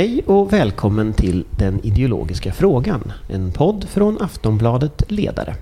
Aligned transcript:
Hej 0.00 0.22
och 0.26 0.52
välkommen 0.52 1.12
till 1.12 1.44
Den 1.58 1.80
ideologiska 1.82 2.52
frågan, 2.52 3.12
en 3.28 3.52
podd 3.52 3.86
från 3.88 4.22
Aftonbladet 4.22 5.02
Ledare. 5.10 5.54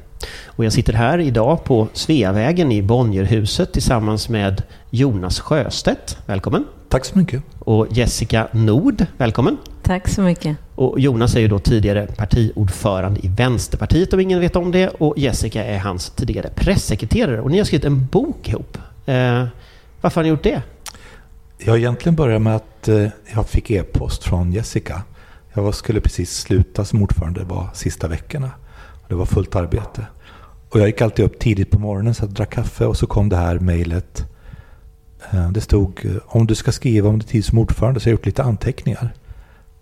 Och 0.47 0.65
jag 0.65 0.73
sitter 0.73 0.93
här 0.93 1.19
idag 1.19 1.65
på 1.65 1.89
Sveavägen 1.93 2.73
i 2.73 2.83
Bonnierhuset 2.83 3.73
tillsammans 3.73 4.29
med 4.29 4.63
Jonas 4.91 5.41
Sjöstedt. 5.41 6.19
Välkommen! 6.27 6.65
Tack 6.89 7.05
så 7.05 7.19
mycket! 7.19 7.43
Och 7.59 7.87
Jessica 7.91 8.49
Nord. 8.53 9.07
Välkommen! 9.17 9.57
Tack 9.83 10.09
så 10.09 10.23
mycket! 10.23 10.57
Och 10.75 11.01
Jonas 11.01 11.37
är 11.37 11.41
ju 11.41 11.49
då 11.49 11.59
tidigare 11.59 12.07
partiordförande 12.07 13.21
i 13.27 13.29
Vänsterpartiet 13.29 14.13
om 14.13 14.21
ingen 14.21 14.41
vet 14.41 14.57
om 14.57 14.73
det. 14.73 14.89
Och 14.89 15.19
Jessica 15.19 15.65
är 15.65 15.79
hans 15.79 16.11
tidigare 16.11 16.51
pressekreterare. 16.55 17.41
Och 17.41 17.51
ni 17.51 17.59
har 17.59 17.65
skrivit 17.65 17.87
en 17.87 18.07
bok 18.07 18.49
ihop. 18.49 18.79
Eh, 19.07 19.45
varför 20.01 20.21
har 20.21 20.23
ni 20.23 20.29
gjort 20.29 20.43
det? 20.43 20.63
Jag 21.61 21.79
egentligen 21.79 22.17
började 22.17 22.39
med 22.39 22.57
att 22.57 22.89
eh, 22.89 23.09
jag 23.35 23.49
fick 23.49 23.71
e-post 23.71 24.25
från 24.25 24.53
Jessica. 24.53 25.03
Jag 25.53 25.75
skulle 25.75 26.01
precis 26.01 26.39
sluta 26.39 26.85
som 26.85 27.03
ordförande, 27.03 27.41
det 27.41 27.47
var 27.47 27.71
sista 27.75 28.09
veckorna. 28.09 28.51
Det 29.09 29.15
var 29.15 29.27
fullt 29.27 29.57
arbete. 29.57 30.07
Och 30.69 30.81
jag 30.81 30.87
gick 30.87 31.01
alltid 31.01 31.25
upp 31.25 31.39
tidigt 31.39 31.71
på 31.71 31.79
morgonen 31.79 32.15
så 32.15 32.25
att 32.25 32.31
drack 32.31 32.51
kaffe 32.51 32.87
och 32.87 32.97
så 32.97 33.07
kom 33.07 33.29
det 33.29 33.37
här 33.37 33.59
mejlet. 33.59 34.25
Eh, 35.31 35.51
det 35.51 35.61
stod 35.61 36.05
eh, 36.05 36.13
om 36.27 36.47
du 36.47 36.55
ska 36.55 36.73
skriva 36.73 37.09
om 37.09 37.19
din 37.19 37.29
tid 37.29 37.45
som 37.45 37.59
ordförande 37.59 38.01
så 38.01 38.05
har 38.07 38.11
jag 38.11 38.19
gjort 38.19 38.27
lite 38.27 38.43
anteckningar. 38.43 39.15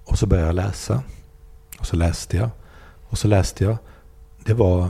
Och 0.05 0.19
så 0.19 0.27
började 0.27 0.49
jag 0.49 0.55
läsa. 0.55 1.03
Och 1.79 1.87
så 1.87 1.97
läste 1.97 2.37
jag. 2.37 2.51
Och 3.09 3.19
så 3.19 3.29
läste 3.29 3.65
jag. 3.65 3.77
Det 4.45 4.55
var, 4.55 4.89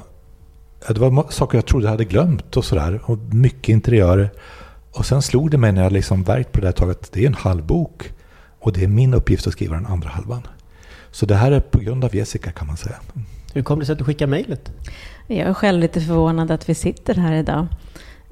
det 0.88 0.98
var 0.98 1.26
saker 1.30 1.58
jag 1.58 1.66
trodde 1.66 1.84
jag 1.84 1.90
hade 1.90 2.04
glömt 2.04 2.56
och 2.56 2.64
sådär. 2.64 3.00
Och 3.04 3.18
mycket 3.18 3.68
interiörer. 3.68 4.30
Och 4.96 5.06
sen 5.06 5.22
slog 5.22 5.50
det 5.50 5.58
mig 5.58 5.72
när 5.72 5.82
jag 5.82 5.92
liksom 5.92 6.22
verkt 6.22 6.52
på 6.52 6.60
det 6.60 6.66
här 6.66 6.72
taget 6.72 7.02
att 7.02 7.12
det 7.12 7.22
är 7.22 7.26
en 7.26 7.34
halv 7.34 7.64
bok. 7.64 8.12
Och 8.58 8.72
det 8.72 8.84
är 8.84 8.88
min 8.88 9.14
uppgift 9.14 9.46
att 9.46 9.52
skriva 9.52 9.74
den 9.74 9.86
andra 9.86 10.08
halvan. 10.08 10.46
Så 11.10 11.26
det 11.26 11.34
här 11.34 11.52
är 11.52 11.60
på 11.60 11.78
grund 11.78 12.04
av 12.04 12.14
Jessica 12.14 12.52
kan 12.52 12.66
man 12.66 12.76
säga. 12.76 12.96
Hur 13.54 13.62
kom 13.62 13.78
det 13.78 13.86
sig 13.86 13.92
att 13.92 13.98
du 13.98 14.04
skickade 14.04 14.30
mejlet? 14.30 14.72
Jag 15.26 15.48
är 15.48 15.54
själv 15.54 15.80
lite 15.80 16.00
förvånad 16.00 16.50
att 16.50 16.68
vi 16.68 16.74
sitter 16.74 17.14
här 17.14 17.34
idag. 17.34 17.66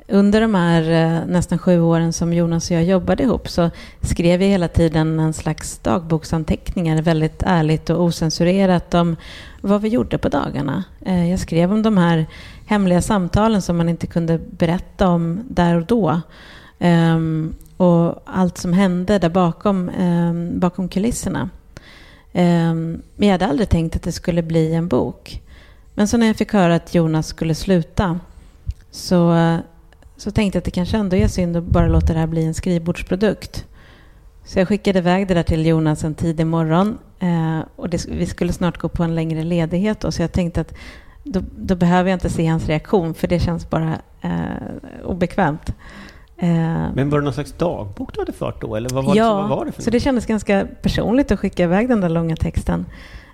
Under 0.09 0.41
de 0.41 0.55
här 0.55 0.91
eh, 0.91 1.27
nästan 1.27 1.59
sju 1.59 1.81
åren 1.81 2.13
som 2.13 2.33
Jonas 2.33 2.71
och 2.71 2.77
jag 2.77 2.85
jobbade 2.85 3.23
ihop 3.23 3.49
så 3.49 3.71
skrev 4.01 4.39
vi 4.39 4.47
hela 4.47 4.69
tiden 4.69 5.21
en 5.21 5.33
slags 5.33 5.79
dagboksanteckningar 5.79 7.03
väldigt 7.03 7.43
ärligt 7.47 7.91
och 7.91 8.03
osensurerat 8.03 8.95
om 8.95 9.17
vad 9.61 9.83
vi 9.83 9.89
gjorde 9.89 10.19
på 10.19 10.29
dagarna. 10.29 10.85
Eh, 11.07 11.31
jag 11.31 11.41
skrev 11.41 11.73
om 11.73 11.83
de 11.83 11.99
här 11.99 12.27
hemliga 12.67 13.03
samtalen 13.03 13.63
som 13.63 13.77
man 13.77 13.89
inte 13.89 14.07
kunde 14.07 14.39
berätta 14.39 15.09
om 15.09 15.41
där 15.49 15.77
och 15.77 15.87
då. 15.87 16.21
Um, 16.79 17.55
och 17.77 18.23
allt 18.25 18.59
som 18.59 18.73
hände 18.73 19.19
där 19.19 19.29
bakom, 19.29 19.89
um, 19.89 20.61
bakom 20.61 20.89
kulisserna. 20.89 21.51
Um, 22.33 23.03
men 23.17 23.29
jag 23.29 23.31
hade 23.31 23.47
aldrig 23.47 23.69
tänkt 23.69 23.97
att 23.97 24.03
det 24.03 24.13
skulle 24.13 24.43
bli 24.43 24.75
en 24.75 24.89
bok. 24.89 25.43
Men 25.95 26.09
så 26.09 26.17
när 26.17 26.27
jag 26.27 26.37
fick 26.37 26.53
höra 26.53 26.75
att 26.75 26.95
Jonas 26.95 27.27
skulle 27.27 27.55
sluta 27.55 28.21
så, 28.91 29.37
så 30.17 30.31
tänkte 30.31 30.57
jag 30.57 30.61
att 30.61 30.65
det 30.65 30.71
kanske 30.71 30.97
ändå 30.97 31.17
är 31.17 31.29
synd 31.29 31.57
att 31.57 31.65
bara 31.65 31.89
låta 31.89 32.13
det 32.13 32.19
här 32.19 32.27
bli 32.27 32.45
en 32.45 32.55
skrivbordsprodukt. 32.55 33.67
Så 34.45 34.59
jag 34.59 34.69
skickade 34.69 34.99
iväg 34.99 35.29
det 35.29 35.35
där 35.35 35.43
till 35.43 35.67
Jonas 35.67 36.05
en 36.05 36.15
tidig 36.15 36.47
morgon. 36.47 36.99
Eh, 37.19 37.61
och 37.77 37.89
det, 37.89 38.07
vi 38.09 38.27
skulle 38.27 38.53
snart 38.53 38.79
gå 38.79 38.89
på 38.89 39.03
en 39.03 39.15
längre 39.15 39.43
ledighet. 39.43 40.01
Då, 40.01 40.13
så 40.13 40.23
jag 40.23 40.33
tänkte 40.33 40.61
att 40.61 40.75
då, 41.25 41.41
då, 41.57 41.75
behöver 41.75 42.11
jag 42.11 42.17
inte 42.17 42.31
se 42.31 42.47
hans 42.47 42.67
reaktion 42.67 43.15
för 43.15 43.29
det 43.29 43.39
känns 43.39 43.71
bara 43.71 43.99
eh, 44.21 45.05
obekvämt. 45.05 45.75
Eh, 46.37 46.49
Men 46.95 47.11
var 47.11 47.19
det 47.19 47.25
någon 47.25 47.35
slags 47.35 47.53
dagbok 47.53 48.15
du 48.15 48.21
hade 48.21 48.33
fört 48.33 48.61
då? 48.61 48.77
Eller 48.77 48.91
vad 48.91 49.05
var, 49.05 49.17
ja, 49.17 49.29
det, 49.29 49.35
vad 49.35 49.49
var 49.49 49.65
det 49.65 49.73
för 49.73 49.83
så 49.83 49.91
det 49.91 50.01
kändes 50.01 50.27
ganska 50.27 50.67
personligt 50.83 51.33
att 51.33 51.39
skicka 51.39 51.65
iväg 51.65 51.89
den 51.89 52.01
där 52.01 52.09
långa 52.09 52.37
texten. 52.37 52.87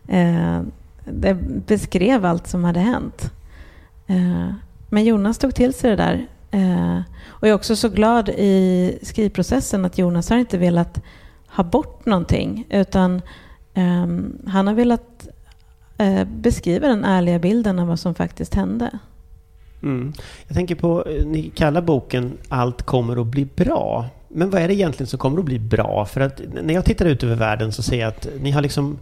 Eh, 0.09 0.61
det 1.05 1.35
beskrev 1.67 2.25
allt 2.25 2.47
som 2.47 2.65
hade 2.65 2.81
hänt. 2.81 3.33
Eh, 4.07 4.53
men 4.89 5.05
Jonas 5.05 5.39
tog 5.39 5.55
till 5.55 5.75
sig 5.75 5.91
det 5.91 5.97
där. 5.97 6.27
Eh, 6.51 7.01
och 7.29 7.49
jag 7.49 7.51
är 7.51 7.55
också 7.55 7.77
så 7.77 7.89
glad 7.89 8.29
i 8.29 8.99
skrivprocessen 9.03 9.85
att 9.85 9.99
Jonas 9.99 10.31
har 10.31 10.37
inte 10.37 10.59
velat 10.59 11.03
ha 11.47 11.65
bort 11.65 12.07
någonting 12.07 12.67
utan 12.71 13.23
ehm, 13.75 14.39
han 14.47 14.67
har 14.67 14.75
velat 14.75 15.29
Eh, 16.01 16.25
beskriver 16.25 16.89
den 16.89 17.05
ärliga 17.05 17.39
bilden 17.39 17.79
av 17.79 17.89
vad 17.89 18.01
som 18.01 18.15
faktiskt 18.15 18.55
hände. 18.55 18.91
Mm. 19.83 20.13
Jag 20.47 20.57
tänker 20.57 20.75
på, 20.75 21.07
eh, 21.07 21.27
ni 21.27 21.51
kallar 21.51 21.83
boken 21.83 22.39
Allt 22.49 22.83
kommer 22.83 23.21
att 23.21 23.27
bli 23.27 23.45
bra. 23.45 24.07
Men 24.29 24.51
vad 24.51 24.63
är 24.63 24.69
det 24.69 24.75
egentligen 24.75 25.07
som 25.07 25.19
kommer 25.19 25.39
att 25.39 25.45
bli 25.45 25.59
bra? 25.59 26.05
För 26.05 26.21
att 26.21 26.41
när 26.63 26.75
jag 26.75 26.85
tittar 26.85 27.07
ut 27.07 27.23
över 27.23 27.37
världen 27.37 27.73
så 27.73 27.83
ser 27.83 28.01
jag 28.01 28.09
att 28.09 28.29
ni 28.41 28.51
har 28.51 28.63
liksom 28.63 28.99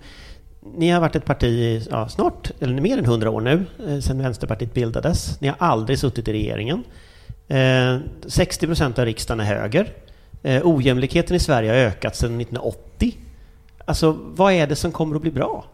ni 0.76 0.90
har 0.90 1.00
varit 1.00 1.16
ett 1.16 1.24
parti 1.24 1.44
i 1.44 1.86
ja, 1.90 2.08
snart, 2.08 2.50
eller 2.60 2.80
mer 2.80 2.98
än 2.98 3.04
hundra 3.04 3.30
år 3.30 3.40
nu, 3.40 3.66
eh, 3.88 3.98
sedan 4.00 4.22
Vänsterpartiet 4.22 4.74
bildades. 4.74 5.40
Ni 5.40 5.48
har 5.48 5.56
aldrig 5.58 5.98
suttit 5.98 6.28
i 6.28 6.32
regeringen. 6.32 6.84
Eh, 7.48 7.96
60 8.26 8.66
procent 8.66 8.98
av 8.98 9.04
riksdagen 9.04 9.40
är 9.40 9.44
höger. 9.44 9.92
Eh, 10.42 10.60
ojämlikheten 10.64 11.36
i 11.36 11.38
Sverige 11.38 11.70
har 11.70 11.76
ökat 11.76 12.16
sedan 12.16 12.40
1980. 12.40 13.16
Alltså, 13.84 14.16
vad 14.20 14.52
är 14.52 14.66
det 14.66 14.76
som 14.76 14.92
kommer 14.92 15.16
att 15.16 15.22
bli 15.22 15.30
bra? 15.30 15.64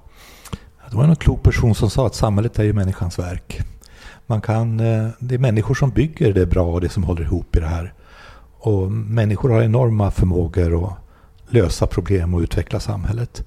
Det 0.94 0.98
var 0.98 1.04
en 1.04 1.16
klok 1.16 1.42
person 1.42 1.74
som 1.74 1.90
sa 1.90 2.06
att 2.06 2.14
samhället 2.14 2.58
är 2.58 2.64
ju 2.64 2.72
människans 2.72 3.18
verk. 3.18 3.60
Man 4.26 4.40
kan, 4.40 4.80
eh, 4.80 5.08
det 5.18 5.34
är 5.34 5.38
människor 5.38 5.74
som 5.74 5.90
bygger 5.90 6.32
det 6.32 6.46
bra 6.46 6.66
och 6.66 6.80
det 6.80 6.88
som 6.88 7.04
håller 7.04 7.22
ihop 7.22 7.56
i 7.56 7.60
det 7.60 7.66
här. 7.66 7.94
Och 8.58 8.90
människor 8.92 9.50
har 9.50 9.62
enorma 9.62 10.10
förmågor 10.10 10.84
att 10.84 10.92
lösa 11.48 11.86
problem 11.86 12.34
och 12.34 12.40
utveckla 12.40 12.80
samhället. 12.80 13.44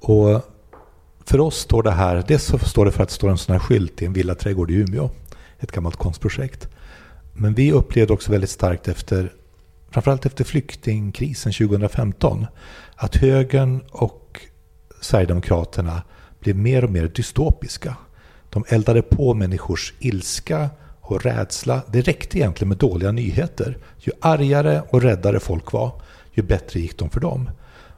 Och 0.00 0.42
för 1.24 1.40
oss 1.40 1.56
står 1.56 1.82
det 1.82 1.90
här, 1.90 2.24
dels 2.28 2.44
så 2.44 2.58
står 2.58 2.84
det 2.84 2.90
för 2.92 3.02
att 3.02 3.08
det 3.08 3.14
står 3.14 3.30
en 3.30 3.38
sån 3.38 3.52
här 3.52 3.60
skylt 3.60 4.02
i 4.02 4.06
en 4.06 4.12
villaträdgård 4.12 4.70
i 4.70 4.74
Umeå. 4.74 5.10
Ett 5.58 5.72
gammalt 5.72 5.96
konstprojekt. 5.96 6.68
Men 7.32 7.54
vi 7.54 7.72
upplevde 7.72 8.12
också 8.12 8.32
väldigt 8.32 8.50
starkt 8.50 8.88
efter, 8.88 9.32
framförallt 9.90 10.26
efter 10.26 10.44
flyktingkrisen 10.44 11.52
2015, 11.52 12.46
att 12.96 13.16
högern 13.16 13.80
och 13.90 14.40
Sverigedemokraterna 15.00 16.02
blev 16.48 16.62
mer 16.62 16.84
och 16.84 16.90
mer 16.90 17.08
dystopiska. 17.08 17.96
De 18.50 18.64
eldade 18.68 19.02
på 19.02 19.34
människors 19.34 19.94
ilska 19.98 20.70
och 21.00 21.22
rädsla. 21.22 21.82
Det 21.92 22.00
räckte 22.00 22.38
egentligen 22.38 22.68
med 22.68 22.78
dåliga 22.78 23.12
nyheter. 23.12 23.78
Ju 23.98 24.12
argare 24.20 24.82
och 24.90 25.02
räddare 25.02 25.40
folk 25.40 25.72
var, 25.72 26.02
ju 26.32 26.42
bättre 26.42 26.80
gick 26.80 26.98
de 26.98 27.10
för 27.10 27.20
dem. 27.20 27.50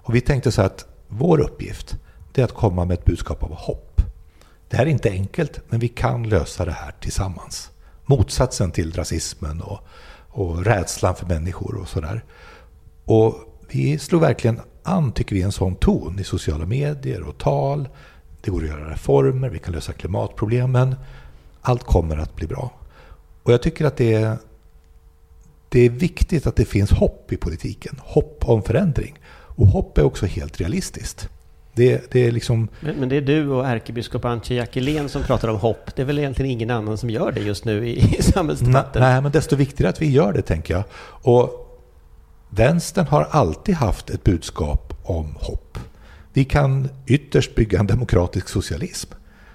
Och 0.03 0.15
vi 0.15 0.21
tänkte 0.21 0.53
så 0.53 0.63
att 0.63 0.87
vår 1.09 1.41
uppgift 1.41 1.97
är 2.35 2.45
att 2.45 2.55
komma 2.55 2.85
med 2.85 2.99
ett 2.99 3.05
budskap 3.05 3.43
av 3.43 3.55
hopp. 3.55 4.03
Det 4.69 4.77
här 4.77 4.87
är 4.87 4.91
inte 4.91 5.11
enkelt, 5.11 5.61
men 5.69 5.81
vi 5.81 5.89
kan 5.89 6.29
lösa 6.29 6.65
det 6.65 6.73
här 6.73 6.95
tillsammans. 7.01 7.71
Motsatsen 8.07 8.73
till 8.73 8.93
rasismen 8.93 9.61
och, 9.61 9.81
och 10.29 10.65
rädslan 10.65 11.17
för 11.17 11.27
människor 11.27 11.77
och 11.77 11.89
sådär. 11.89 12.25
Och 13.05 13.35
vi 13.69 13.99
slog 13.99 14.21
verkligen 14.21 14.61
an, 14.83 15.13
tycker 15.13 15.37
vi, 15.37 15.43
en 15.43 15.53
sån 15.53 15.75
ton 15.75 16.19
i 16.19 16.25
sociala 16.25 16.67
medier 16.67 17.23
och 17.23 17.39
tal. 17.39 17.89
Det 18.41 18.51
går 18.51 18.63
att 18.63 18.69
göra 18.69 18.91
reformer, 18.91 19.49
vi 19.49 19.59
kan 19.59 19.75
lösa 19.75 19.93
klimatproblemen. 19.93 20.95
Allt 21.61 21.85
kommer 21.85 22.17
att 22.17 22.37
bli 22.37 22.47
bra. 22.47 22.73
Och 23.43 23.53
jag 23.53 23.63
tycker 23.63 23.85
att 23.85 23.97
det 23.97 24.15
är, 24.15 24.37
det 25.69 25.81
är 25.81 25.91
viktigt 25.91 26.47
att 26.47 26.57
det 26.57 26.65
finns 26.65 26.91
hopp 26.91 27.33
i 27.33 27.37
politiken. 27.37 28.01
Hopp 28.03 28.49
om 28.49 28.63
förändring. 28.63 29.19
Och 29.33 29.67
hopp 29.67 29.99
är 29.99 30.03
också 30.03 30.27
helt 30.27 30.61
realistiskt. 30.61 31.29
Det, 31.75 32.11
det 32.13 32.27
är 32.27 32.33
liksom... 32.33 32.69
men, 32.81 32.97
men, 32.97 33.09
det 33.09 33.17
är 33.17 33.21
du 33.21 33.49
och 33.49 33.67
ärkebiskop 33.67 34.25
Antje 34.25 34.57
Jackelén 34.57 35.09
som 35.09 35.23
pratar 35.23 35.49
om 35.49 35.57
hopp. 35.57 35.97
Det 35.97 36.03
är 36.03 36.07
väl 36.07 36.19
egentligen 36.19 36.51
ingen 36.51 36.71
annan 36.71 36.99
som 36.99 37.11
gör 37.11 37.33
det 37.33 37.41
just 37.41 37.65
nu 37.65 37.89
i, 37.89 38.17
i 38.19 38.23
samhällsdebatten? 38.23 39.03
Nej, 39.03 39.23
men 39.23 39.33
desto 39.33 39.57
viktigare 39.57 39.91
att 39.91 40.03
vi 40.03 40.11
gör 40.11 40.33
det, 40.33 40.43
tänker 40.43 40.75
jag. 40.75 40.85
Och 41.23 41.67
vänstern 42.51 43.07
har 43.07 43.27
alltid 43.31 43.75
haft 43.75 44.11
ett 44.11 44.25
budskap 44.25 44.95
om 45.03 45.35
hopp. 45.41 45.79
Vi 46.33 46.45
kan 46.45 46.89
ytterst 47.07 47.55
bygga 47.55 47.81
en 47.81 47.87
demokratisk 47.87 48.49
socialism. 48.49 49.13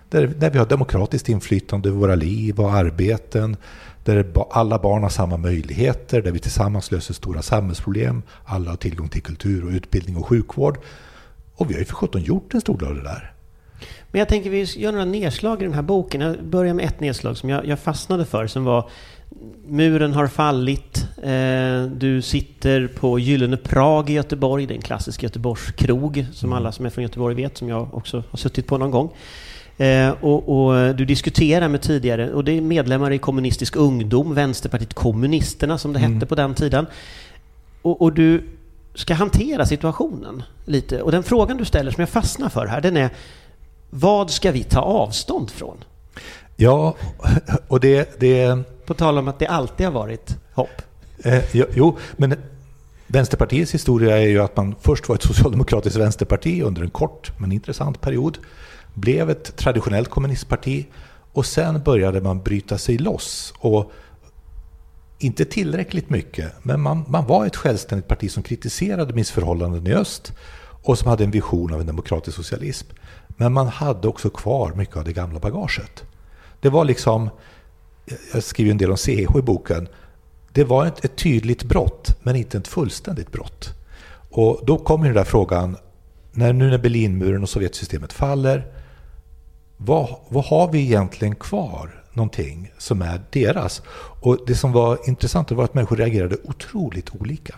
Där, 0.10 0.28
där 0.28 0.50
vi 0.50 0.58
har 0.58 0.66
demokratiskt 0.66 1.30
inflytande 1.30 1.90
över 1.90 2.00
våra 2.00 2.16
liv 2.16 2.60
och 2.60 2.74
arbeten. 2.74 3.58
Där 4.04 4.34
alla 4.52 4.80
barn 4.80 5.04
har 5.04 5.10
samma 5.10 5.38
möjligheter. 5.38 6.22
Där 6.22 6.32
vi 6.32 6.40
tillsammans 6.40 6.92
löser 6.92 7.14
stora 7.14 7.42
samhällsproblem. 7.42 8.22
Alla 8.46 8.70
har 8.70 8.78
tillgång 8.78 9.10
till 9.10 9.22
kultur 9.22 9.66
och 9.66 9.72
utbildning 9.72 10.18
och 10.18 10.28
sjukvård. 10.28 10.78
Och 11.56 11.70
vi 11.70 11.74
har 11.74 11.80
ju 11.80 11.86
för 11.86 11.96
sjutton 11.96 12.22
gjort 12.22 12.54
en 12.54 12.62
stor 12.62 12.78
del 12.78 12.88
av 12.88 12.96
det 12.96 13.04
där. 13.04 13.32
Men 14.12 14.20
jag 14.20 14.30
tänker 14.30 14.50
vi 14.50 14.64
gör 14.64 14.92
några 14.92 15.06
nedslag 15.06 15.62
i 15.62 15.66
den 15.66 15.74
här 15.74 15.82
boken. 15.82 16.22
Jag 16.22 16.44
börjar 16.44 16.74
med 16.74 16.86
ett 16.86 17.00
nedslag 17.00 17.38
som 17.38 17.50
jag, 17.50 17.66
jag 17.66 17.80
fastnade 17.80 18.26
för 18.26 18.48
som 18.48 18.64
var 18.64 18.90
Muren 19.68 20.14
har 20.14 20.28
fallit. 20.28 21.08
Eh, 21.24 21.84
du 21.92 22.22
sitter 22.22 22.88
på 22.88 23.20
Gyllene 23.20 23.58
Prag 23.58 24.10
i 24.10 24.14
Göteborg. 24.14 24.66
Det 24.66 24.74
är 24.74 24.76
en 24.76 24.82
klassisk 24.82 25.24
Göteborgskrog 25.24 26.26
som 26.34 26.50
mm. 26.50 26.58
alla 26.58 26.72
som 26.72 26.86
är 26.86 26.90
från 26.90 27.04
Göteborg 27.04 27.36
vet, 27.36 27.58
som 27.58 27.70
jag 27.70 27.94
också 27.94 28.24
har 28.30 28.38
suttit 28.38 28.68
på 28.68 28.78
någon 28.78 28.92
gång. 28.92 29.10
Eh, 29.78 30.10
och, 30.10 30.50
och, 30.50 30.96
du 30.96 31.06
diskuterar 31.06 31.68
med 31.68 31.82
tidigare, 31.82 32.34
och 32.34 32.44
det 32.44 32.52
är 32.52 32.62
medlemmar 32.62 33.12
i 33.12 33.18
Kommunistisk 33.18 33.76
ungdom, 33.76 34.34
Vänsterpartiet 34.34 34.94
Kommunisterna 34.94 35.78
som 35.78 35.94
det 35.94 36.00
mm. 36.00 36.14
hette 36.14 36.26
på 36.26 36.36
den 36.36 36.54
tiden. 36.54 36.86
Och, 37.82 38.02
och, 38.02 38.14
du 38.14 38.44
ska 38.94 39.14
hantera 39.14 39.66
situationen 39.66 40.44
lite. 40.66 41.02
Och 41.02 41.12
den 41.12 41.24
frågan 41.24 41.58
du 41.58 41.66
ställer 41.66 41.92
som 41.92 42.02
jag 42.02 42.10
fastnar 42.10 42.50
för 42.50 42.66
här, 42.66 42.82
den 42.82 42.98
är 42.98 43.10
vad 43.90 44.32
ska 44.32 44.52
vi 44.52 44.64
ta 44.64 44.80
avstånd 44.80 45.52
från? 45.52 45.78
Ja, 46.56 46.96
och 47.68 47.80
det... 47.80 48.20
det 48.20 48.66
på 48.86 48.94
tal 48.94 49.18
om 49.18 49.28
att 49.28 49.40
det 49.40 49.48
alltid 49.48 49.86
har 49.86 49.94
varit 49.94 50.38
hopp. 50.54 50.82
Eh, 51.24 51.44
jo, 51.54 51.98
men 52.18 52.36
Vänsterpartiets 53.08 53.74
historia 53.74 54.18
är 54.18 54.28
ju 54.28 54.40
att 54.40 54.58
man 54.58 54.76
först 54.82 55.10
var 55.10 55.16
ett 55.16 55.24
socialdemokratiskt 55.24 56.00
vänsterparti 56.00 56.62
under 56.62 56.82
en 56.82 56.90
kort 56.90 57.40
men 57.40 57.52
intressant 57.52 58.02
period. 58.02 58.38
Blev 58.94 59.30
ett 59.30 59.56
traditionellt 59.56 60.10
kommunistparti 60.10 60.86
och 61.34 61.46
sen 61.46 61.84
började 61.84 62.22
man 62.22 62.44
bryta 62.44 62.78
sig 62.78 62.98
loss. 62.98 63.54
Och 63.58 63.92
inte 65.20 65.46
tillräckligt 65.46 66.10
mycket, 66.10 66.52
men 66.64 66.82
man, 66.82 67.06
man 67.08 67.28
var 67.28 67.46
ett 67.46 67.56
självständigt 67.56 68.08
parti 68.08 68.32
som 68.32 68.44
kritiserade 68.44 69.14
missförhållanden 69.14 69.88
i 69.88 69.94
öst 69.94 70.34
och 70.84 70.98
som 70.98 71.10
hade 71.10 71.24
en 71.24 71.32
vision 71.32 71.74
av 71.74 71.80
en 71.80 71.88
demokratisk 71.88 72.38
socialism. 72.38 72.88
Men 73.28 73.54
man 73.54 73.68
hade 73.68 74.08
också 74.08 74.30
kvar 74.30 74.74
mycket 74.76 74.98
av 74.98 75.04
det 75.04 75.14
gamla 75.14 75.40
bagaget. 75.40 76.04
Det 76.60 76.70
var 76.70 76.86
liksom, 76.86 77.30
jag 78.34 78.44
skriver 78.44 78.72
en 78.72 78.78
del 78.78 78.92
om 78.92 78.98
CH 78.98 79.38
i 79.38 79.42
boken, 79.42 79.88
det 80.54 80.64
var 80.64 80.86
ett, 80.86 81.06
ett 81.06 81.16
tydligt 81.16 81.64
brott, 81.64 82.18
men 82.24 82.36
inte 82.36 82.58
ett 82.58 82.68
fullständigt 82.68 83.32
brott. 83.32 83.70
Och 84.30 84.62
då 84.66 84.78
kommer 84.78 85.06
den 85.06 85.16
där 85.16 85.24
frågan, 85.24 85.78
när, 86.32 86.54
nu 86.54 86.70
när 86.70 86.78
Berlinmuren 86.78 87.44
och 87.44 87.50
Sovjetsystemet 87.50 88.14
faller, 88.14 88.68
vad, 89.78 90.16
vad 90.30 90.46
har 90.46 90.72
vi 90.72 90.80
egentligen 90.80 91.36
kvar? 91.36 92.04
Någonting 92.14 92.72
som 92.78 93.02
är 93.02 93.22
deras. 93.30 93.82
Och 94.22 94.40
det 94.48 94.56
som 94.56 94.72
var 94.72 95.00
intressant 95.08 95.52
var 95.52 95.64
att 95.64 95.74
människor 95.74 95.96
reagerade 95.96 96.38
otroligt 96.44 97.16
olika. 97.16 97.56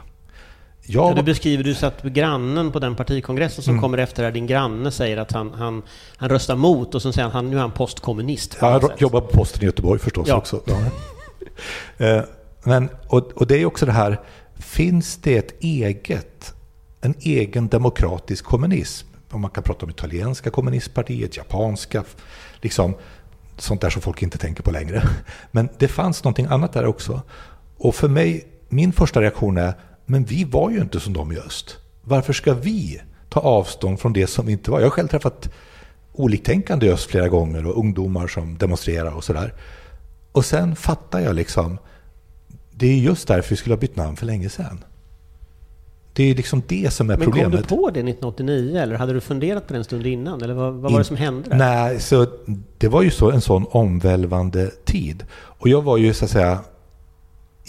Ja, 0.90 1.14
du 1.16 1.24
beskriver, 1.24 1.64
du 1.64 1.76
satt 1.76 2.04
med 2.04 2.14
grannen 2.14 2.72
på 2.72 2.80
den 2.80 2.96
partikongressen 2.96 3.64
som 3.64 3.72
mm. 3.72 3.82
kommer 3.82 3.98
efter 3.98 4.24
där 4.24 4.32
din 4.32 4.48
granne 4.48 4.92
säger 4.92 5.18
att 5.18 5.32
han, 5.32 5.54
han, 5.54 5.84
han 6.18 6.30
röstar 6.30 6.56
mot 6.56 6.96
och 6.96 7.02
så 7.02 7.14
säger 7.14 7.30
han 7.30 7.46
att 7.46 7.52
nu 7.52 7.58
är 7.58 7.62
han 7.62 7.72
postkommunist. 7.72 8.58
Ja, 8.62 8.72
han 8.72 8.92
jobbar 8.98 9.22
på 9.22 9.28
posten 9.28 9.64
i 9.64 9.66
Göteborg 9.66 10.00
förstås 10.00 10.28
ja. 10.28 10.36
också. 10.36 10.62
Ja. 10.66 10.76
Eh, 11.98 12.22
men, 12.64 12.90
och, 13.08 13.32
och 13.32 13.48
det 13.48 13.62
är 13.62 13.66
också 13.66 13.86
det 13.86 13.92
här, 13.92 14.20
finns 14.56 15.18
det 15.18 15.38
ett 15.38 15.64
eget, 15.64 16.54
en 17.02 17.16
egen 17.20 17.68
demokratisk 17.68 18.46
kommunism? 18.46 19.08
Om 19.32 19.42
man 19.42 19.52
kan 19.52 19.64
prata 19.64 19.86
om 19.86 19.90
italienska 19.90 20.50
kommunistpartiet, 20.50 21.38
japanska, 21.38 22.04
liksom 22.62 22.96
sånt 23.58 23.82
där 23.82 23.90
som 23.90 24.02
folk 24.02 24.22
inte 24.22 24.38
tänker 24.38 24.64
på 24.64 24.72
längre. 24.72 25.04
Men 25.52 25.70
det 25.78 25.88
fanns 25.88 26.24
någonting 26.24 26.46
annat 26.46 26.74
där 26.74 26.86
också. 26.86 27.22
Och 27.78 27.96
för 27.96 28.08
mig, 28.08 28.48
min 28.70 28.94
första 28.94 29.22
reaktion 29.22 29.58
är, 29.58 29.74
men 30.10 30.24
vi 30.24 30.44
var 30.44 30.70
ju 30.70 30.82
inte 30.82 31.00
som 31.00 31.14
de 31.14 31.32
i 31.32 31.38
öst. 31.38 31.78
Varför 32.02 32.34
ska 32.34 32.54
vi 32.54 33.02
ta 33.30 33.40
avstånd 33.40 34.00
från 34.00 34.14
det 34.14 34.28
som 34.28 34.50
inte 34.50 34.72
var? 34.72 34.80
Jag 34.80 34.86
har 34.86 34.92
själv 34.92 35.08
träffat 35.08 35.50
oliktänkande 36.14 36.86
i 36.86 36.92
öst 36.92 37.10
flera 37.10 37.28
gånger 37.28 37.66
och 37.66 37.78
ungdomar 37.78 38.28
som 38.28 38.58
demonstrerar 38.58 39.12
och 39.12 39.24
sådär. 39.24 39.54
Och 40.32 40.46
sen 40.46 40.76
fattar 40.76 41.20
jag 41.20 41.36
liksom, 41.36 41.78
det 42.72 42.88
är 42.88 42.98
just 42.98 43.28
därför 43.28 43.50
vi 43.50 43.56
skulle 43.56 43.76
ha 43.76 43.80
bytt 43.80 43.96
namn 43.96 44.16
för 44.16 44.26
länge 44.26 44.50
sedan. 44.50 44.84
Det 46.14 46.24
är 46.24 46.36
liksom 46.36 46.62
det 46.68 46.94
som 46.94 47.10
är 47.10 47.18
Men 47.18 47.26
problemet. 47.26 47.52
Men 47.54 47.64
kom 47.64 47.78
du 47.78 47.84
på 47.84 47.90
det 47.90 48.00
1989 48.00 48.78
eller 48.78 48.96
hade 48.96 49.14
du 49.14 49.22
funderat 49.22 49.68
på 49.68 49.74
det 49.74 49.80
en 49.80 49.84
stund 49.84 50.08
innan? 50.08 50.42
Eller 50.42 50.54
vad, 50.54 50.74
vad 50.74 50.92
var 50.92 51.00
det 51.00 51.06
som 51.06 51.18
hände? 51.18 51.50
Där? 51.50 51.58
Nej, 51.58 52.00
så 52.00 52.28
det 52.78 52.88
var 52.88 53.02
ju 53.02 53.12
så 53.12 53.32
en 53.32 53.42
sån 53.42 53.66
omvälvande 53.70 54.72
tid. 54.86 55.24
Och 55.34 55.70
jag 55.70 55.82
var 55.82 55.98
ju 55.98 56.14
så 56.14 56.26
att 56.26 56.32
säga 56.32 56.60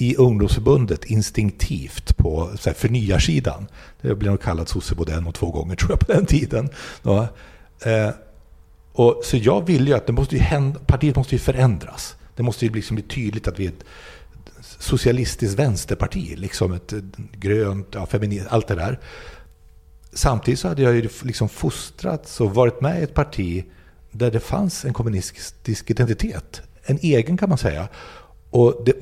i 0.00 0.16
ungdomsförbundet 0.16 1.04
instinktivt 1.04 2.16
på 2.16 2.50
så 2.58 2.70
här, 2.70 2.74
förnyarsidan. 2.74 3.66
Det 4.00 4.14
blev 4.14 4.30
nog 4.32 4.42
kallat 4.42 4.68
sosse 4.68 4.94
både 4.94 5.14
en 5.14 5.26
och 5.26 5.34
två 5.34 5.50
gånger 5.50 5.76
tror 5.76 5.90
jag 5.90 6.00
på 6.00 6.12
den 6.12 6.26
tiden. 6.26 6.68
Ja. 7.02 7.28
Eh, 7.84 8.10
och, 8.92 9.20
så 9.24 9.36
jag 9.36 9.66
ville 9.66 9.90
ju 9.90 9.96
att 9.96 10.06
det 10.06 10.12
måste 10.12 10.36
ju 10.36 10.40
hända, 10.40 10.80
partiet 10.86 11.16
måste 11.16 11.34
ju 11.34 11.38
förändras. 11.38 12.16
Det 12.36 12.42
måste 12.42 12.66
ju 12.66 12.72
liksom 12.72 12.94
bli 12.94 13.04
tydligt 13.04 13.48
att 13.48 13.58
vi 13.58 13.66
är 13.66 13.68
ett 13.68 13.84
socialistiskt 14.60 15.58
vänsterparti, 15.58 16.34
liksom 16.36 16.72
ett 16.72 16.92
grönt, 17.32 17.86
ja, 17.90 18.06
feministiskt, 18.06 18.52
allt 18.52 18.68
det 18.68 18.74
där. 18.74 19.00
Samtidigt 20.12 20.60
så 20.60 20.68
hade 20.68 20.82
jag 20.82 20.94
ju 20.94 21.08
liksom 21.22 21.48
fostrats 21.48 22.40
och 22.40 22.54
varit 22.54 22.80
med 22.80 23.00
i 23.00 23.02
ett 23.02 23.14
parti 23.14 23.64
där 24.10 24.30
det 24.30 24.40
fanns 24.40 24.84
en 24.84 24.92
kommunistisk 24.92 25.90
identitet. 25.90 26.62
En 26.82 26.98
egen 27.02 27.36
kan 27.36 27.48
man 27.48 27.58
säga. 27.58 27.88
Och, 28.50 28.82
det, 28.86 28.92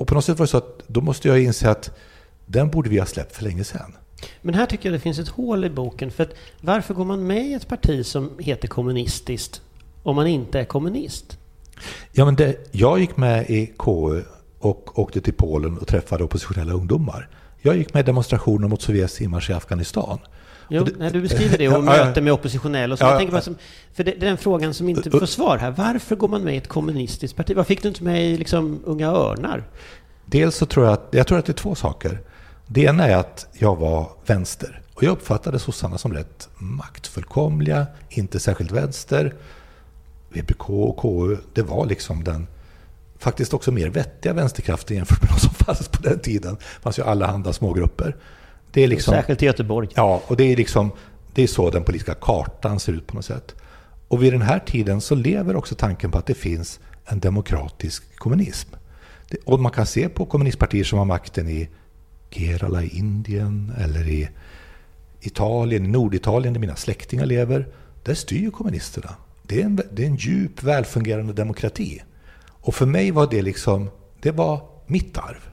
och 0.00 0.06
på 0.06 0.14
något 0.14 0.24
sätt 0.24 0.38
var 0.38 0.46
det 0.46 0.50
så 0.50 0.56
att 0.56 0.82
då 0.86 1.00
måste 1.00 1.28
jag 1.28 1.42
inse 1.42 1.70
att 1.70 1.90
den 2.46 2.70
borde 2.70 2.90
vi 2.90 2.98
ha 2.98 3.06
släppt 3.06 3.36
för 3.36 3.44
länge 3.44 3.64
sedan. 3.64 3.96
Men 4.42 4.54
här 4.54 4.66
tycker 4.66 4.88
jag 4.88 4.94
det 4.94 5.02
finns 5.02 5.18
ett 5.18 5.28
hål 5.28 5.64
i 5.64 5.70
boken. 5.70 6.10
För 6.10 6.22
att 6.22 6.34
varför 6.60 6.94
går 6.94 7.04
man 7.04 7.26
med 7.26 7.46
i 7.46 7.52
ett 7.52 7.68
parti 7.68 8.06
som 8.06 8.30
heter 8.38 8.68
kommunistiskt 8.68 9.62
om 10.02 10.16
man 10.16 10.26
inte 10.26 10.60
är 10.60 10.64
kommunist? 10.64 11.38
Ja, 12.12 12.24
men 12.24 12.36
det, 12.36 12.56
jag 12.70 13.00
gick 13.00 13.16
med 13.16 13.50
i 13.50 13.72
KU 13.78 14.22
och 14.58 14.98
åkte 14.98 15.20
till 15.20 15.34
Polen 15.34 15.78
och 15.78 15.86
träffade 15.86 16.24
oppositionella 16.24 16.72
ungdomar. 16.72 17.28
Jag 17.62 17.76
gick 17.76 17.94
med 17.94 18.00
i 18.00 18.06
demonstrationer 18.06 18.68
mot 18.68 18.82
Sovjets 18.82 19.20
inmarsch 19.20 19.50
i 19.50 19.52
Afghanistan. 19.52 20.18
Jo, 20.70 20.84
det, 20.84 20.98
när 20.98 21.10
du 21.10 21.20
beskriver 21.20 21.58
det 21.58 21.68
och 21.68 21.84
möte 21.84 22.20
med 22.20 22.32
oppositionella. 22.32 22.96
Ja, 23.00 23.08
jag 23.08 23.18
tänker 23.18 23.32
bara 23.32 23.42
som, 23.42 23.56
för 23.94 24.04
det, 24.04 24.10
det, 24.10 24.26
är 24.26 24.28
den 24.28 24.38
frågan 24.38 24.74
som 24.74 24.88
inte 24.88 25.10
får 25.10 25.26
svar 25.26 25.58
här. 25.58 25.70
Varför 25.70 26.16
går 26.16 26.28
man 26.28 26.42
med 26.42 26.54
i 26.54 26.56
ett 26.56 26.68
kommunistiskt 26.68 27.36
parti? 27.36 27.56
Varför 27.56 27.68
fick 27.68 27.82
du 27.82 27.88
inte 27.88 28.04
med 28.04 28.26
i 28.26 28.36
liksom, 28.36 28.80
Unga 28.84 29.08
Örnar? 29.08 29.64
Dels 30.24 30.56
så 30.56 30.66
tror 30.66 30.86
jag 30.86 30.92
att, 30.92 31.08
jag 31.10 31.26
tror 31.26 31.38
att 31.38 31.46
det 31.46 31.52
är 31.52 31.54
två 31.54 31.74
saker. 31.74 32.20
Det 32.66 32.82
ena 32.82 33.06
är 33.06 33.16
att 33.16 33.46
jag 33.52 33.76
var 33.76 34.10
vänster. 34.26 34.80
Och 34.94 35.02
jag 35.02 35.12
uppfattade 35.12 35.58
sossarna 35.58 35.98
som 35.98 36.12
rätt 36.12 36.48
maktfullkomliga, 36.58 37.86
inte 38.08 38.40
särskilt 38.40 38.70
vänster. 38.70 39.34
VPK 40.28 40.70
och 40.70 40.96
KU, 40.96 41.36
det 41.54 41.62
var 41.62 41.86
liksom 41.86 42.24
den 42.24 42.46
faktiskt 43.18 43.54
också 43.54 43.72
mer 43.72 43.88
vettiga 43.88 44.32
vänsterkrafter 44.32 44.94
jämfört 44.94 45.22
med 45.22 45.30
de 45.30 45.40
som 45.40 45.54
fanns 45.54 45.88
på 45.88 46.02
den 46.02 46.18
tiden. 46.18 46.54
Det 46.54 46.82
fanns 46.82 46.98
ju 46.98 47.02
allehanda 47.02 47.52
smågrupper. 47.52 48.16
Det 48.72 48.82
är 48.82 48.88
liksom, 48.88 49.14
Särskilt 49.14 49.42
i 49.42 49.46
Göteborg. 49.46 49.88
Ja, 49.94 50.22
och 50.26 50.36
det 50.36 50.52
är, 50.52 50.56
liksom, 50.56 50.90
det 51.34 51.42
är 51.42 51.46
så 51.46 51.70
den 51.70 51.84
politiska 51.84 52.14
kartan 52.14 52.80
ser 52.80 52.92
ut 52.92 53.06
på 53.06 53.14
något 53.14 53.24
sätt. 53.24 53.54
Och 54.08 54.22
vid 54.22 54.32
den 54.32 54.42
här 54.42 54.58
tiden 54.58 55.00
så 55.00 55.14
lever 55.14 55.56
också 55.56 55.74
tanken 55.74 56.10
på 56.10 56.18
att 56.18 56.26
det 56.26 56.34
finns 56.34 56.80
en 57.04 57.20
demokratisk 57.20 58.16
kommunism. 58.16 58.68
Och 59.44 59.60
man 59.60 59.72
kan 59.72 59.86
se 59.86 60.08
på 60.08 60.26
kommunistpartier 60.26 60.84
som 60.84 60.98
har 60.98 61.06
makten 61.06 61.48
i 61.48 61.68
Kerala 62.30 62.82
i 62.82 62.98
Indien 62.98 63.72
eller 63.78 64.08
i 64.08 64.28
Italien, 65.20 65.84
i 65.84 65.88
Norditalien 65.88 66.54
där 66.54 66.60
mina 66.60 66.76
släktingar 66.76 67.26
lever. 67.26 67.68
Där 68.02 68.14
styr 68.14 68.50
kommunisterna. 68.50 69.14
Det 69.42 69.60
är 69.60 69.64
en, 69.64 69.80
det 69.92 70.02
är 70.02 70.06
en 70.06 70.16
djup, 70.16 70.62
välfungerande 70.62 71.32
demokrati. 71.32 72.02
Och 72.48 72.74
för 72.74 72.86
mig 72.86 73.10
var 73.10 73.28
det 73.30 73.42
liksom, 73.42 73.90
det 74.20 74.30
var 74.30 74.60
mitt 74.86 75.18
arv. 75.18 75.49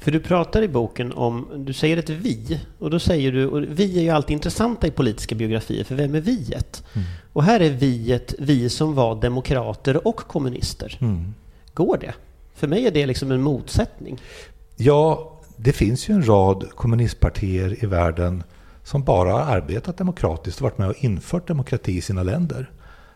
För 0.00 0.10
du 0.10 0.20
pratar 0.20 0.62
i 0.62 0.68
boken 0.68 1.12
om, 1.12 1.48
du 1.56 1.72
säger 1.72 1.96
ett 1.96 2.10
vi, 2.10 2.60
och 2.78 2.90
då 2.90 2.98
säger 2.98 3.32
du, 3.32 3.46
och 3.46 3.62
vi 3.62 3.98
är 3.98 4.02
ju 4.02 4.10
alltid 4.10 4.34
intressanta 4.34 4.86
i 4.86 4.90
politiska 4.90 5.34
biografier, 5.34 5.84
för 5.84 5.94
vem 5.94 6.14
är 6.14 6.20
viet? 6.20 6.84
Mm. 6.94 7.06
Och 7.32 7.44
här 7.44 7.60
är 7.60 7.70
viet 7.70 8.34
vi 8.38 8.68
som 8.68 8.94
var 8.94 9.20
demokrater 9.20 10.06
och 10.06 10.16
kommunister. 10.16 10.98
Mm. 11.00 11.34
Går 11.74 11.98
det? 11.98 12.14
För 12.54 12.66
mig 12.66 12.86
är 12.86 12.90
det 12.90 13.06
liksom 13.06 13.30
en 13.30 13.42
motsättning. 13.42 14.18
Ja, 14.76 15.32
det 15.56 15.72
finns 15.72 16.08
ju 16.08 16.14
en 16.14 16.28
rad 16.28 16.70
kommunistpartier 16.74 17.84
i 17.84 17.86
världen 17.86 18.42
som 18.84 19.04
bara 19.04 19.32
har 19.32 19.56
arbetat 19.56 19.96
demokratiskt 19.96 20.60
och 20.60 20.62
varit 20.62 20.78
med 20.78 20.88
och 20.88 21.04
infört 21.04 21.48
demokrati 21.48 21.96
i 21.96 22.00
sina 22.00 22.22
länder. 22.22 22.70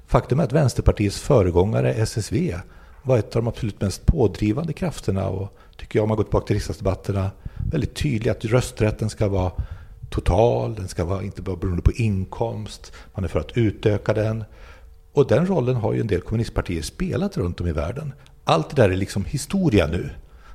Faktum 0.07 0.41
är 0.41 0.45
att 0.45 0.53
Vänsterpartiets 0.53 1.21
föregångare 1.21 1.95
SSV 1.95 2.55
var 3.03 3.19
ett 3.19 3.37
av 3.37 3.43
de 3.43 3.49
absolut 3.49 3.81
mest 3.81 4.07
pådrivande 4.07 4.73
krafterna 4.73 5.29
och 5.29 5.59
tycker 5.77 5.99
jag, 5.99 6.03
om 6.03 6.09
man 6.09 6.17
går 6.17 6.25
tillbaka 6.25 6.47
till 6.47 6.57
riksdagsdebatterna, 6.57 7.31
väldigt 7.71 7.95
tydlig 7.95 8.31
att 8.31 8.45
rösträtten 8.45 9.11
ska 9.11 9.29
vara 9.29 9.53
total, 10.11 10.75
den 10.75 10.89
ska 10.89 11.05
vara 11.05 11.23
inte 11.23 11.43
bara 11.43 11.57
beroende 11.57 11.83
på 11.83 11.93
inkomst, 11.93 12.93
man 13.15 13.25
är 13.25 13.29
för 13.29 13.41
att 13.41 13.57
utöka 13.57 14.13
den. 14.13 14.45
Och 15.13 15.27
den 15.27 15.47
rollen 15.47 15.77
har 15.77 15.93
ju 15.93 16.01
en 16.01 16.07
del 16.07 16.21
kommunistpartier 16.21 16.83
spelat 16.83 17.37
runt 17.37 17.61
om 17.61 17.67
i 17.67 17.73
världen. 17.73 18.13
Allt 18.45 18.71
det 18.71 18.83
där 18.83 18.91
är 18.91 18.97
liksom 18.97 19.25
historia 19.25 19.87
nu. 19.87 20.11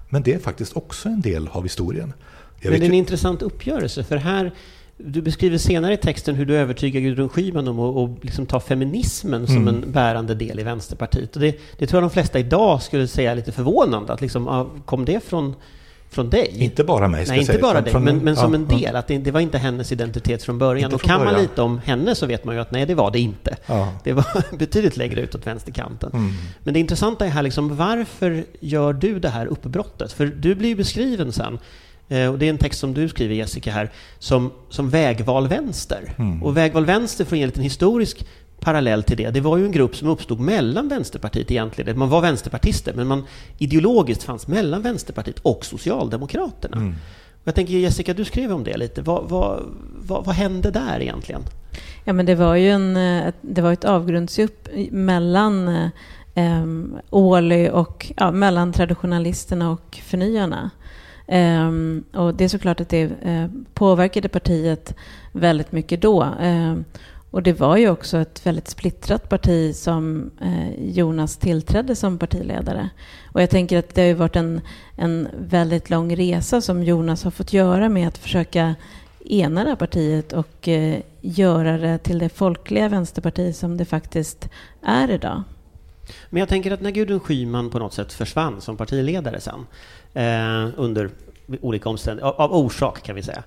Men 0.10 0.24
det 0.24 0.34
är 0.34 0.40
faktiskt 0.40 0.78
också 0.78 1.10
en 1.10 1.22
del 1.22 1.48
av 1.48 1.64
historien. 1.64 2.14
Jag 2.60 2.72
Men 2.72 2.80
det 2.80 2.86
är 2.86 2.90
en 2.90 2.96
intressant 2.96 3.42
uppgörelse, 3.42 4.04
för 4.04 4.18
här 4.18 4.54
du 5.04 5.22
beskriver 5.22 5.58
senare 5.58 5.94
i 5.94 5.98
texten 5.98 6.36
hur 6.36 6.46
du 6.46 6.58
övertygar 6.58 7.02
Gudrun 7.02 7.30
Schyman 7.30 7.68
om 7.68 7.80
att 7.80 7.96
och 7.96 8.26
liksom 8.26 8.46
ta 8.46 8.60
feminismen 8.60 9.48
som 9.48 9.56
mm. 9.56 9.68
en 9.68 9.92
bärande 9.92 10.36
del 10.36 10.60
i 10.60 10.64
Vänsterpartiet. 10.64 11.36
Och 11.36 11.42
det, 11.42 11.60
det 11.78 11.88
tror 11.88 12.02
jag 12.02 12.10
de 12.10 12.14
flesta 12.14 12.40
idag 12.40 12.82
skulle 12.82 13.08
säga 13.08 13.34
lite 13.34 13.52
förvånande. 13.52 14.14
Att 14.14 14.22
liksom, 14.22 14.70
kom 14.86 15.06
det 15.06 15.24
från, 15.24 15.56
från 16.10 16.30
dig? 16.30 16.56
Inte 16.58 16.84
bara 16.84 17.08
mig, 17.08 17.26
Nej, 17.28 17.40
inte 17.40 17.58
bara 17.58 17.82
dig, 17.82 17.94
men, 17.94 18.18
men 18.18 18.36
som 18.36 18.54
en 18.54 18.68
del. 18.68 18.96
Att 18.96 19.08
det, 19.08 19.18
det, 19.18 19.32
var 19.32 19.40
inte 19.40 19.58
hennes 19.58 19.92
identitet 19.92 20.44
från 20.44 20.58
början. 20.58 20.94
och 20.94 21.02
kan 21.02 21.20
början. 21.20 21.34
man 21.34 21.42
lite 21.42 21.62
om 21.62 21.80
henne 21.80 22.16
så 22.16 22.26
vet 22.26 22.46
man 22.46 22.56
ju 22.56 22.62
att 22.62 22.72
nej, 22.72 22.86
det 22.86 22.96
var 22.96 23.12
det 23.12 23.20
inte. 23.20 23.58
Ja. 23.66 23.94
Det 24.04 24.14
var 24.14 24.26
betydligt 24.58 24.98
längre 24.98 25.22
ut 25.22 25.36
åt 25.36 25.48
vänsterkanten. 25.48 26.12
Mm. 26.14 26.34
Men 26.64 26.74
det 26.74 26.80
intressanta 26.80 27.26
är 27.26 27.30
här, 27.30 27.44
liksom, 27.44 27.76
varför 27.76 28.46
gör 28.60 28.94
du 28.94 29.20
det 29.20 29.30
här 29.30 29.46
uppbrottet? 29.46 30.12
För 30.12 30.26
du 30.26 30.56
blir 30.56 30.70
ju 30.70 30.76
beskriven 30.76 31.32
sen 31.32 31.60
och 32.10 32.40
det 32.40 32.46
är 32.46 32.50
en 32.50 32.58
text 32.58 32.80
som 32.80 32.94
du 32.94 33.10
skriver 33.10 33.36
Jessica 33.36 33.72
här, 33.72 33.90
som, 34.20 34.52
som 34.70 34.90
vägval 34.90 35.48
vänster. 35.48 36.14
Mm. 36.18 36.44
Och 36.44 36.58
vägval 36.58 36.86
vänster, 36.86 37.26
för 37.26 37.36
att 37.36 37.38
ge 37.38 37.44
en 37.44 37.50
liten 37.50 37.64
historisk 37.64 38.26
parallell 38.60 39.04
till 39.04 39.18
det, 39.18 39.30
det 39.30 39.42
var 39.42 39.58
ju 39.58 39.66
en 39.66 39.72
grupp 39.72 39.96
som 39.96 40.08
uppstod 40.08 40.40
mellan 40.40 40.88
Vänsterpartiet 40.88 41.52
egentligen. 41.52 42.00
Man 42.00 42.10
var 42.10 42.22
vänsterpartister, 42.22 42.94
men 42.94 43.08
man 43.08 43.24
ideologiskt 43.58 44.24
fanns 44.24 44.48
mellan 44.48 44.82
Vänsterpartiet 44.82 45.40
och 45.40 45.66
Socialdemokraterna. 45.66 46.78
Mm. 46.78 46.96
Jag 47.44 47.56
tänker 47.56 47.74
Jessica, 47.74 48.14
du 48.14 48.26
skrev 48.26 48.52
om 48.52 48.64
det 48.64 48.78
lite. 48.78 49.02
Vad, 49.02 49.30
vad, 49.30 49.64
vad, 49.96 50.26
vad 50.26 50.36
hände 50.36 50.72
där 50.72 51.02
egentligen? 51.02 51.42
Ja, 52.04 52.14
men 52.14 52.26
det 52.26 52.36
var 52.36 52.56
ju 52.56 52.70
en, 52.70 52.98
eh, 52.98 53.34
det 53.42 53.62
var 53.62 53.74
ett 53.74 53.86
avgrundsdjup 53.86 54.70
mellan 54.92 55.68
eh, 56.36 56.64
Åhly 57.10 57.70
och 57.70 58.12
ja, 58.18 58.32
mellan 58.32 58.74
traditionalisterna 58.74 59.72
och 59.72 60.00
förnyarna. 60.04 60.70
Um, 61.32 62.04
och 62.14 62.34
det 62.34 62.44
är 62.44 62.48
såklart 62.48 62.82
att 62.82 62.90
det 62.90 63.06
uh, 63.06 63.48
påverkade 63.74 64.30
partiet 64.30 64.96
väldigt 65.32 65.72
mycket 65.72 66.02
då. 66.02 66.24
Ehm, 66.40 66.86
och 67.32 67.44
det 67.44 67.54
var 67.54 67.78
ju 67.78 67.90
också 67.90 68.18
ett 68.18 68.46
väldigt 68.46 68.68
splittrat 68.68 69.30
parti 69.30 69.76
som 69.76 70.32
uh, 70.46 70.90
Jonas 70.90 71.38
tillträdde 71.38 71.96
som 71.96 72.18
partiledare. 72.18 72.90
Och 73.32 73.42
jag 73.42 73.50
tänker 73.50 73.80
att 73.80 73.96
det 73.96 74.02
har 74.02 74.08
ju 74.08 74.14
varit 74.14 74.36
en, 74.36 74.62
en 74.96 75.28
väldigt 75.40 75.90
lång 75.90 76.16
resa 76.16 76.62
som 76.62 76.84
Jonas 76.84 77.24
har 77.24 77.32
fått 77.32 77.54
göra 77.54 77.90
med 77.90 78.08
att 78.08 78.18
försöka 78.18 78.76
ena 79.26 79.64
det 79.64 79.70
här 79.70 79.76
partiet 79.76 80.34
och 80.34 80.68
eh, 80.68 81.00
göra 81.22 81.78
det 81.78 81.98
till 81.98 82.20
det 82.20 82.30
folkliga 82.30 82.90
vänsterparti 82.90 83.56
som 83.56 83.78
det 83.78 83.86
faktiskt 83.86 84.50
är 84.82 85.12
idag. 85.12 85.44
Men 86.30 86.40
jag 86.40 86.50
tänker 86.50 86.72
att 86.72 86.82
när 86.82 86.92
Gudrun 86.92 87.20
Schyman 87.20 87.70
på 87.70 87.80
något 87.80 87.94
sätt 87.94 88.14
försvann 88.14 88.62
som 88.62 88.78
partiledare 88.78 89.42
sen, 89.42 89.66
Eh, 90.14 90.68
under 90.78 91.10
olika 91.62 91.90
omständigheter, 91.90 92.28
av, 92.28 92.42
av, 92.42 92.66
orsak 92.66 93.04
kan 93.04 93.16
vi 93.16 93.24
säga, 93.24 93.44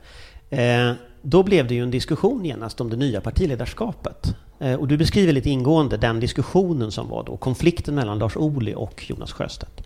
eh, 0.51 0.97
då 1.23 1.43
blev 1.43 1.69
det 1.69 1.75
ju 1.75 1.83
en 1.83 1.91
diskussion 1.91 2.45
genast 2.45 2.81
om 2.81 2.91
det 2.91 2.97
nya 2.97 3.21
partiledarskapet. 3.21 4.37
Eh, 4.59 4.75
och 4.75 4.89
du 4.89 4.97
beskriver 4.97 5.33
lite 5.33 5.51
ingående 5.51 5.97
den 5.97 6.21
diskussionen 6.21 6.93
som 6.93 7.09
var 7.09 7.25
då, 7.25 7.37
konflikten 7.37 7.95
mellan 7.95 8.19
Lars 8.19 8.37
Ohly 8.37 8.75
och 8.75 9.05
Jonas 9.09 9.33
Sjöstedt. 9.33 9.83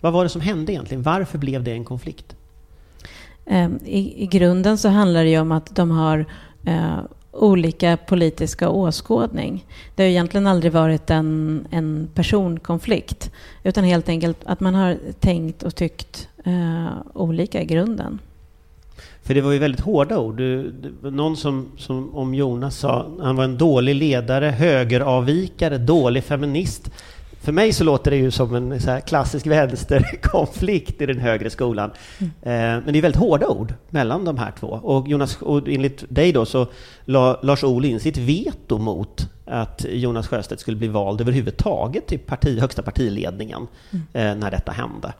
Vad 0.00 0.12
var 0.12 0.22
det 0.22 0.28
som 0.28 0.40
hände 0.40 0.72
egentligen? 0.72 1.02
Varför 1.02 1.38
blev 1.38 1.62
det 1.62 1.72
en 1.72 1.84
konflikt? 1.84 2.36
Eh, 3.46 3.70
I, 3.84 4.22
i 4.22 4.26
grunden 4.26 4.78
så 4.78 4.88
handlar 4.88 5.24
det 5.24 5.30
ju 5.30 5.40
om 5.40 5.52
att 5.52 5.76
de 5.76 5.90
har 5.90 6.26
eh, 6.64 6.98
olika 7.32 7.96
politiska 7.96 8.68
åskådning. 8.68 9.66
Det 9.94 10.02
har 10.02 10.10
egentligen 10.10 10.46
aldrig 10.46 10.72
varit 10.72 11.10
en, 11.10 11.66
en 11.70 12.08
personkonflikt 12.14 13.30
utan 13.62 13.84
helt 13.84 14.08
enkelt 14.08 14.38
att 14.44 14.60
man 14.60 14.74
har 14.74 14.98
tänkt 15.20 15.62
och 15.62 15.74
tyckt 15.74 16.28
eh, 16.44 16.86
olika 17.14 17.62
i 17.62 17.64
grunden. 17.64 18.18
För 19.22 19.34
det 19.34 19.40
var 19.40 19.52
ju 19.52 19.58
väldigt 19.58 19.80
hårda 19.80 20.18
ord. 20.18 20.36
Du, 20.36 20.72
någon 21.02 21.36
som, 21.36 21.68
som 21.76 22.14
om 22.14 22.34
Jonas 22.34 22.78
sa 22.78 23.06
han 23.20 23.36
var 23.36 23.44
en 23.44 23.58
dålig 23.58 23.94
ledare, 23.94 24.46
högeravvikare, 24.46 25.78
dålig 25.78 26.24
feminist. 26.24 26.90
För 27.42 27.52
mig 27.52 27.72
så 27.72 27.84
låter 27.84 28.10
det 28.10 28.16
ju 28.16 28.30
som 28.30 28.54
en 28.54 28.80
klassisk 29.06 29.46
vänsterkonflikt 29.46 31.02
i 31.02 31.06
den 31.06 31.18
högre 31.18 31.50
skolan. 31.50 31.90
Mm. 32.18 32.32
Eh, 32.42 32.84
men 32.84 32.92
det 32.92 32.98
är 32.98 33.02
väldigt 33.02 33.20
hårda 33.20 33.48
ord 33.48 33.74
mellan 33.90 34.24
de 34.24 34.38
här 34.38 34.52
två. 34.60 34.66
Och, 34.66 35.08
Jonas, 35.08 35.42
och 35.42 35.68
enligt 35.68 36.04
dig 36.08 36.32
då 36.32 36.44
så 36.44 36.66
la 37.04 37.40
Lars 37.42 37.64
Ohly 37.64 37.88
in 37.88 38.00
sitt 38.00 38.16
veto 38.16 38.78
mot 38.78 39.28
att 39.44 39.84
Jonas 39.88 40.28
Sjöstedt 40.28 40.60
skulle 40.60 40.76
bli 40.76 40.88
vald 40.88 41.20
överhuvudtaget 41.20 42.06
till 42.06 42.18
parti, 42.18 42.60
högsta 42.60 42.82
partiledningen 42.82 43.66
mm. 43.90 44.06
eh, 44.12 44.40
när 44.40 44.50
detta 44.50 44.72
hände. 44.72 45.12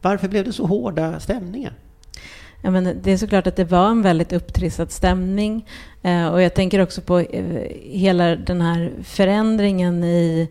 Varför 0.00 0.28
blev 0.28 0.44
det 0.44 0.52
så 0.52 0.66
hårda 0.66 1.20
stämningar? 1.20 1.72
Ja, 2.62 2.70
men 2.70 2.98
det 3.02 3.12
är 3.12 3.16
såklart 3.16 3.46
att 3.46 3.56
det 3.56 3.64
var 3.64 3.90
en 3.90 4.02
väldigt 4.02 4.32
upptrissad 4.32 4.90
stämning. 4.90 5.66
Eh, 6.02 6.28
och 6.28 6.42
jag 6.42 6.54
tänker 6.54 6.80
också 6.80 7.00
på 7.00 7.18
hela 7.82 8.36
den 8.36 8.60
här 8.60 8.92
förändringen 9.02 10.04
i 10.04 10.48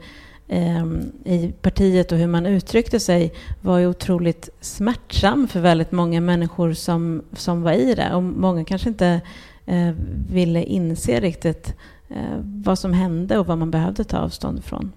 i 1.25 1.53
partiet 1.61 2.11
och 2.11 2.17
hur 2.17 2.27
man 2.27 2.45
uttryckte 2.45 2.99
sig 2.99 3.33
var 3.61 3.77
ju 3.77 3.87
otroligt 3.87 4.49
smärtsam 4.61 5.47
för 5.47 5.59
väldigt 5.59 5.91
många 5.91 6.21
människor 6.21 6.73
som, 6.73 7.21
som 7.33 7.61
var 7.61 7.71
i 7.71 7.95
det. 7.95 8.13
Och 8.13 8.23
många 8.23 8.65
kanske 8.65 8.89
inte 8.89 9.21
eh, 9.65 9.91
ville 10.29 10.63
inse 10.63 11.19
riktigt 11.19 11.75
eh, 12.09 12.39
vad 12.43 12.79
som 12.79 12.93
hände 12.93 13.37
och 13.37 13.47
vad 13.47 13.57
man 13.57 13.71
behövde 13.71 14.03
ta 14.03 14.17
avstånd 14.17 14.59
ifrån. 14.59 14.91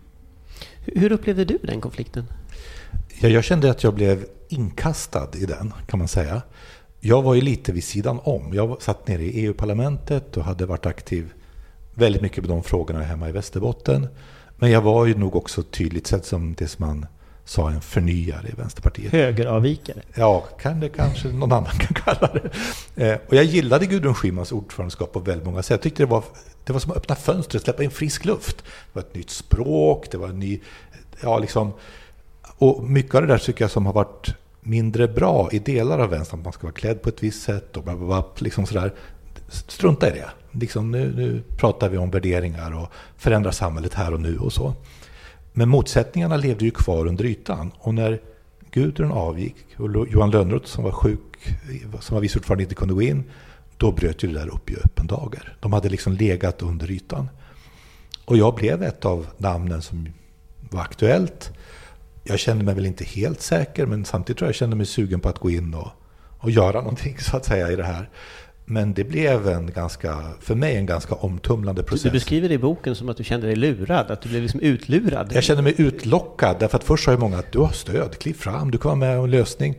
Hur 0.84 1.12
upplevde 1.12 1.44
du 1.44 1.58
den 1.62 1.80
konflikten? 1.80 2.25
Ja, 3.20 3.28
jag 3.28 3.44
kände 3.44 3.70
att 3.70 3.82
jag 3.82 3.94
blev 3.94 4.25
inkastad 4.49 5.28
i 5.34 5.46
den, 5.46 5.73
kan 5.87 5.99
man 5.99 6.08
säga. 6.08 6.42
Jag 7.00 7.23
var 7.23 7.34
ju 7.34 7.40
lite 7.40 7.73
vid 7.73 7.84
sidan 7.84 8.20
om. 8.23 8.54
Jag 8.54 8.82
satt 8.82 9.08
nere 9.08 9.23
i 9.23 9.44
EU-parlamentet 9.44 10.37
och 10.37 10.44
hade 10.44 10.66
varit 10.66 10.87
aktiv 10.87 11.32
väldigt 11.94 12.23
mycket 12.23 12.38
med 12.38 12.50
de 12.50 12.62
frågorna 12.62 13.02
hemma 13.02 13.28
i 13.28 13.32
Västerbotten. 13.32 14.08
Men 14.64 14.73
jag 14.73 14.80
var 14.80 15.06
ju 15.06 15.14
nog 15.14 15.37
också 15.37 15.62
tydligt 15.62 16.06
sett 16.06 16.25
som 16.25 16.54
det 16.54 16.68
som 16.68 16.87
man 16.87 17.06
sa 17.44 17.71
en 17.71 17.80
förnyare 17.80 18.49
i 18.49 18.52
Vänsterpartiet. 18.56 19.12
Högeravvikare? 19.12 20.02
Ja, 20.14 20.40
kan 20.40 20.80
det 20.80 20.88
kanske 20.88 21.28
någon 21.28 21.52
annan 21.52 21.71
kan 21.71 21.94
kalla 21.94 22.33
det. 22.33 22.50
Eh, 23.06 23.18
och 23.28 23.35
jag 23.35 23.44
gillade 23.44 23.87
Gudrun 23.87 24.14
Schymans 24.14 24.52
ordförandeskap 24.52 25.12
på 25.12 25.18
väldigt 25.18 25.47
många 25.47 25.62
sätt. 25.62 25.71
Jag 25.71 25.83
tyckte 25.83 26.02
det 26.02 26.06
var, 26.06 26.25
det 26.64 26.73
var 26.73 26.80
som 26.80 26.90
att 26.90 26.97
öppna 26.97 27.14
fönstret, 27.14 27.62
släppa 27.62 27.85
in 27.85 27.90
frisk 27.90 28.25
luft. 28.25 28.56
Det 28.56 28.90
var 28.92 29.02
ett 29.02 29.14
nytt 29.14 29.30
språk, 29.30 30.06
det 30.11 30.18
var 30.18 30.28
en 30.28 30.38
ny... 30.38 30.61
Ja, 31.23 31.38
liksom... 31.38 31.73
Och 32.59 32.85
mycket 32.85 33.14
av 33.14 33.23
det 33.23 33.28
där 33.28 33.38
tycker 33.38 33.64
jag 33.64 33.71
som 33.71 33.87
har 33.87 33.92
varit 33.92 34.35
mindre 34.61 35.09
bra 35.09 35.49
i 35.52 35.59
delar 35.59 35.99
av 35.99 36.11
vänstern, 36.11 36.40
att 36.40 36.44
man 36.44 36.52
ska 36.52 36.62
vara 36.62 36.75
klädd 36.75 37.02
på 37.02 37.09
ett 37.09 37.23
visst 37.23 37.42
sätt 37.42 37.76
och 37.76 37.83
bla, 37.83 37.97
bla, 37.97 38.06
bla, 38.06 38.25
liksom 38.38 38.66
sådär. 38.66 38.92
Strunta 39.54 40.08
i 40.08 40.11
det 40.11 40.30
liksom 40.54 40.90
nu, 40.90 41.12
nu 41.16 41.42
pratar 41.56 41.88
vi 41.88 41.99
om 41.99 42.11
värderingar 42.11 42.73
och 42.75 42.88
förändrar 43.16 43.50
samhället 43.50 43.94
här 43.94 44.14
och 44.14 44.20
nu 44.20 44.38
och 44.38 44.52
så. 44.52 44.75
Men 45.52 45.68
motsättningarna 45.68 46.37
levde 46.37 46.64
ju 46.64 46.70
kvar 46.70 47.06
under 47.06 47.25
ytan. 47.25 47.73
Och 47.78 47.94
när 47.94 48.20
Gudrun 48.70 49.12
avgick 49.12 49.56
och 49.76 50.08
Johan 50.08 50.30
Lönnroth 50.30 50.66
som 50.66 50.84
var 50.84 50.92
sjuk, 50.92 51.20
som 52.00 52.14
var 52.14 52.20
vice 52.20 52.38
ordförande, 52.38 52.62
inte 52.62 52.75
kunde 52.75 52.94
gå 52.94 53.02
in, 53.02 53.25
då 53.76 53.92
bröt 53.92 54.25
ju 54.25 54.32
det 54.32 54.38
där 54.38 54.54
upp 54.54 54.70
i 54.70 54.76
öppen 54.76 55.06
dager. 55.06 55.56
De 55.61 55.73
hade 55.73 55.88
liksom 55.88 56.12
legat 56.12 56.62
under 56.62 56.90
ytan. 56.90 57.28
Och 58.25 58.37
jag 58.37 58.54
blev 58.54 58.82
ett 58.82 59.04
av 59.04 59.26
namnen 59.38 59.82
som 59.82 60.08
var 60.70 60.80
aktuellt. 60.80 61.52
Jag 62.25 62.38
kände 62.38 62.64
mig 62.64 62.75
väl 62.75 62.87
inte 62.87 63.04
helt 63.04 63.40
säker, 63.40 63.87
men 63.87 64.04
samtidigt 64.04 64.38
tror 64.38 64.46
jag 64.46 64.50
jag 64.50 64.56
kände 64.56 64.76
mig 64.76 64.87
sugen 64.87 65.20
på 65.20 65.28
att 65.28 65.38
gå 65.38 65.50
in 65.50 65.75
och, 65.75 65.88
och 66.38 66.50
göra 66.50 66.80
någonting 66.80 67.18
så 67.18 67.37
att 67.37 67.44
säga 67.44 67.73
i 67.73 67.76
det 67.76 67.84
här. 67.84 68.11
Men 68.66 68.94
det 68.94 69.04
blev 69.04 69.49
en 69.49 69.71
ganska, 69.71 70.23
för 70.40 70.54
mig 70.54 70.76
en 70.76 70.87
ganska 70.87 71.14
omtumlande 71.14 71.83
process. 71.83 72.02
Du 72.02 72.11
beskriver 72.11 72.49
det 72.49 72.54
i 72.54 72.59
boken 72.59 72.94
som 72.94 73.09
att 73.09 73.16
du 73.16 73.25
kände 73.25 73.47
dig 73.47 73.56
lurad, 73.56 74.11
att 74.11 74.21
du 74.21 74.28
blev 74.28 74.42
liksom 74.42 74.61
utlurad. 74.61 75.33
Jag 75.33 75.44
kände 75.44 75.62
mig 75.62 75.75
utlockad, 75.78 76.56
därför 76.61 76.78
att 76.78 76.85
först 76.85 77.04
sa 77.04 77.11
ju 77.11 77.18
många 77.18 77.38
att 77.38 77.52
du 77.52 77.59
har 77.59 77.73
stöd, 77.73 78.18
kliv 78.18 78.35
fram, 78.35 78.71
du 78.71 78.78
kan 78.78 78.88
vara 78.88 79.11
med 79.11 79.18
om 79.18 79.25
en 79.25 79.30
lösning. 79.30 79.75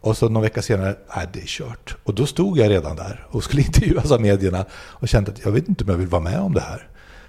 Och 0.00 0.16
så 0.16 0.28
någon 0.28 0.42
vecka 0.42 0.62
senare, 0.62 0.96
nej 1.16 1.26
det 1.32 1.40
är 1.40 1.46
kört. 1.46 1.96
Och 2.02 2.14
då 2.14 2.26
stod 2.26 2.58
jag 2.58 2.70
redan 2.70 2.96
där 2.96 3.26
och 3.30 3.44
skulle 3.44 3.62
intervjuas 3.66 4.10
av 4.10 4.20
medierna 4.20 4.64
och 4.72 5.08
kände 5.08 5.30
att 5.30 5.44
jag 5.44 5.52
vet 5.52 5.68
inte 5.68 5.84
om 5.84 5.90
jag 5.90 5.96
vill 5.96 6.08
vara 6.08 6.22
med 6.22 6.40
om 6.40 6.54
det 6.54 6.60
här. 6.60 6.88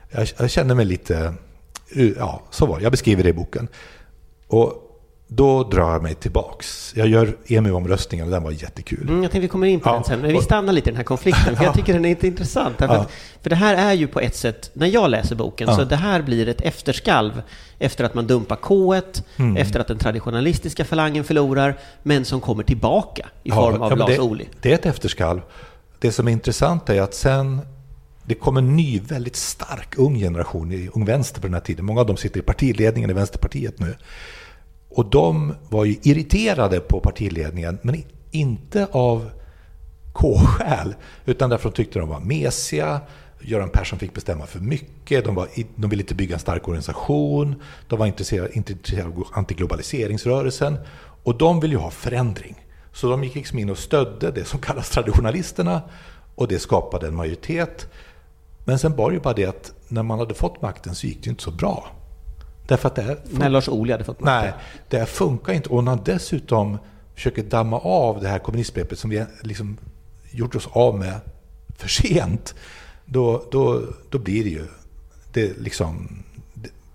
Jag, 0.09 0.27
jag 0.37 0.51
kände 0.51 0.75
mig 0.75 0.85
lite, 0.85 1.33
ja 2.17 2.43
så 2.51 2.65
var 2.65 2.77
det, 2.77 2.83
jag 2.83 2.91
beskriver 2.91 3.23
det 3.23 3.29
i 3.29 3.33
boken. 3.33 3.67
Och 4.47 4.84
då 5.27 5.63
drar 5.63 5.91
jag 5.91 6.03
mig 6.03 6.15
tillbaks. 6.15 6.93
Jag 6.95 7.07
gör 7.07 7.37
EMU-omröstningen 7.47 8.25
och 8.25 8.31
den 8.31 8.43
var 8.43 8.51
jättekul. 8.51 9.01
Mm, 9.01 9.23
jag 9.23 9.31
tänkte 9.31 9.39
vi 9.39 9.47
kommer 9.47 9.67
in 9.67 9.79
på 9.79 9.89
ja. 9.89 9.93
den 9.93 10.03
sen, 10.03 10.21
men 10.21 10.31
vi 10.31 10.41
stannar 10.41 10.73
lite 10.73 10.89
i 10.89 10.91
den 10.91 10.97
här 10.97 11.03
konflikten, 11.03 11.55
för 11.55 11.63
jag 11.63 11.73
tycker 11.75 11.93
den 11.93 12.05
är 12.05 12.09
inte 12.09 12.27
intressant. 12.27 12.77
För, 12.77 12.85
ja. 12.85 13.05
för 13.41 13.49
det 13.49 13.55
här 13.55 13.75
är 13.75 13.93
ju 13.93 14.07
på 14.07 14.19
ett 14.19 14.35
sätt, 14.35 14.69
när 14.73 14.87
jag 14.87 15.09
läser 15.09 15.35
boken, 15.35 15.67
ja. 15.69 15.75
så 15.75 15.83
det 15.83 15.95
här 15.95 16.21
blir 16.21 16.47
ett 16.47 16.61
efterskalv 16.61 17.41
efter 17.79 18.03
att 18.03 18.13
man 18.13 18.27
dumpar 18.27 18.55
K1, 18.55 19.23
mm. 19.37 19.57
efter 19.57 19.79
att 19.79 19.87
den 19.87 19.97
traditionalistiska 19.97 20.85
falangen 20.85 21.23
förlorar, 21.23 21.77
men 22.03 22.25
som 22.25 22.41
kommer 22.41 22.63
tillbaka 22.63 23.27
i 23.43 23.51
form 23.51 23.81
av 23.81 23.97
Lars 23.97 24.19
Ohly. 24.19 24.45
Det 24.61 24.71
är 24.71 24.75
ett 24.75 24.85
efterskalv. 24.85 25.41
Det 25.99 26.11
som 26.11 26.27
är 26.27 26.31
intressant 26.31 26.89
är 26.89 27.01
att 27.01 27.13
sen 27.13 27.61
det 28.27 28.35
kom 28.35 28.57
en 28.57 28.75
ny, 28.75 28.99
väldigt 28.99 29.35
stark 29.35 29.97
ung 29.97 30.19
generation 30.19 30.71
i 30.71 30.89
Ung 30.93 31.05
Vänster 31.05 31.41
på 31.41 31.47
den 31.47 31.53
här 31.53 31.61
tiden. 31.61 31.85
Många 31.85 32.01
av 32.01 32.07
dem 32.07 32.17
sitter 32.17 32.39
i 32.39 32.43
partiledningen 32.43 33.09
i 33.09 33.13
Vänsterpartiet 33.13 33.79
nu. 33.79 33.95
Och 34.95 35.05
de 35.05 35.55
var 35.69 35.85
ju 35.85 35.95
irriterade 36.03 36.79
på 36.79 36.99
partiledningen, 36.99 37.79
men 37.81 38.03
inte 38.31 38.87
av 38.91 39.29
K-skäl, 40.13 40.95
utan 41.25 41.49
därför 41.49 41.69
att 41.69 41.75
de 41.75 41.83
tyckte 41.83 41.99
de 41.99 42.09
var 42.09 42.19
mesiga, 42.19 43.01
Göran 43.41 43.69
Persson 43.69 43.99
fick 43.99 44.13
bestämma 44.13 44.45
för 44.45 44.59
mycket, 44.59 45.25
de, 45.25 45.35
var, 45.35 45.47
de 45.75 45.89
ville 45.89 46.03
inte 46.03 46.15
bygga 46.15 46.33
en 46.33 46.39
stark 46.39 46.67
organisation, 46.67 47.55
de 47.87 47.99
var 47.99 48.05
intresserade, 48.05 48.55
inte 48.55 48.71
intresserade 48.71 49.09
av 49.09 49.27
antiglobaliseringsrörelsen 49.33 50.77
och 51.23 51.37
de 51.37 51.59
ville 51.59 51.73
ju 51.73 51.79
ha 51.79 51.91
förändring. 51.91 52.65
Så 52.93 53.09
de 53.09 53.23
gick 53.23 53.35
liksom 53.35 53.59
in 53.59 53.69
och 53.69 53.77
stödde 53.77 54.31
det 54.31 54.45
som 54.45 54.59
kallas 54.59 54.89
traditionalisterna 54.89 55.81
och 56.35 56.47
det 56.47 56.59
skapade 56.59 57.07
en 57.07 57.15
majoritet. 57.15 57.87
Men 58.65 58.79
sen 58.79 58.95
var 58.95 59.09
det 59.09 59.13
ju 59.13 59.21
bara 59.21 59.33
det 59.33 59.45
att 59.45 59.73
när 59.87 60.03
man 60.03 60.19
hade 60.19 60.33
fått 60.33 60.61
makten 60.61 60.95
så 60.95 61.07
gick 61.07 61.23
det 61.23 61.29
inte 61.29 61.43
så 61.43 61.51
bra. 61.51 61.91
Därför 62.67 62.87
att 62.87 62.95
det 62.95 63.01
här 63.01 63.17
När 63.23 63.49
Lars 63.49 63.69
Ohly 63.69 63.91
hade 63.91 64.03
fått 64.03 64.19
makten? 64.19 64.41
Nej, 64.41 64.53
det 64.89 64.97
här 64.97 65.05
funkar 65.05 65.53
inte. 65.53 65.69
Och 65.69 65.83
när 65.83 65.99
dessutom 66.05 66.77
försöker 67.15 67.43
damma 67.43 67.79
av 67.79 68.21
det 68.21 68.27
här 68.27 68.39
kommunistbegreppet 68.39 68.99
som 68.99 69.09
vi 69.09 69.25
liksom 69.41 69.77
gjort 70.31 70.55
oss 70.55 70.67
av 70.71 70.99
med 70.99 71.19
för 71.77 71.87
sent, 71.87 72.55
då, 73.05 73.43
då, 73.51 73.81
då 74.09 74.19
blir 74.19 74.43
det 74.43 74.49
ju... 74.49 74.67
Det 75.33 75.59
liksom, 75.59 76.23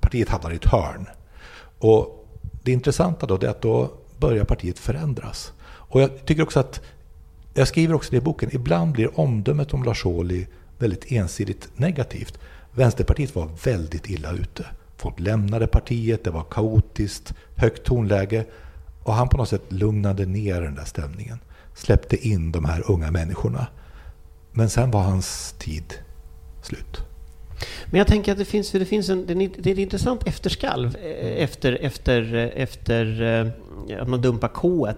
partiet 0.00 0.28
hamnar 0.28 0.50
i 0.50 0.56
ett 0.56 0.72
hörn. 0.72 1.06
Och 1.78 2.26
det 2.62 2.72
intressanta 2.72 3.26
då 3.26 3.34
är 3.34 3.48
att 3.48 3.62
då 3.62 3.90
börjar 4.18 4.44
partiet 4.44 4.78
förändras. 4.78 5.52
Och 5.62 6.02
jag 6.02 6.24
tycker 6.24 6.42
också 6.42 6.60
att, 6.60 6.80
jag 7.54 7.68
skriver 7.68 7.94
också 7.94 8.10
det 8.10 8.16
i 8.16 8.20
boken, 8.20 8.50
ibland 8.52 8.92
blir 8.92 9.20
omdömet 9.20 9.74
om 9.74 9.84
Lars 9.84 10.06
Ohly 10.06 10.46
väldigt 10.78 11.12
ensidigt 11.12 11.68
negativt. 11.74 12.38
Vänsterpartiet 12.72 13.34
var 13.34 13.50
väldigt 13.64 14.10
illa 14.10 14.32
ute. 14.32 14.66
Folk 15.00 15.20
lämnade 15.20 15.66
partiet, 15.66 16.24
det 16.24 16.30
var 16.30 16.44
kaotiskt, 16.50 17.34
högt 17.56 17.84
tonläge. 17.84 18.44
Och 19.02 19.14
han 19.14 19.28
på 19.28 19.36
något 19.36 19.48
sätt 19.48 19.72
lugnade 19.72 20.26
ner 20.26 20.60
den 20.60 20.74
där 20.74 20.84
stämningen. 20.84 21.38
Släppte 21.74 22.28
in 22.28 22.52
de 22.52 22.64
här 22.64 22.90
unga 22.90 23.10
människorna. 23.10 23.66
Men 24.52 24.70
sen 24.70 24.90
var 24.90 25.00
hans 25.00 25.54
tid 25.58 25.94
slut. 26.62 27.00
Men 27.86 27.98
jag 27.98 28.06
tänker 28.06 28.32
att 28.32 28.38
det 28.38 28.44
finns, 28.44 28.70
det 28.70 28.84
finns 28.84 29.08
en, 29.08 29.26
det 29.26 29.34
är 29.70 29.72
ett 29.72 29.78
intressant 29.78 30.26
efterskalv 30.26 30.96
eh, 30.96 31.42
efter, 31.42 31.72
efter, 31.72 32.34
eh, 32.34 32.62
efter 32.62 33.22
eh, 33.22 34.02
att 34.02 34.08
man 34.08 34.20
dumpar 34.20 34.48
K. 34.48 34.88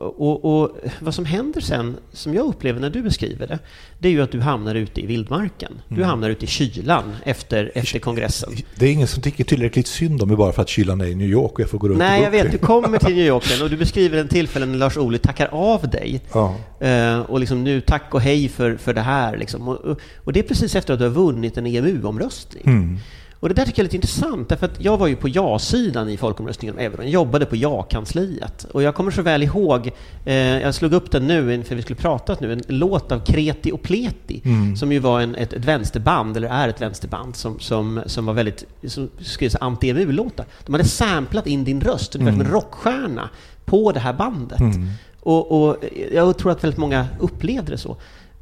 Och, 0.00 0.44
och, 0.44 0.70
vad 1.00 1.14
som 1.14 1.24
händer 1.24 1.60
sen, 1.60 1.96
som 2.12 2.34
jag 2.34 2.46
upplever 2.46 2.80
när 2.80 2.90
du 2.90 3.02
beskriver 3.02 3.46
det, 3.46 3.58
det 3.98 4.08
är 4.08 4.12
ju 4.12 4.22
att 4.22 4.32
du 4.32 4.40
hamnar 4.40 4.74
ute 4.74 5.00
i 5.00 5.06
vildmarken. 5.06 5.72
Du 5.88 5.94
mm. 5.94 6.08
hamnar 6.08 6.30
ute 6.30 6.44
i 6.44 6.48
kylan 6.48 7.16
efter, 7.24 7.72
efter 7.74 7.98
kongressen. 7.98 8.52
Det 8.74 8.86
är 8.86 8.92
ingen 8.92 9.08
som 9.08 9.22
tycker 9.22 9.44
tillräckligt 9.44 9.86
synd 9.86 10.22
om 10.22 10.28
mig 10.28 10.36
bara 10.36 10.52
för 10.52 10.62
att 10.62 10.68
kylan 10.68 11.00
är 11.00 11.06
i 11.06 11.14
New 11.14 11.28
York 11.28 11.52
och 11.52 11.60
jag 11.60 11.70
får 11.70 11.78
gå 11.78 11.88
runt 11.88 11.98
Nej, 11.98 12.22
jag 12.22 12.30
vet. 12.30 12.52
Du 12.52 12.58
kommer 12.58 12.98
till 12.98 13.14
New 13.14 13.26
York 13.26 13.44
sen 13.44 13.62
och 13.62 13.70
du 13.70 13.76
beskriver 13.76 14.18
en 14.18 14.28
tillfälle 14.28 14.66
när 14.66 14.78
Lars 14.78 14.96
Ohly 14.96 15.18
tackar 15.18 15.48
av 15.52 15.90
dig. 15.90 16.20
Ja. 16.32 16.56
Uh, 16.82 17.20
och 17.20 17.40
liksom 17.40 17.64
nu, 17.64 17.80
tack 17.80 18.14
och 18.14 18.20
hej 18.20 18.48
för, 18.48 18.76
för 18.76 18.94
det 18.94 19.00
här. 19.00 19.36
Liksom. 19.36 19.68
Och, 19.68 19.98
och, 20.24 20.32
det 20.32 20.40
är 20.40 20.44
precis 20.44 20.74
efter 20.74 20.92
att 20.92 21.00
du 21.00 21.04
har 21.04 21.12
vunnit 21.12 21.56
en 21.56 21.66
EMU-omröstning. 21.66 22.62
Mm. 22.66 22.98
Och 23.40 23.48
det 23.48 23.54
där 23.54 23.64
tycker 23.64 23.78
jag 23.78 23.82
är 23.82 23.84
lite 23.84 23.96
intressant, 23.96 24.48
därför 24.48 24.66
att 24.66 24.80
jag 24.80 24.96
var 24.96 25.06
ju 25.06 25.16
på 25.16 25.28
ja-sidan 25.28 26.08
i 26.08 26.16
folkomröstningen 26.16 26.74
om 26.74 26.80
euron, 26.80 27.10
jobbade 27.10 27.46
på 27.46 27.56
ja-kansliet. 27.56 28.64
Och 28.64 28.82
jag 28.82 28.94
kommer 28.94 29.10
så 29.10 29.22
väl 29.22 29.42
ihåg, 29.42 29.90
eh, 30.24 30.34
jag 30.34 30.74
slog 30.74 30.92
upp 30.92 31.10
den 31.10 31.26
nu 31.26 31.54
inför 31.54 31.74
vi 31.74 31.82
skulle 31.82 31.96
prata 31.96 32.36
nu, 32.40 32.52
en 32.52 32.62
låt 32.68 33.12
av 33.12 33.24
Kreti 33.24 33.72
och 33.72 33.82
Pleti, 33.82 34.42
mm. 34.44 34.76
som 34.76 34.92
ju 34.92 34.98
var 34.98 35.20
en, 35.20 35.34
ett, 35.34 35.52
ett 35.52 35.64
vänsterband, 35.64 36.36
eller 36.36 36.48
är 36.48 36.68
ett 36.68 36.80
vänsterband, 36.80 37.36
som, 37.36 37.58
som, 37.58 38.02
som 38.06 38.26
var 38.26 38.34
väldigt, 38.34 38.64
som 38.86 39.10
skrev 39.20 39.50
anti-EMU-låtar. 39.60 40.46
De 40.66 40.74
hade 40.74 40.84
samplat 40.84 41.46
in 41.46 41.64
din 41.64 41.80
röst, 41.80 42.14
ungefär 42.14 42.32
mm. 42.34 42.46
som 42.46 42.54
en 42.54 42.60
rockstjärna, 42.60 43.30
på 43.64 43.92
det 43.92 44.00
här 44.00 44.12
bandet. 44.12 44.60
Mm. 44.60 44.88
Och, 45.20 45.68
och 45.68 45.76
jag 46.12 46.38
tror 46.38 46.52
att 46.52 46.64
väldigt 46.64 46.78
många 46.78 47.06
upplevde 47.20 47.72
det 47.72 47.78
så. 47.78 47.96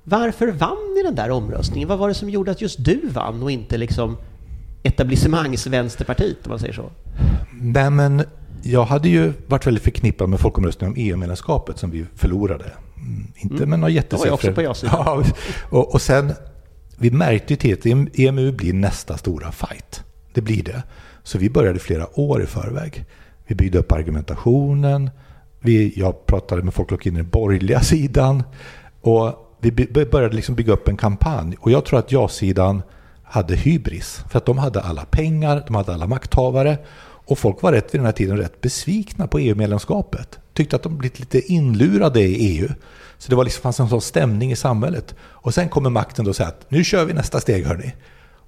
Varför 0.05 0.49
vann 0.49 0.94
ni 0.96 1.03
den 1.03 1.14
där 1.14 1.31
omröstningen? 1.31 1.88
Vad 1.88 1.99
var 1.99 2.09
det 2.09 2.14
som 2.14 2.31
gjorde 2.31 2.51
att 2.51 2.61
just 2.61 2.85
du 2.85 3.01
vann 3.09 3.42
och 3.42 3.51
inte 3.51 3.77
liksom 3.79 4.16
etablissemangsvänsterpartiet, 4.83 6.47
om 6.47 6.51
man 6.51 6.59
säger 6.59 6.75
så? 6.75 6.91
Nej, 7.61 7.91
men 7.91 8.25
jag 8.62 8.85
hade 8.85 9.09
ju 9.09 9.33
varit 9.47 9.67
väldigt 9.67 9.85
förknippad 9.85 10.29
med 10.29 10.41
folkomröstningen 10.41 10.93
om 10.93 11.01
EU-medlemskapet 11.01 11.79
som 11.79 11.91
vi 11.91 12.07
förlorade. 12.14 12.64
Mm, 12.97 13.27
inte 13.37 13.57
mm. 13.57 13.71
med 13.71 13.79
några 13.79 13.91
jättesiffror. 13.91 14.25
Det 14.25 14.31
var 14.31 14.35
också 14.35 14.53
på 14.53 14.62
ja-sidan. 14.62 15.03
Ja, 15.07 15.25
och, 15.79 15.95
och 15.95 16.03
sen, 16.03 16.33
vi 16.99 17.11
märkte 17.11 17.53
ju 17.53 17.57
till 17.57 17.75
att 17.75 18.19
EMU 18.19 18.53
blir 18.53 18.73
nästa 18.73 19.17
stora 19.17 19.53
fight. 19.53 20.05
Det 20.33 20.41
blir 20.41 20.62
det. 20.62 20.83
Så 21.23 21.38
vi 21.38 21.51
började 21.51 21.79
flera 21.79 22.21
år 22.21 22.43
i 22.43 22.47
förväg. 22.47 23.05
Vi 23.47 23.55
byggde 23.55 23.79
upp 23.79 23.93
argumentationen. 23.93 25.11
Vi, 25.61 25.93
jag 25.97 26.27
pratade 26.27 26.62
med 26.62 26.75
folk 26.75 27.07
i 27.07 27.11
den 27.11 27.29
borgerliga 27.29 27.81
sidan. 27.83 28.43
Och 29.01 29.55
vi 29.61 29.71
började 30.11 30.37
liksom 30.37 30.55
bygga 30.55 30.73
upp 30.73 30.88
en 30.88 30.97
kampanj. 30.97 31.57
Och 31.61 31.71
jag 31.71 31.85
tror 31.85 31.99
att 31.99 32.12
ja-sidan 32.12 32.83
hade 33.31 33.57
hybris. 33.57 34.25
För 34.31 34.38
att 34.38 34.47
de 34.47 34.59
hade 34.59 34.81
alla 34.81 35.05
pengar, 35.05 35.64
de 35.67 35.75
hade 35.75 35.95
alla 35.95 36.07
makthavare. 36.07 36.79
Och 37.01 37.38
folk 37.38 37.62
var 37.62 37.73
rätt 37.73 37.95
vid 37.95 38.01
den 38.01 38.07
här 38.07 38.12
tiden 38.12 38.37
rätt 38.37 38.61
besvikna 38.61 39.27
på 39.27 39.38
EU-medlemskapet. 39.38 40.38
Tyckte 40.55 40.77
att 40.77 40.83
de 40.83 40.99
blivit 40.99 41.21
lite 41.21 41.53
inlurade 41.53 42.21
i 42.21 42.35
EU. 42.35 42.69
Så 43.19 43.31
det 43.31 43.37
var 43.37 43.45
liksom, 43.45 43.62
fanns 43.62 43.81
en 43.81 43.88
sån 43.88 44.01
stämning 44.01 44.53
i 44.53 44.57
samhället. 44.57 45.14
Och 45.21 45.55
sen 45.55 45.69
kommer 45.69 45.91
makten 45.91 46.25
då 46.25 46.29
och 46.29 46.37
säger 46.37 46.51
att 46.51 46.71
nu 46.71 46.85
kör 46.85 47.05
vi 47.05 47.12
nästa 47.12 47.41
steg 47.41 47.67
hörni. 47.67 47.95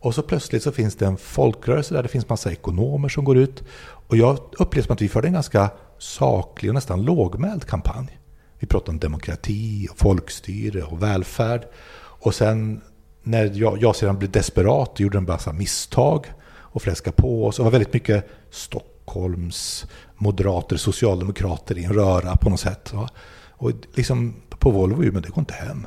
Och 0.00 0.14
så 0.14 0.22
plötsligt 0.22 0.62
så 0.62 0.72
finns 0.72 0.96
det 0.96 1.06
en 1.06 1.16
folkrörelse 1.16 1.94
där 1.94 2.02
det 2.02 2.08
finns 2.08 2.28
massa 2.28 2.52
ekonomer 2.52 3.08
som 3.08 3.24
går 3.24 3.36
ut. 3.36 3.62
Och 3.82 4.16
jag 4.16 4.38
upplevde 4.58 4.86
som 4.86 4.94
att 4.94 5.02
vi 5.02 5.08
förde 5.08 5.28
en 5.28 5.34
ganska 5.34 5.70
saklig 5.98 6.70
och 6.70 6.74
nästan 6.74 7.02
lågmäld 7.02 7.64
kampanj. 7.64 8.18
Vi 8.58 8.66
pratade 8.66 8.90
om 8.90 8.98
demokrati, 8.98 9.88
och 9.90 9.98
folkstyre 9.98 10.82
och 10.82 11.02
välfärd. 11.02 11.66
Och 11.96 12.34
sen 12.34 12.80
när 13.22 13.52
jag, 13.54 13.82
jag 13.82 13.96
sedan 13.96 14.18
blev 14.18 14.30
desperat 14.30 14.92
och 14.92 15.00
gjorde 15.00 15.18
en 15.18 15.24
massa 15.24 15.52
misstag 15.52 16.26
och 16.50 16.82
fläskade 16.82 17.16
på 17.16 17.46
oss. 17.46 17.56
Det 17.56 17.62
var 17.62 17.70
väldigt 17.70 17.92
mycket 17.92 18.28
Stockholms 18.50 19.86
moderater, 20.16 20.76
socialdemokrater 20.76 21.78
i 21.78 21.84
en 21.84 21.92
röra 21.92 22.36
på 22.36 22.50
något 22.50 22.60
sätt. 22.60 22.92
Va? 22.92 23.08
Och 23.50 23.72
liksom 23.94 24.34
på 24.48 24.70
Volvo, 24.70 25.12
men 25.12 25.22
det 25.22 25.28
går 25.28 25.38
inte 25.38 25.54
hem. 25.54 25.86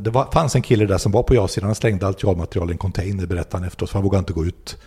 Det 0.00 0.10
var, 0.10 0.32
fanns 0.32 0.54
en 0.54 0.62
kille 0.62 0.86
där 0.86 0.98
som 0.98 1.12
var 1.12 1.22
på 1.22 1.34
ja-sidan, 1.34 1.66
han 1.66 1.74
slängde 1.74 2.06
allt 2.06 2.22
ja-material 2.22 2.70
i 2.70 2.72
en 2.72 2.78
container, 2.78 3.26
berättade 3.26 3.56
han 3.56 3.66
efteråt, 3.66 3.90
för 3.90 3.98
han 3.98 4.04
vågade 4.04 4.18
inte 4.18 4.32
gå 4.32 4.46
ut. 4.46 4.78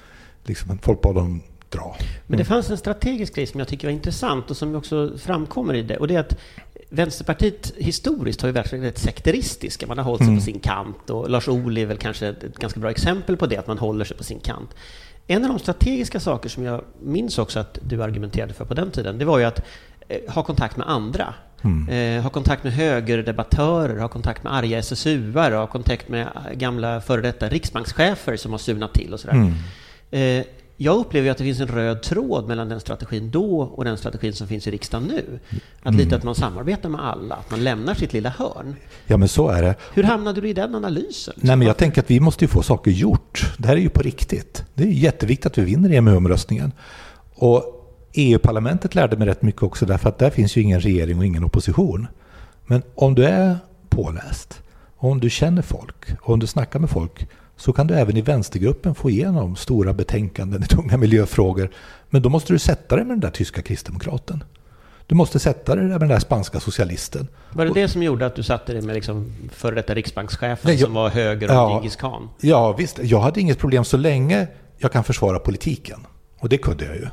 Liksom, 0.44 0.80
folk 0.82 1.02
bad 1.02 1.16
honom 1.16 1.42
dra. 1.70 1.96
Men 2.28 2.38
det 2.38 2.46
fanns 2.46 2.70
en 2.70 2.78
strategisk 2.78 3.36
grej 3.36 3.48
som 3.48 3.60
jag 3.60 3.68
tycker 3.68 3.88
var 3.88 3.94
intressant 3.94 4.52
och 4.52 4.58
som 4.58 4.76
också 4.76 5.18
framkommer 5.18 5.74
i 5.74 5.82
det. 5.82 5.98
Och 5.98 6.08
det 6.08 6.16
är 6.16 6.20
att 6.20 6.38
Vänsterpartiet 6.90 7.74
historiskt 7.78 8.42
har 8.42 8.48
ju 8.48 8.54
verkligen 8.54 8.84
varit 8.84 8.98
sekteristiska. 8.98 9.88
Man 9.88 9.98
har 9.98 10.06
hållit 10.06 10.20
sig 10.20 10.28
mm. 10.28 10.40
på 10.40 10.46
sin 10.46 10.60
kant 10.60 11.10
och 11.10 11.30
Lars 11.30 11.48
Ohly 11.48 11.82
är 11.82 11.86
väl 11.86 11.98
kanske 11.98 12.28
ett 12.28 12.58
ganska 12.58 12.80
bra 12.80 12.92
exempel 12.92 13.38
på 13.38 13.46
det, 13.46 13.58
att 13.58 13.68
man 13.68 13.78
håller 13.78 14.06
sig 14.06 14.18
på 14.18 14.24
sin 14.24 14.40
kant. 14.40 14.76
En 15.28 15.44
av 15.44 15.50
de 15.50 15.60
strategiska 15.60 16.20
saker 16.20 16.50
som 16.50 16.64
jag 16.64 16.82
minns 17.02 17.38
också 17.38 17.60
att 17.60 17.80
du 17.82 18.04
argumenterade 18.04 18.54
för 18.54 18.66
på 18.66 18.74
den 18.74 18.92
tiden, 18.92 19.18
det 19.18 19.26
var 19.26 19.40
ju 19.40 19.46
att 19.46 19.62
eh, 20.08 20.34
ha 20.34 20.44
kontakt 20.44 20.78
med 20.78 20.90
andra. 20.90 21.34
Mm. 21.62 21.90
Eh, 21.90 22.24
ha 22.24 22.30
kontakt 22.30 22.64
med 22.64 22.74
högerdebattörer, 22.74 24.00
ha 24.00 24.08
kontakt 24.08 24.44
med 24.44 24.54
arga 24.54 24.80
SSU-are, 24.80 25.56
ha 25.56 25.68
kontakt 25.68 26.10
med 26.10 26.28
gamla 26.54 27.02
före 27.02 27.22
detta 27.22 27.50
riksbankschefer 27.50 28.38
som 28.38 28.52
har 28.52 28.60
surnat 28.60 28.94
till 28.94 29.14
och 29.14 29.20
sådär. 29.20 29.34
Mm. 29.34 29.54
Eh, 30.12 30.46
jag 30.82 30.98
upplever 30.98 31.32
att 31.32 31.38
det 31.38 31.44
finns 31.44 31.60
en 31.60 31.68
röd 31.68 32.02
tråd 32.02 32.48
mellan 32.48 32.70
den 32.70 32.80
strategin 32.80 33.32
då 33.32 33.62
och 33.62 33.86
den 33.86 33.98
strategin 33.98 34.34
som 34.34 34.48
finns 34.48 34.68
i 34.68 34.72
riksdagen 34.72 35.08
nu. 35.08 35.40
Att 35.80 35.86
mm. 35.86 35.98
lite 35.98 36.16
att 36.16 36.24
man 36.24 36.36
samarbetar 36.36 36.90
med 36.90 37.06
alla, 37.06 37.36
att 37.36 37.52
man 37.52 37.64
lämnar 37.64 37.94
sitt 37.94 38.14
lilla 38.14 38.30
hörn. 38.30 38.76
Ja, 39.08 39.18
men 39.18 39.28
så 39.28 39.50
är 39.50 39.62
det. 39.62 39.76
Hur 39.94 40.04
hamnade 40.04 40.42
du 40.42 40.50
i 40.50 40.54
den 40.54 40.76
analysen? 40.76 41.34
Nej, 41.38 41.56
men 41.56 41.68
jag 41.68 41.78
tänker 41.78 42.02
att 42.02 42.12
vi 42.12 42.20
måste 42.20 42.44
ju 42.44 42.50
få 42.50 42.62
saker 42.62 42.92
gjort. 42.92 43.54
Det 43.58 43.68
här 43.68 43.76
är 43.76 43.82
ju 43.82 43.90
på 43.90 44.02
riktigt. 44.02 44.64
Det 44.74 44.84
är 44.84 44.88
jätteviktigt 44.88 45.46
att 45.46 45.58
vi 45.58 45.64
vinner 45.64 45.90
EMU-omröstningen. 45.90 46.72
Och 47.36 47.64
EU-parlamentet 48.14 48.96
lärde 48.96 49.18
mig 49.18 49.28
rätt 49.28 49.42
mycket 49.42 49.64
också 49.64 49.86
därför 49.86 50.10
att 50.10 50.18
där 50.18 50.30
finns 50.30 50.58
ju 50.58 50.62
ingen 50.62 50.80
regering 50.80 51.18
och 51.18 51.26
ingen 51.26 51.44
opposition. 51.44 52.08
Men 52.66 52.82
om 52.96 53.16
du 53.16 53.26
är 53.26 53.58
påläst, 53.90 54.62
om 54.98 55.20
du 55.20 55.30
känner 55.30 55.62
folk 55.62 56.06
om 56.22 56.40
du 56.40 56.48
snackar 56.48 56.80
med 56.80 56.90
folk 56.90 57.28
så 57.60 57.74
kan 57.74 57.88
du 57.88 57.94
även 57.94 58.18
i 58.18 58.22
vänstergruppen 58.22 58.96
få 58.96 59.10
igenom 59.10 59.56
stora 59.56 59.94
betänkanden 59.94 60.64
i 60.64 60.66
tunga 60.66 60.98
miljöfrågor. 60.98 61.70
Men 62.10 62.22
då 62.22 62.30
måste 62.30 62.54
du 62.54 62.60
sätta 62.60 62.96
dig 62.96 63.06
med 63.06 63.12
den 63.12 63.20
där 63.20 63.30
tyska 63.30 63.62
kristdemokraten. 63.62 64.44
Du 65.08 65.16
måste 65.16 65.40
sätta 65.40 65.76
dig 65.76 65.86
med 65.86 66.00
den 66.00 66.10
där 66.10 66.20
spanska 66.20 66.60
socialisten. 66.60 67.28
Var 67.54 67.66
det 67.66 67.74
det 67.74 67.88
som 67.88 68.04
gjorde 68.04 68.26
att 68.26 68.36
du 68.36 68.44
satte 68.44 68.74
dig 68.74 68.82
med 68.82 68.96
liksom 68.96 69.34
före 69.52 69.76
detta 69.76 69.94
riksbankschefen 69.94 70.58
Nej, 70.64 70.76
jag, 70.76 70.86
som 70.86 70.94
var 70.94 71.10
höger 71.10 71.48
och 71.48 71.56
ja, 71.56 71.74
Djingis 71.74 71.96
khan? 71.96 72.30
Ja, 72.42 72.74
visst. 72.74 73.00
Jag 73.04 73.20
hade 73.20 73.42
inget 73.42 73.60
problem 73.60 73.84
så 73.84 73.98
länge 73.98 74.48
jag 74.78 74.92
kan 74.92 75.04
försvara 75.04 75.40
politiken. 75.40 76.00
Och 76.40 76.50
det 76.50 76.58
kunde 76.58 76.86
jag 76.86 76.96
ju. 76.96 77.08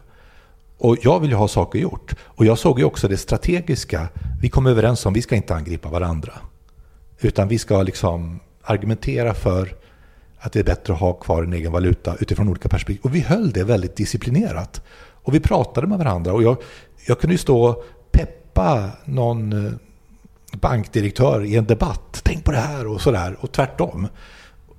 Och 0.79 0.97
jag 1.03 1.21
vill 1.21 1.31
ju 1.31 1.37
ha 1.37 1.49
saker 1.49 1.79
gjort. 1.79 2.15
Och 2.25 2.45
jag 2.45 2.59
såg 2.59 2.79
ju 2.79 2.85
också 2.85 3.09
det 3.09 3.17
strategiska. 3.17 4.09
Vi 4.41 4.49
kom 4.49 4.67
överens 4.67 5.07
om 5.07 5.13
att 5.13 5.17
vi 5.17 5.23
ska 5.23 5.37
inte 5.37 5.55
angripa 5.55 5.89
varandra. 5.89 6.33
Utan 7.21 7.49
vi 7.49 7.59
ska 7.59 7.83
liksom 7.83 8.41
argumentera 8.63 9.35
för 9.35 9.86
att 10.47 10.53
det 10.53 10.59
är 10.59 10.65
bättre 10.65 10.93
att 10.93 11.01
ha 11.01 11.13
kvar 11.13 11.43
en 11.43 11.53
egen 11.53 11.73
valuta 11.73 12.17
utifrån 12.21 12.49
olika 12.49 12.69
perspektiv. 12.69 13.03
Och 13.05 13.15
vi 13.15 13.21
höll 13.21 13.51
det 13.51 13.65
väldigt 13.65 13.97
disciplinerat. 13.97 14.83
Och 14.99 15.35
vi 15.35 15.41
pratade 15.41 15.87
med 15.87 15.99
varandra. 15.99 16.33
Och 16.33 16.43
jag, 16.43 16.57
jag 17.07 17.21
kunde 17.21 17.35
ju 17.35 17.39
stå 17.39 17.65
och 17.65 17.85
peppa 18.13 18.91
någon 19.05 19.67
eh, 19.67 19.73
bankdirektör 20.53 21.45
i 21.45 21.57
en 21.57 21.65
debatt. 21.65 22.21
Tänk 22.25 22.45
på 22.45 22.53
det 22.53 22.59
här 22.59 22.87
och 22.87 23.01
sådär. 23.01 23.37
Och 23.41 23.53
tvärtom. 23.53 24.09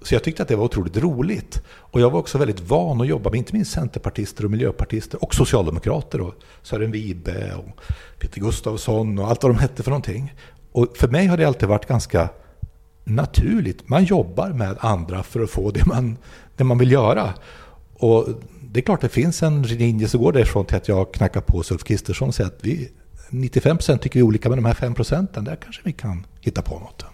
Så 0.02 0.16
jag 0.16 0.24
tyckte 0.24 0.42
att 0.42 0.50
det 0.50 0.56
var 0.56 0.66
otroligt 0.66 0.98
roligt. 0.98 1.64
Och 1.68 2.02
jag 2.02 2.10
var 2.10 2.20
också 2.20 2.38
väldigt 2.38 2.70
van 2.70 3.02
att 3.02 3.08
jobba 3.08 3.30
med 3.30 3.38
inte 3.38 3.54
minst 3.54 3.72
centerpartister 3.72 4.46
och 4.46 4.52
miljöpartister 4.52 5.24
och 5.24 5.36
socialdemokrater. 5.36 6.22
Och 6.22 6.34
Sören 6.62 6.92
Wibe 6.92 7.54
och 7.56 7.82
Peter 8.20 8.40
Gustavsson 8.40 9.20
och 9.20 9.28
allt 9.28 9.44
vad 9.44 9.52
de 9.56 9.60
hette 9.60 9.84
för 9.84 9.92
någonting. 9.92 10.34
Och 10.72 10.98
för 10.98 11.08
mig 11.08 11.26
har 11.26 11.38
det 11.38 11.46
alltid 11.46 11.70
varit 11.70 11.88
ganska 11.88 12.30
naturligt. 13.08 13.90
Man 13.90 14.04
jobbar 14.04 14.50
med 14.50 14.78
andra 14.80 15.24
för 15.24 15.44
att 15.44 15.50
få 15.50 15.72
det 15.72 15.86
man, 15.86 16.18
det 16.56 16.64
man 16.64 16.78
vill 16.78 16.92
göra. 16.92 17.34
Och 17.94 18.28
det 18.62 18.80
är 18.80 18.82
klart 18.82 19.02
det 19.02 19.10
finns 19.10 19.44
en 19.44 19.62
linje 19.62 20.08
som 20.08 20.22
går 20.22 20.32
därifrån 20.32 20.66
till 20.66 20.78
att 20.78 20.88
jag 20.88 21.14
knackar 21.14 21.42
på 21.42 21.58
Ulf 21.72 21.84
Kristersson 21.84 22.28
och 22.28 22.36
säger 22.36 22.50
att 22.50 22.60
vi, 22.62 22.92
95 23.30 23.78
procent 23.78 24.02
tycker 24.02 24.20
vi 24.20 24.24
olika, 24.24 24.50
men 24.50 24.58
de 24.58 24.66
här 24.66 24.74
5 24.74 24.94
procenten, 24.94 25.44
där 25.44 25.56
kanske 25.56 25.82
vi 25.86 25.92
kan 25.92 26.26
hitta 26.42 26.62
på 26.62 26.80
något. 26.80 27.06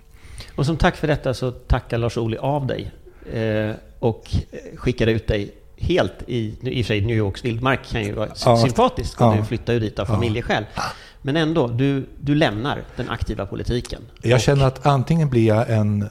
Och 0.55 0.65
som 0.65 0.77
tack 0.77 0.95
för 0.95 1.07
detta 1.07 1.33
så 1.33 1.51
tackar 1.51 1.97
Lars 1.97 2.17
Ohly 2.17 2.37
av 2.37 2.67
dig 2.67 2.91
eh, 3.33 3.75
och 3.99 4.35
skickar 4.75 5.07
ut 5.07 5.27
dig 5.27 5.53
helt 5.77 6.13
i, 6.27 6.55
i 6.61 6.81
och 6.81 6.85
för 6.85 6.93
sig 6.93 7.01
New 7.01 7.17
Yorks 7.17 7.45
vildmark 7.45 7.79
kan 7.91 8.03
ju 8.03 8.11
vara 8.11 8.29
ja. 8.45 8.57
sympatiskt 8.57 9.21
och 9.21 9.27
ja. 9.27 9.35
du 9.39 9.45
flyttar 9.45 9.73
ju 9.73 9.79
dit 9.79 9.99
av 9.99 10.05
familjeskäl. 10.05 10.65
Ja. 10.75 10.83
Men 11.25 11.37
ändå, 11.37 11.67
du, 11.67 12.09
du 12.19 12.35
lämnar 12.35 12.83
den 12.95 13.09
aktiva 13.09 13.45
politiken. 13.45 14.01
Jag 14.21 14.41
känner 14.41 14.65
att 14.65 14.85
antingen 14.85 15.29
blir 15.29 15.47
jag 15.47 15.69
en 15.69 16.09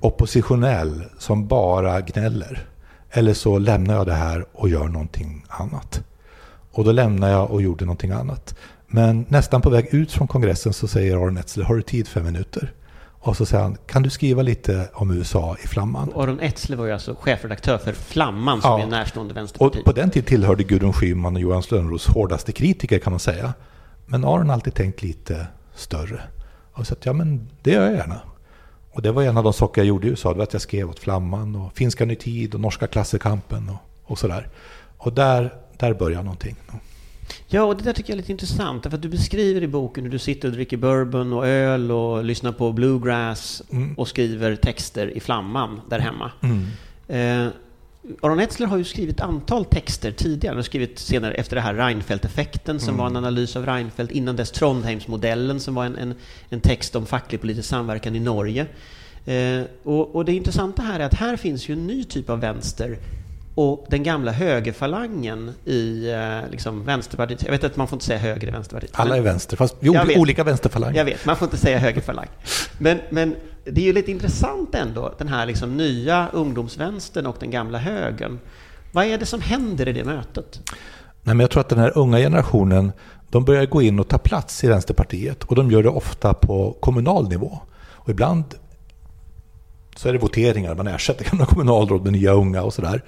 oppositionell 0.00 1.04
som 1.18 1.46
bara 1.46 2.00
gnäller. 2.00 2.66
Eller 3.10 3.34
så 3.34 3.58
lämnar 3.58 3.94
jag 3.94 4.06
det 4.06 4.14
här 4.14 4.46
och 4.52 4.68
gör 4.68 4.88
någonting 4.88 5.44
annat. 5.48 6.04
Och 6.72 6.84
då 6.84 6.92
lämnar 6.92 7.28
jag 7.30 7.50
och 7.50 7.62
gjorde 7.62 7.84
någonting 7.84 8.10
annat. 8.10 8.58
Men 8.86 9.26
nästan 9.28 9.60
på 9.60 9.70
väg 9.70 9.94
ut 9.94 10.12
från 10.12 10.28
kongressen 10.28 10.72
så 10.72 10.88
säger 10.88 11.16
Aron 11.16 11.36
Etzler, 11.36 11.64
har 11.64 11.74
du 11.74 11.82
tid 11.82 12.08
fem 12.08 12.24
minuter? 12.24 12.72
Och 13.24 13.36
så 13.36 13.46
säger 13.46 13.62
han, 13.62 13.76
kan 13.86 14.02
du 14.02 14.10
skriva 14.10 14.42
lite 14.42 14.88
om 14.92 15.10
USA 15.10 15.56
i 15.64 15.66
Flamman? 15.66 16.12
Aron 16.14 16.40
Etzler 16.40 16.76
var 16.76 16.86
ju 16.86 16.92
alltså 16.92 17.16
chefredaktör 17.20 17.78
för 17.78 17.92
Flamman 17.92 18.62
som 18.62 18.70
ja. 18.70 18.86
är 18.86 18.90
närstående 18.90 19.34
vänsterparti. 19.34 19.78
Och 19.78 19.84
på 19.84 19.92
den 19.92 20.10
tiden 20.10 20.26
tillhörde 20.26 20.64
Gudrun 20.64 20.92
Schyman 20.92 21.36
och 21.36 21.42
Johan 21.42 21.62
Lönnroths 21.70 22.06
hårdaste 22.06 22.52
kritiker 22.52 22.98
kan 22.98 23.12
man 23.12 23.20
säga. 23.20 23.52
Men 24.12 24.24
Aron 24.24 24.46
har 24.46 24.54
alltid 24.54 24.74
tänkt 24.74 25.02
lite 25.02 25.46
större. 25.74 26.20
Och 26.72 26.86
så 26.86 26.94
att, 26.94 27.06
ja 27.06 27.12
men 27.12 27.48
det 27.62 27.70
gör 27.70 27.84
jag 27.84 27.94
gärna. 27.94 28.20
Och 28.90 29.02
det 29.02 29.12
var 29.12 29.22
en 29.22 29.36
av 29.36 29.44
de 29.44 29.52
saker 29.52 29.80
jag 29.80 29.86
gjorde 29.88 30.06
i 30.06 30.10
USA, 30.10 30.32
det 30.32 30.36
var 30.36 30.42
att 30.42 30.52
jag 30.52 30.62
skrev 30.62 30.90
åt 30.90 30.98
Flamman 30.98 31.56
och 31.56 31.76
Finska 31.76 32.04
Ny 32.04 32.14
Tid 32.14 32.54
och 32.54 32.60
Norska 32.60 32.86
Klassekampen 32.86 33.68
och, 33.68 34.10
och 34.10 34.18
sådär. 34.18 34.48
Och 34.96 35.12
där, 35.12 35.54
där 35.76 35.94
började 35.94 36.24
någonting. 36.24 36.56
Ja, 37.46 37.62
och 37.62 37.76
det 37.76 37.84
där 37.84 37.92
tycker 37.92 38.10
jag 38.10 38.14
är 38.14 38.20
lite 38.20 38.32
intressant, 38.32 38.82
för 38.82 38.94
att 38.94 39.02
du 39.02 39.08
beskriver 39.08 39.62
i 39.62 39.68
boken 39.68 40.04
hur 40.04 40.10
du 40.10 40.18
sitter 40.18 40.48
och 40.48 40.54
dricker 40.54 40.76
bourbon 40.76 41.32
och 41.32 41.46
öl 41.46 41.90
och 41.90 42.24
lyssnar 42.24 42.52
på 42.52 42.72
bluegrass 42.72 43.62
mm. 43.70 43.94
och 43.94 44.08
skriver 44.08 44.56
texter 44.56 45.16
i 45.16 45.20
Flamman 45.20 45.80
där 45.88 45.98
hemma. 45.98 46.32
Mm. 46.40 46.66
Eh, 47.46 47.52
Aron 48.20 48.40
Etzler 48.40 48.66
har 48.66 48.76
ju 48.76 48.84
skrivit 48.84 49.20
antal 49.20 49.64
texter 49.64 50.12
tidigare. 50.12 50.52
Han 50.52 50.58
har 50.58 50.62
skrivit 50.62 50.98
senare 50.98 51.34
efter 51.34 51.56
det 51.56 51.62
här 51.62 51.74
Reinfeldt-effekten 51.74 52.78
som 52.78 52.88
mm. 52.88 52.98
var 52.98 53.06
en 53.06 53.16
analys 53.16 53.56
av 53.56 53.66
Reinfeldt. 53.66 54.12
Innan 54.12 54.36
dess 54.36 54.50
Trondheimsmodellen 54.50 55.60
som 55.60 55.74
var 55.74 55.84
en, 55.84 55.96
en, 55.96 56.14
en 56.48 56.60
text 56.60 56.96
om 56.96 57.06
facklig 57.06 57.40
politisk 57.40 57.68
samverkan 57.68 58.16
i 58.16 58.20
Norge. 58.20 58.66
Eh, 59.24 59.62
och, 59.82 60.14
och, 60.14 60.24
det 60.24 60.32
intressanta 60.32 60.82
här 60.82 61.00
är 61.00 61.04
att 61.04 61.14
här 61.14 61.36
finns 61.36 61.68
ju 61.68 61.72
en 61.72 61.86
ny 61.86 62.04
typ 62.04 62.30
av 62.30 62.40
vänster 62.40 62.98
och 63.54 63.86
den 63.88 64.02
gamla 64.02 64.32
högerfalangen 64.32 65.54
i 65.64 66.10
eh, 66.10 66.50
liksom, 66.50 66.84
Vänsterpartiet. 66.84 67.42
Jag 67.42 67.50
vet 67.50 67.64
att 67.64 67.76
man 67.76 67.88
får 67.88 67.96
inte 67.96 68.06
säga 68.06 68.18
höger 68.18 68.48
i 68.48 68.50
Vänsterpartiet. 68.50 68.92
Alla 68.94 69.16
är 69.16 69.20
vänster, 69.20 69.56
fast 69.56 69.76
vi 69.80 70.16
olika 70.16 70.44
vänsterfalanger. 70.44 70.98
Jag 70.98 71.04
vet, 71.04 71.24
man 71.24 71.36
får 71.36 71.46
inte 71.46 71.56
säga 71.56 71.78
högerfalang. 71.78 72.26
Men, 72.78 72.98
men 73.10 73.36
det 73.64 73.80
är 73.80 73.84
ju 73.84 73.92
lite 73.92 74.10
intressant 74.10 74.74
ändå, 74.74 75.14
den 75.18 75.28
här 75.28 75.46
liksom 75.46 75.76
nya 75.76 76.28
ungdomsvänstern 76.32 77.26
och 77.26 77.36
den 77.40 77.50
gamla 77.50 77.78
högern. 77.78 78.38
Vad 78.92 79.04
är 79.04 79.18
det 79.18 79.26
som 79.26 79.40
händer 79.40 79.88
i 79.88 79.92
det 79.92 80.04
mötet? 80.04 80.60
Nej, 81.22 81.34
men 81.34 81.40
jag 81.40 81.50
tror 81.50 81.60
att 81.60 81.68
den 81.68 81.78
här 81.78 81.98
unga 81.98 82.18
generationen, 82.18 82.92
de 83.30 83.44
börjar 83.44 83.66
gå 83.66 83.82
in 83.82 84.00
och 84.00 84.08
ta 84.08 84.18
plats 84.18 84.64
i 84.64 84.68
Vänsterpartiet 84.68 85.44
och 85.44 85.54
de 85.56 85.70
gör 85.70 85.82
det 85.82 85.88
ofta 85.88 86.34
på 86.34 86.76
kommunal 86.80 87.28
nivå. 87.28 87.58
Och 87.90 88.08
ibland 88.08 88.44
så 89.96 90.08
är 90.08 90.12
det 90.12 90.18
voteringar, 90.18 90.74
man 90.74 90.86
ersätter 90.86 91.24
gamla 91.24 91.46
kommunalråd 91.46 92.02
med 92.02 92.12
nya 92.12 92.32
unga 92.32 92.62
och 92.62 92.74
sådär. 92.74 93.02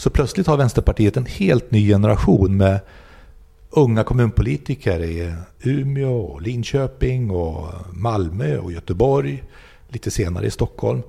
Så 0.00 0.10
plötsligt 0.10 0.46
har 0.46 0.56
Vänsterpartiet 0.56 1.16
en 1.16 1.26
helt 1.26 1.70
ny 1.70 1.88
generation 1.88 2.56
med 2.56 2.80
unga 3.70 4.04
kommunpolitiker 4.04 5.00
i 5.00 5.34
Umeå, 5.62 6.38
Linköping, 6.38 7.30
och 7.30 7.68
Malmö 7.92 8.58
och 8.58 8.72
Göteborg. 8.72 9.44
Lite 9.88 10.10
senare 10.10 10.46
i 10.46 10.50
Stockholm. 10.50 11.02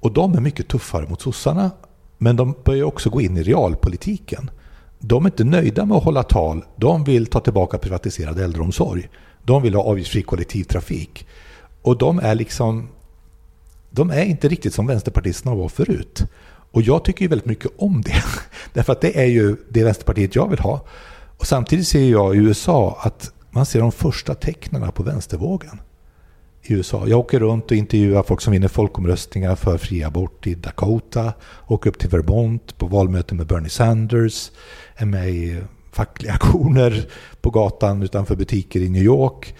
Och 0.00 0.12
de 0.12 0.34
är 0.34 0.40
mycket 0.40 0.68
tuffare 0.68 1.08
mot 1.08 1.22
sossarna. 1.22 1.70
Men 2.18 2.36
de 2.36 2.54
börjar 2.64 2.84
också 2.84 3.10
gå 3.10 3.20
in 3.20 3.36
i 3.36 3.42
realpolitiken. 3.42 4.50
De 4.98 5.24
är 5.24 5.28
inte 5.28 5.44
nöjda 5.44 5.84
med 5.84 5.96
att 5.96 6.04
hålla 6.04 6.22
tal. 6.22 6.64
De 6.76 7.04
vill 7.04 7.26
ta 7.26 7.40
tillbaka 7.40 7.78
privatiserad 7.78 8.38
äldreomsorg. 8.38 9.08
De 9.42 9.62
vill 9.62 9.74
ha 9.74 9.82
avgiftsfri 9.82 10.22
kollektivtrafik. 10.22 11.26
Och 11.82 11.98
de 11.98 12.18
är 12.18 12.34
liksom... 12.34 12.88
De 13.90 14.10
är 14.10 14.24
inte 14.24 14.48
riktigt 14.48 14.74
som 14.74 14.86
vänsterpartisterna 14.86 15.54
var 15.54 15.68
förut. 15.68 16.24
Och 16.70 16.82
jag 16.82 17.04
tycker 17.04 17.22
ju 17.22 17.28
väldigt 17.28 17.46
mycket 17.46 17.70
om 17.76 18.02
det. 18.02 18.22
Därför 18.72 18.92
att 18.92 19.00
det 19.00 19.20
är 19.20 19.26
ju 19.26 19.56
det 19.68 19.84
Vänsterpartiet 19.84 20.34
jag 20.34 20.48
vill 20.48 20.58
ha. 20.58 20.84
Och 21.38 21.46
samtidigt 21.46 21.88
ser 21.88 22.10
jag 22.10 22.34
i 22.34 22.38
USA 22.38 22.98
att 23.00 23.32
man 23.50 23.66
ser 23.66 23.80
de 23.80 23.92
första 23.92 24.34
tecknen 24.34 24.92
på 24.92 25.02
vänstervågen 25.02 25.80
i 26.62 26.72
USA. 26.72 27.06
Jag 27.06 27.18
åker 27.18 27.40
runt 27.40 27.64
och 27.64 27.76
intervjuar 27.76 28.22
folk 28.22 28.40
som 28.40 28.52
vinner 28.52 28.68
folkomröstningar 28.68 29.56
för 29.56 29.78
fri 29.78 30.04
abort 30.04 30.46
i 30.46 30.54
Dakota, 30.54 31.32
åker 31.66 31.90
upp 31.90 31.98
till 31.98 32.08
Vermont 32.08 32.78
på 32.78 32.86
valmöten 32.86 33.36
med 33.36 33.46
Bernie 33.46 33.68
Sanders, 33.68 34.50
är 34.96 35.06
med 35.06 35.30
i 35.30 35.60
fackliga 35.92 36.32
aktioner 36.34 37.08
på 37.40 37.50
gatan 37.50 38.02
utanför 38.02 38.36
butiker 38.36 38.80
i 38.80 38.88
New 38.88 39.02
York. 39.02 39.54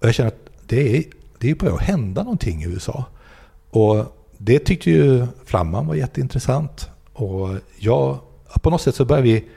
Och 0.00 0.06
jag 0.06 0.14
känner 0.14 0.28
att 0.28 0.48
det 0.66 0.96
är, 0.96 1.04
det 1.38 1.50
är 1.50 1.54
börjar 1.54 1.78
hända 1.78 2.22
någonting 2.22 2.62
i 2.62 2.66
USA. 2.66 3.04
Och 3.70 4.21
det 4.44 4.58
tyckte 4.58 4.90
ju 4.90 5.26
Flamman 5.44 5.86
var 5.86 5.94
jätteintressant. 5.94 6.90
Och 7.12 7.48
jag, 7.78 8.18
på 8.62 8.70
något 8.70 8.80
sätt 8.80 8.94
så 8.94 9.04
började 9.04 9.28
vi 9.28 9.48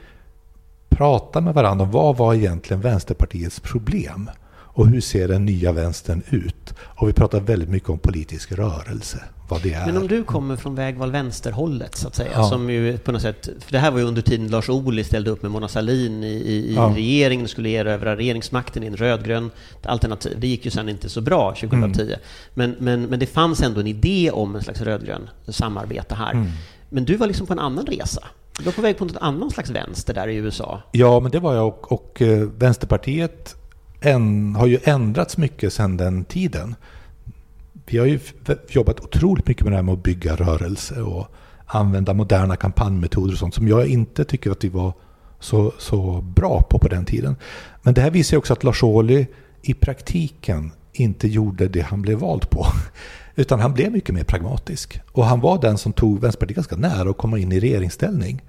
prata 0.90 1.42
med 1.42 1.54
varandra 1.54 1.86
om 1.86 1.92
vad 1.92 2.18
var 2.18 2.34
egentligen 2.34 2.82
Vänsterpartiets 2.82 3.60
problem? 3.60 4.30
Och 4.76 4.88
hur 4.88 5.02
ser 5.02 5.28
den 5.28 5.46
nya 5.46 5.72
vänstern 5.72 6.24
ut? 6.30 6.74
Och 6.80 7.10
vi 7.10 7.14
pratar 7.14 7.40
väldigt 7.40 7.70
mycket 7.70 7.90
om 7.90 8.00
politisk 8.00 8.52
rörelse, 8.52 9.24
vad 9.50 9.62
det 9.62 9.74
är. 9.74 9.86
Men 9.86 9.98
om 9.98 10.08
du 10.08 10.24
kommer 10.24 10.56
från 10.56 10.76
Vägval 10.76 11.12
vänsterhållet, 11.12 11.96
så 11.96 12.08
att 12.08 12.16
säga, 12.16 12.32
ja. 12.34 12.50
som 12.50 12.70
ju 12.70 12.98
på 12.98 13.12
något 13.12 13.22
sätt, 13.22 13.50
för 13.60 13.72
det 13.72 13.80
här 13.80 13.92
var 13.92 14.00
ju 14.00 14.06
under 14.06 14.22
tiden 14.22 14.48
Lars 14.48 14.70
Ohly 14.70 15.04
ställde 15.04 15.32
upp 15.32 15.42
med 15.42 15.52
Mona 15.52 15.68
Sahlin 15.68 16.24
i, 16.24 16.28
i, 16.28 16.76
ja. 16.76 16.92
regeringen 16.96 17.44
och 17.44 17.50
skulle 17.50 17.70
erövra 17.70 18.16
regeringsmakten 18.16 18.84
i 18.84 18.88
en 18.88 18.96
rödgrön 18.98 19.52
alternativ. 19.84 20.38
Det 20.40 20.48
gick 20.48 20.66
ju 20.66 20.72
sen 20.72 20.90
inte 20.90 21.10
så 21.10 21.22
bra 21.22 21.56
2010. 21.56 22.02
Mm. 22.02 22.20
Men, 22.54 22.76
men, 22.80 23.02
men 23.02 23.20
det 23.20 23.28
fanns 23.28 23.62
ändå 23.62 23.80
en 23.80 23.88
idé 23.88 24.32
om 24.32 24.56
en 24.56 24.64
slags 24.64 24.82
rödgrön 24.82 25.30
samarbete 25.48 26.16
här. 26.16 26.32
Mm. 26.32 26.48
Men 26.90 27.06
du 27.06 27.18
var 27.18 27.28
liksom 27.28 27.48
på 27.48 27.54
en 27.54 27.60
annan 27.60 27.86
resa. 27.86 28.24
Du 28.58 28.64
var 28.64 28.72
på 28.72 28.82
väg 28.82 28.98
på 28.98 29.06
en 29.06 29.18
annan 29.20 29.52
slags 29.52 29.70
vänster 29.70 30.14
där 30.14 30.28
i 30.28 30.36
USA. 30.36 30.82
Ja, 30.92 31.20
men 31.20 31.32
det 31.32 31.40
var 31.40 31.56
jag 31.56 31.68
och, 31.68 31.92
och 31.92 32.22
eh, 32.22 32.48
Vänsterpartiet 32.58 33.56
en, 34.06 34.56
har 34.56 34.68
ju 34.68 34.80
ändrats 34.84 35.38
mycket 35.38 35.74
sedan 35.74 35.98
den 35.98 36.26
tiden. 36.26 36.76
Vi 37.86 37.98
har 37.98 38.06
ju 38.06 38.20
jobbat 38.70 39.00
otroligt 39.00 39.48
mycket 39.48 39.64
med 39.64 39.72
det 39.72 39.76
här 39.76 39.84
med 39.84 39.94
att 39.94 40.04
bygga 40.04 40.36
rörelse 40.36 41.02
och 41.02 41.28
använda 41.66 42.14
moderna 42.14 42.56
kampanjmetoder 42.56 43.34
och 43.34 43.40
sånt 43.40 43.54
som 43.54 43.68
jag 43.68 43.88
inte 43.88 44.26
tycker 44.26 44.52
att 44.52 44.64
vi 44.64 44.70
var 44.70 44.94
så, 45.40 45.74
så 45.78 46.22
bra 46.22 46.62
på 46.62 46.80
på 46.80 46.88
den 46.88 47.06
tiden. 47.06 47.36
Men 47.82 47.94
det 47.94 48.02
här 48.02 48.12
visar 48.12 48.36
ju 48.36 48.38
också 48.38 48.54
att 48.54 48.64
Lars 48.64 48.84
Ohly 48.84 49.26
i 49.62 49.74
praktiken 49.74 50.72
inte 50.94 51.28
gjorde 51.28 51.68
det 51.68 51.82
han 51.82 52.02
blev 52.02 52.20
vald 52.20 52.50
på. 52.50 52.66
Utan 53.36 53.60
han 53.60 53.74
blev 53.74 53.92
mycket 53.92 54.16
mer 54.16 54.24
pragmatisk. 54.24 55.00
Och 55.12 55.26
han 55.26 55.40
var 55.40 55.62
den 55.62 55.78
som 55.78 55.94
tog 55.94 56.22
Vänsterpartiet 56.22 56.56
ganska 56.56 56.76
nära 56.76 57.10
att 57.10 57.18
komma 57.18 57.40
in 57.40 57.52
i 57.52 57.60
regeringsställning. 57.60 58.42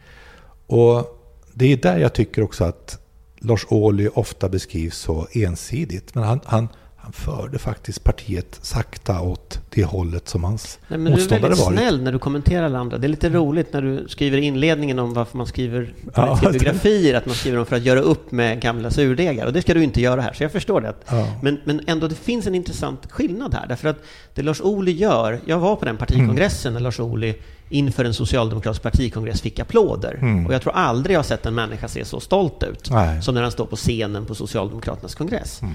Och 0.66 1.06
det 1.54 1.72
är 1.72 1.76
där 1.76 1.98
jag 1.98 2.12
tycker 2.12 2.42
också 2.42 2.64
att 2.64 3.05
Lars 3.38 3.66
Ohly 3.68 4.08
ofta 4.08 4.48
beskrivs 4.48 4.98
så 4.98 5.26
ensidigt. 5.32 6.14
Men 6.14 6.24
han, 6.24 6.40
han, 6.44 6.68
han 7.06 7.12
förde 7.12 7.58
faktiskt 7.58 8.04
partiet 8.04 8.58
sakta 8.62 9.20
åt 9.20 9.60
det 9.70 9.84
hållet 9.84 10.28
som 10.28 10.44
hans 10.44 10.78
Nej, 10.88 10.98
men 10.98 11.12
motståndare 11.12 11.50
varit. 11.50 11.58
Du 11.58 11.62
är 11.62 11.66
väldigt 11.66 11.88
snäll 11.88 12.02
när 12.02 12.12
du 12.12 12.18
kommenterar 12.18 12.74
andra. 12.74 12.98
Det 12.98 13.06
är 13.06 13.08
lite 13.08 13.28
roligt 13.28 13.72
när 13.72 13.82
du 13.82 14.08
skriver 14.08 14.38
inledningen 14.38 14.98
om 14.98 15.14
varför 15.14 15.38
man 15.38 15.46
skriver 15.46 15.94
ja, 16.14 16.38
biografier, 16.42 17.14
att 17.14 17.26
man 17.26 17.34
skriver 17.34 17.56
dem 17.56 17.66
för 17.66 17.76
att 17.76 17.82
göra 17.82 18.00
upp 18.00 18.30
med 18.30 18.60
gamla 18.60 18.90
surdegar. 18.90 19.46
Och 19.46 19.52
det 19.52 19.62
ska 19.62 19.74
du 19.74 19.84
inte 19.84 20.00
göra 20.00 20.20
här, 20.20 20.32
så 20.32 20.42
jag 20.42 20.52
förstår 20.52 20.80
det. 20.80 20.94
Ja. 21.06 21.28
Men, 21.42 21.60
men 21.64 21.80
ändå, 21.86 22.08
det 22.08 22.14
finns 22.14 22.46
en 22.46 22.54
intressant 22.54 23.12
skillnad 23.12 23.54
här. 23.54 23.66
Därför 23.66 23.88
att 23.88 23.98
det 24.34 24.42
Lars 24.42 24.60
Ohly 24.60 24.92
gör, 24.92 25.40
jag 25.44 25.58
var 25.58 25.76
på 25.76 25.84
den 25.84 25.96
partikongressen 25.96 26.70
mm. 26.70 26.82
när 26.82 26.84
Lars 26.84 27.00
Ohly 27.00 27.34
inför 27.68 28.04
en 28.04 28.14
socialdemokratisk 28.14 28.82
partikongress 28.82 29.40
fick 29.40 29.58
applåder. 29.58 30.14
Mm. 30.14 30.46
Och 30.46 30.54
jag 30.54 30.62
tror 30.62 30.72
aldrig 30.72 31.14
jag 31.14 31.18
har 31.18 31.24
sett 31.24 31.46
en 31.46 31.54
människa 31.54 31.88
se 31.88 32.04
så 32.04 32.20
stolt 32.20 32.62
ut 32.62 32.90
Nej. 32.90 33.22
som 33.22 33.34
när 33.34 33.42
han 33.42 33.50
står 33.50 33.66
på 33.66 33.76
scenen 33.76 34.26
på 34.26 34.34
Socialdemokraternas 34.34 35.14
kongress. 35.14 35.62
Mm. 35.62 35.74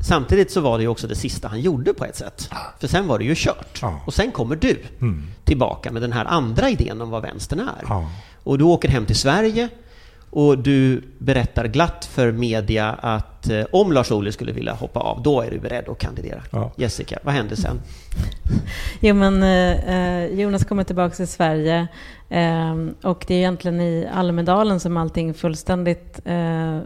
Samtidigt 0.00 0.50
så 0.50 0.60
var 0.60 0.78
det 0.78 0.82
ju 0.82 0.88
också 0.88 1.06
det 1.06 1.14
sista 1.14 1.48
han 1.48 1.60
gjorde 1.60 1.94
på 1.94 2.04
ett 2.04 2.16
sätt. 2.16 2.50
För 2.80 2.88
sen 2.88 3.06
var 3.06 3.18
det 3.18 3.24
ju 3.24 3.34
kört. 3.36 3.78
Ja. 3.82 4.00
Och 4.06 4.14
sen 4.14 4.30
kommer 4.30 4.56
du 4.56 4.82
mm. 5.00 5.26
tillbaka 5.44 5.92
med 5.92 6.02
den 6.02 6.12
här 6.12 6.24
andra 6.24 6.70
idén 6.70 7.00
om 7.00 7.10
vad 7.10 7.22
vänstern 7.22 7.60
är. 7.60 7.84
Ja. 7.88 8.10
Och 8.44 8.58
du 8.58 8.64
åker 8.64 8.88
hem 8.88 9.06
till 9.06 9.16
Sverige 9.16 9.68
Och 10.30 10.58
du 10.58 11.02
berättar 11.18 11.66
glatt 11.66 12.04
för 12.04 12.32
media 12.32 12.88
att 12.90 13.50
eh, 13.50 13.64
om 13.72 13.92
Lars 13.92 14.10
Ohly 14.10 14.32
skulle 14.32 14.52
vilja 14.52 14.72
hoppa 14.72 15.00
av, 15.00 15.22
då 15.22 15.40
är 15.40 15.50
du 15.50 15.58
beredd 15.58 15.88
att 15.88 15.98
kandidera. 15.98 16.42
Ja. 16.50 16.72
Jessica, 16.76 17.18
vad 17.22 17.34
händer 17.34 17.56
sen? 17.56 17.80
Jo, 19.00 19.14
men 19.14 19.42
eh, 19.42 20.40
Jonas 20.40 20.64
kommer 20.64 20.84
tillbaka 20.84 21.14
till 21.14 21.28
Sverige 21.28 21.88
eh, 22.28 22.74
och 23.02 23.24
det 23.28 23.34
är 23.34 23.38
egentligen 23.38 23.80
i 23.80 24.08
Almedalen 24.12 24.80
som 24.80 24.96
allting 24.96 25.34
fullständigt 25.34 26.20
eh, 26.24 26.78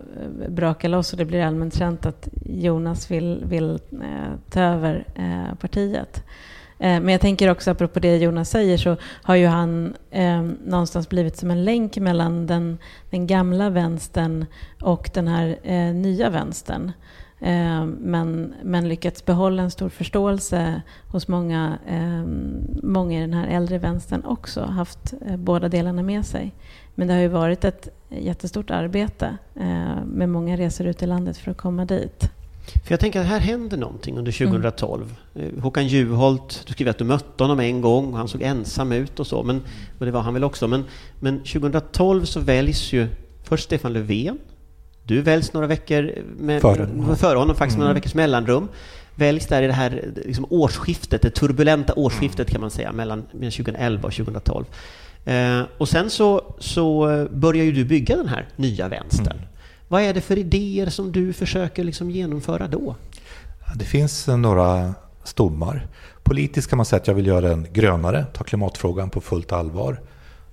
brakar 0.49 0.89
loss 0.89 1.13
och 1.13 1.19
det 1.19 1.25
blir 1.25 1.43
allmänt 1.43 1.75
känt 1.75 2.07
att 2.07 2.29
Jonas 2.45 3.11
vill, 3.11 3.43
vill 3.45 3.71
eh, 3.93 4.51
ta 4.51 4.61
över 4.61 5.05
eh, 5.15 5.55
partiet. 5.61 6.25
Eh, 6.83 7.01
men 7.01 7.09
jag 7.09 7.21
tänker 7.21 7.51
också, 7.51 7.71
apropå 7.71 8.01
det 8.01 8.17
Jonas 8.17 8.51
säger, 8.51 8.77
så 8.77 8.97
har 9.23 9.35
ju 9.35 9.47
han 9.47 9.95
eh, 10.11 10.43
någonstans 10.65 11.09
blivit 11.09 11.37
som 11.37 11.51
en 11.51 11.65
länk 11.65 11.97
mellan 11.97 12.47
den, 12.47 12.79
den 13.11 13.27
gamla 13.27 13.71
vänstern 13.71 14.47
och 14.81 15.11
den 15.15 15.29
här 15.29 15.59
eh, 15.63 15.95
nya 15.95 16.31
vänstern. 16.31 16.93
Eh, 17.41 17.85
men, 17.85 18.55
men 18.63 18.89
lyckats 18.89 19.25
behålla 19.25 19.63
en 19.63 19.71
stor 19.71 19.89
förståelse 19.89 20.83
hos 21.09 21.29
många, 21.29 21.79
eh, 21.87 22.25
många 22.83 23.19
i 23.19 23.21
den 23.21 23.35
här 23.35 23.49
äldre 23.49 23.79
vänstern 23.79 24.25
också, 24.25 24.65
haft 24.65 25.15
eh, 25.27 25.37
båda 25.37 25.69
delarna 25.69 26.03
med 26.03 26.27
sig. 26.27 26.55
Men 26.95 27.09
det 27.09 27.15
har 27.15 27.21
ju 27.21 27.29
varit 27.29 27.65
ett 27.65 27.89
jättestort 28.09 28.71
arbete 28.71 29.37
eh, 29.55 30.05
med 30.05 30.29
många 30.29 30.57
resor 30.57 30.87
ut 30.87 31.03
i 31.03 31.07
landet 31.07 31.37
för 31.37 31.51
att 31.51 31.57
komma 31.57 31.85
dit. 31.85 32.31
För 32.65 32.93
jag 32.93 33.01
tänker 33.01 33.21
att 33.21 33.27
här 33.27 33.41
händer 33.41 33.77
någonting 33.77 34.19
under 34.19 34.33
2012. 34.33 35.15
Mm. 35.35 35.61
Håkan 35.61 35.87
Juholt, 35.87 36.63
du 36.67 36.73
skriver 36.73 36.91
att 36.91 36.99
du 36.99 37.05
mötte 37.05 37.45
honom 37.45 37.61
en 37.61 37.81
gång 37.81 38.13
och 38.13 38.19
han 38.19 38.29
såg 38.29 38.43
ensam 38.43 38.93
ut 38.93 39.21
och 39.21 39.27
så, 39.27 39.43
men, 39.43 39.63
och 39.99 40.07
det 40.07 40.13
var 40.13 40.21
han 40.21 40.35
väl 40.35 40.45
också. 40.45 40.69
Men, 40.69 40.85
men 41.21 41.39
2012 41.39 42.25
så 42.25 42.41
väljs 42.41 42.93
ju 42.93 43.09
först 43.43 43.65
Stefan 43.65 43.93
Löfven, 43.93 44.39
du 45.05 45.23
väljs 45.23 45.53
några 45.53 45.67
veckor 45.67 46.15
med, 46.39 46.61
före, 46.61 47.17
före 47.17 47.39
honom, 47.39 47.57
faktiskt 47.57 47.79
med 47.79 47.85
några 47.85 47.91
mm. 47.91 48.01
veckors 48.01 48.15
mellanrum. 48.15 48.69
Väljs 49.15 49.47
där 49.47 49.63
i 49.63 49.67
det 49.67 49.73
här 49.73 50.13
liksom 50.27 50.47
årsskiftet, 50.51 51.23
det 51.23 51.31
turbulenta 51.31 51.93
årsskiftet 51.95 52.51
kan 52.51 52.61
man 52.61 52.71
säga, 52.71 52.93
mellan 52.93 53.23
2011 53.23 54.07
och 54.07 54.13
2012. 54.15 54.65
Eh, 55.25 55.63
och 55.79 55.89
sen 55.89 56.11
så, 56.11 56.55
så 56.59 57.07
börjar 57.31 57.65
ju 57.65 57.73
du 57.73 57.85
bygga 57.85 58.17
den 58.17 58.29
här 58.29 58.49
nya 58.57 58.89
vänstern. 58.89 59.37
Mm. 59.37 59.49
Vad 59.93 60.03
är 60.03 60.15
det 60.15 60.21
för 60.21 60.39
idéer 60.39 60.87
som 60.87 61.13
du 61.13 61.33
försöker 61.33 61.85
liksom 61.85 62.11
genomföra 62.11 62.69
då? 62.69 62.97
Det 63.75 63.85
finns 63.85 64.29
eh, 64.29 64.37
några 64.37 64.95
stommar. 65.25 65.87
Politiskt 66.23 66.71
kan 66.71 66.77
man 66.77 66.87
säga 66.87 67.01
att 67.01 67.07
jag 67.07 67.15
vill 67.15 67.27
göra 67.27 67.49
den 67.49 67.67
grönare, 67.73 68.27
ta 68.33 68.45
klimatfrågan 68.45 69.11
på 69.11 69.21
fullt 69.21 69.53
allvar. 69.53 70.01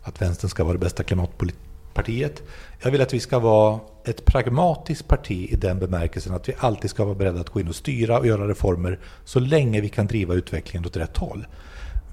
Att 0.02 0.22
vänstern 0.22 0.50
ska 0.50 0.64
vara 0.64 0.74
det 0.74 0.80
bästa 0.80 1.04
klimatpartiet. 1.04 2.44
Jag 2.82 2.92
vill 2.92 3.02
att 3.02 3.14
vi 3.14 3.20
ska 3.20 3.40
vara 3.40 3.80
ett 4.06 4.26
pragmatiskt 4.26 5.08
parti 5.08 5.48
i 5.52 5.56
den 5.56 5.80
bemärkelsen 5.80 6.34
att 6.34 6.50
vi 6.50 6.54
alltid 6.58 6.90
ska 6.90 7.06
vara 7.06 7.16
beredda 7.16 7.42
att 7.42 7.50
gå 7.50 7.60
in 7.60 7.68
och 7.68 7.76
styra 7.76 8.20
och 8.20 8.28
göra 8.28 8.48
reformer 8.48 9.00
så 9.26 9.40
länge 9.40 9.82
vi 9.82 9.90
kan 9.90 10.08
driva 10.08 10.34
utvecklingen 10.34 10.86
åt 10.86 10.98
rätt 10.98 11.18
håll. 11.18 11.46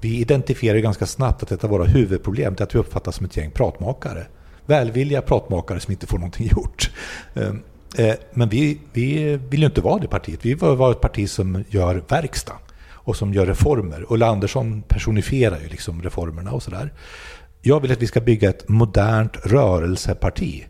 Vi 0.00 0.20
identifierar 0.20 0.78
ganska 0.78 1.06
snabbt 1.06 1.42
att 1.42 1.52
ett 1.52 1.64
av 1.64 1.70
våra 1.70 1.84
huvudproblem 1.84 2.54
är 2.58 2.62
att 2.62 2.74
vi 2.74 2.78
uppfattas 2.78 3.16
som 3.16 3.26
ett 3.26 3.36
gäng 3.36 3.50
pratmakare 3.50 4.26
välvilliga 4.66 5.22
pratmakare 5.22 5.80
som 5.80 5.92
inte 5.92 6.06
får 6.06 6.18
någonting 6.18 6.46
gjort. 6.56 6.90
Ehm, 7.34 7.62
eh, 7.98 8.14
men 8.34 8.48
vi, 8.48 8.78
vi 8.92 9.36
vill 9.36 9.60
ju 9.60 9.66
inte 9.66 9.80
vara 9.80 9.98
det 9.98 10.08
partiet. 10.08 10.44
Vi 10.44 10.54
vill 10.54 10.76
vara 10.76 10.92
ett 10.92 11.00
parti 11.00 11.30
som 11.30 11.64
gör 11.68 12.02
verkstad 12.08 12.58
och 12.90 13.16
som 13.16 13.34
gör 13.34 13.46
reformer. 13.46 14.06
Ulla 14.08 14.26
Andersson 14.26 14.82
personifierar 14.82 15.60
ju 15.60 15.68
liksom 15.68 16.02
reformerna 16.02 16.52
och 16.52 16.62
sådär. 16.62 16.92
Jag 17.62 17.80
vill 17.80 17.92
att 17.92 18.02
vi 18.02 18.06
ska 18.06 18.20
bygga 18.20 18.50
ett 18.50 18.68
modernt 18.68 19.36
rörelseparti. 19.36 20.66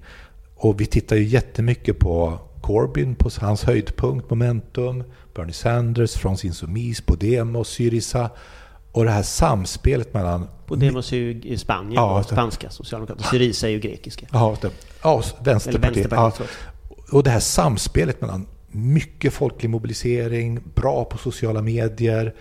Och 0.56 0.80
vi 0.80 0.86
tittar 0.86 1.16
ju 1.16 1.24
jättemycket 1.24 1.98
på 1.98 2.38
Corbyn 2.60 3.14
på 3.14 3.30
hans 3.40 3.64
höjdpunkt, 3.64 4.30
Momentum, 4.30 5.04
Bernie 5.34 5.52
Sanders, 5.52 6.14
Frans 6.14 6.44
Insoumise, 6.44 7.02
Podemos, 7.02 7.68
Syriza 7.68 8.30
och 8.96 9.04
det 9.04 9.10
här 9.10 9.22
samspelet 9.22 10.14
mellan... 10.14 10.48
Podemos 10.66 11.12
är 11.12 11.16
ju 11.16 11.40
i 11.42 11.58
Spanien, 11.58 11.92
ja, 11.94 12.22
spanska 12.22 12.70
socialdemokrater. 12.70 13.24
Syriza 13.24 13.66
är 13.66 13.70
ju 13.70 13.80
grekiska. 13.80 14.26
Ja, 14.32 14.56
det, 14.60 14.70
ja 15.02 15.22
Vänsterpartiet. 15.44 16.08
Ja. 16.10 16.32
Och 17.12 17.22
det 17.22 17.30
här 17.30 17.40
samspelet 17.40 18.20
mellan 18.20 18.46
mycket 18.68 19.32
folklig 19.32 19.70
mobilisering, 19.70 20.60
bra 20.74 21.04
på 21.04 21.18
sociala 21.18 21.62
medier, 21.62 22.34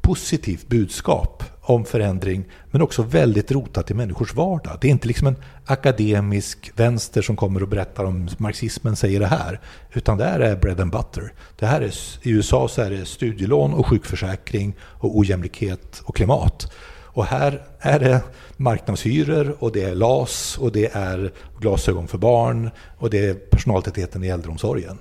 positivt 0.00 0.68
budskap 0.68 1.44
om 1.60 1.84
förändring, 1.84 2.44
men 2.70 2.82
också 2.82 3.02
väldigt 3.02 3.52
rotat 3.52 3.90
i 3.90 3.94
människors 3.94 4.34
vardag. 4.34 4.78
Det 4.80 4.88
är 4.88 4.90
inte 4.92 5.08
liksom 5.08 5.26
en 5.26 5.36
akademisk 5.66 6.72
vänster 6.76 7.22
som 7.22 7.36
kommer 7.36 7.62
och 7.62 7.68
berättar 7.68 8.04
om 8.04 8.28
marxismen 8.38 8.96
säger 8.96 9.20
det 9.20 9.26
här, 9.26 9.60
utan 9.92 10.18
det 10.18 10.24
här 10.24 10.40
är 10.40 10.56
bread 10.56 10.80
and 10.80 10.92
butter. 10.92 11.32
Det 11.58 11.66
här 11.66 11.80
är, 11.80 11.94
I 12.22 12.30
USA 12.30 12.68
så 12.68 12.82
är 12.82 12.90
det 12.90 13.06
studielån 13.06 13.74
och 13.74 13.86
sjukförsäkring 13.86 14.76
och 14.80 15.18
ojämlikhet 15.18 16.02
och 16.04 16.16
klimat. 16.16 16.72
Och 17.14 17.24
här 17.24 17.62
är 17.78 17.98
det 17.98 18.20
marknadshyror 18.56 19.56
och 19.58 19.72
det 19.72 19.82
är 19.82 19.94
LAS 19.94 20.58
och 20.58 20.72
det 20.72 20.94
är 20.94 21.32
glasögon 21.60 22.08
för 22.08 22.18
barn 22.18 22.70
och 22.98 23.10
det 23.10 23.18
är 23.18 23.34
personaltätheten 23.34 24.24
i 24.24 24.28
äldreomsorgen. 24.28 24.98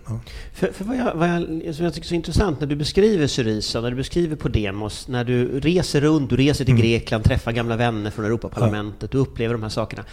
För, 0.53 0.67
för 0.67 0.85
vad, 0.85 0.97
jag, 0.97 1.15
vad 1.15 1.29
jag, 1.29 1.75
som 1.75 1.85
jag 1.85 1.93
tycker 1.93 2.07
är 2.07 2.09
så 2.09 2.15
intressant 2.15 2.59
när 2.59 2.67
du 2.67 2.75
beskriver 2.75 3.27
Syriza, 3.27 3.81
när 3.81 3.89
du 3.89 3.95
beskriver 3.95 4.35
Podemos, 4.35 5.07
när 5.07 5.23
du 5.23 5.59
reser 5.59 6.01
runt, 6.01 6.29
du 6.29 6.37
reser 6.37 6.65
till 6.65 6.73
mm. 6.73 6.85
Grekland, 6.85 7.23
träffar 7.23 7.51
gamla 7.51 7.75
vänner 7.75 8.11
från 8.11 8.25
Europaparlamentet, 8.25 9.01
ja. 9.01 9.07
du 9.11 9.17
upplever 9.17 9.53
de 9.53 9.63
här 9.63 9.69
sakerna. 9.69 10.05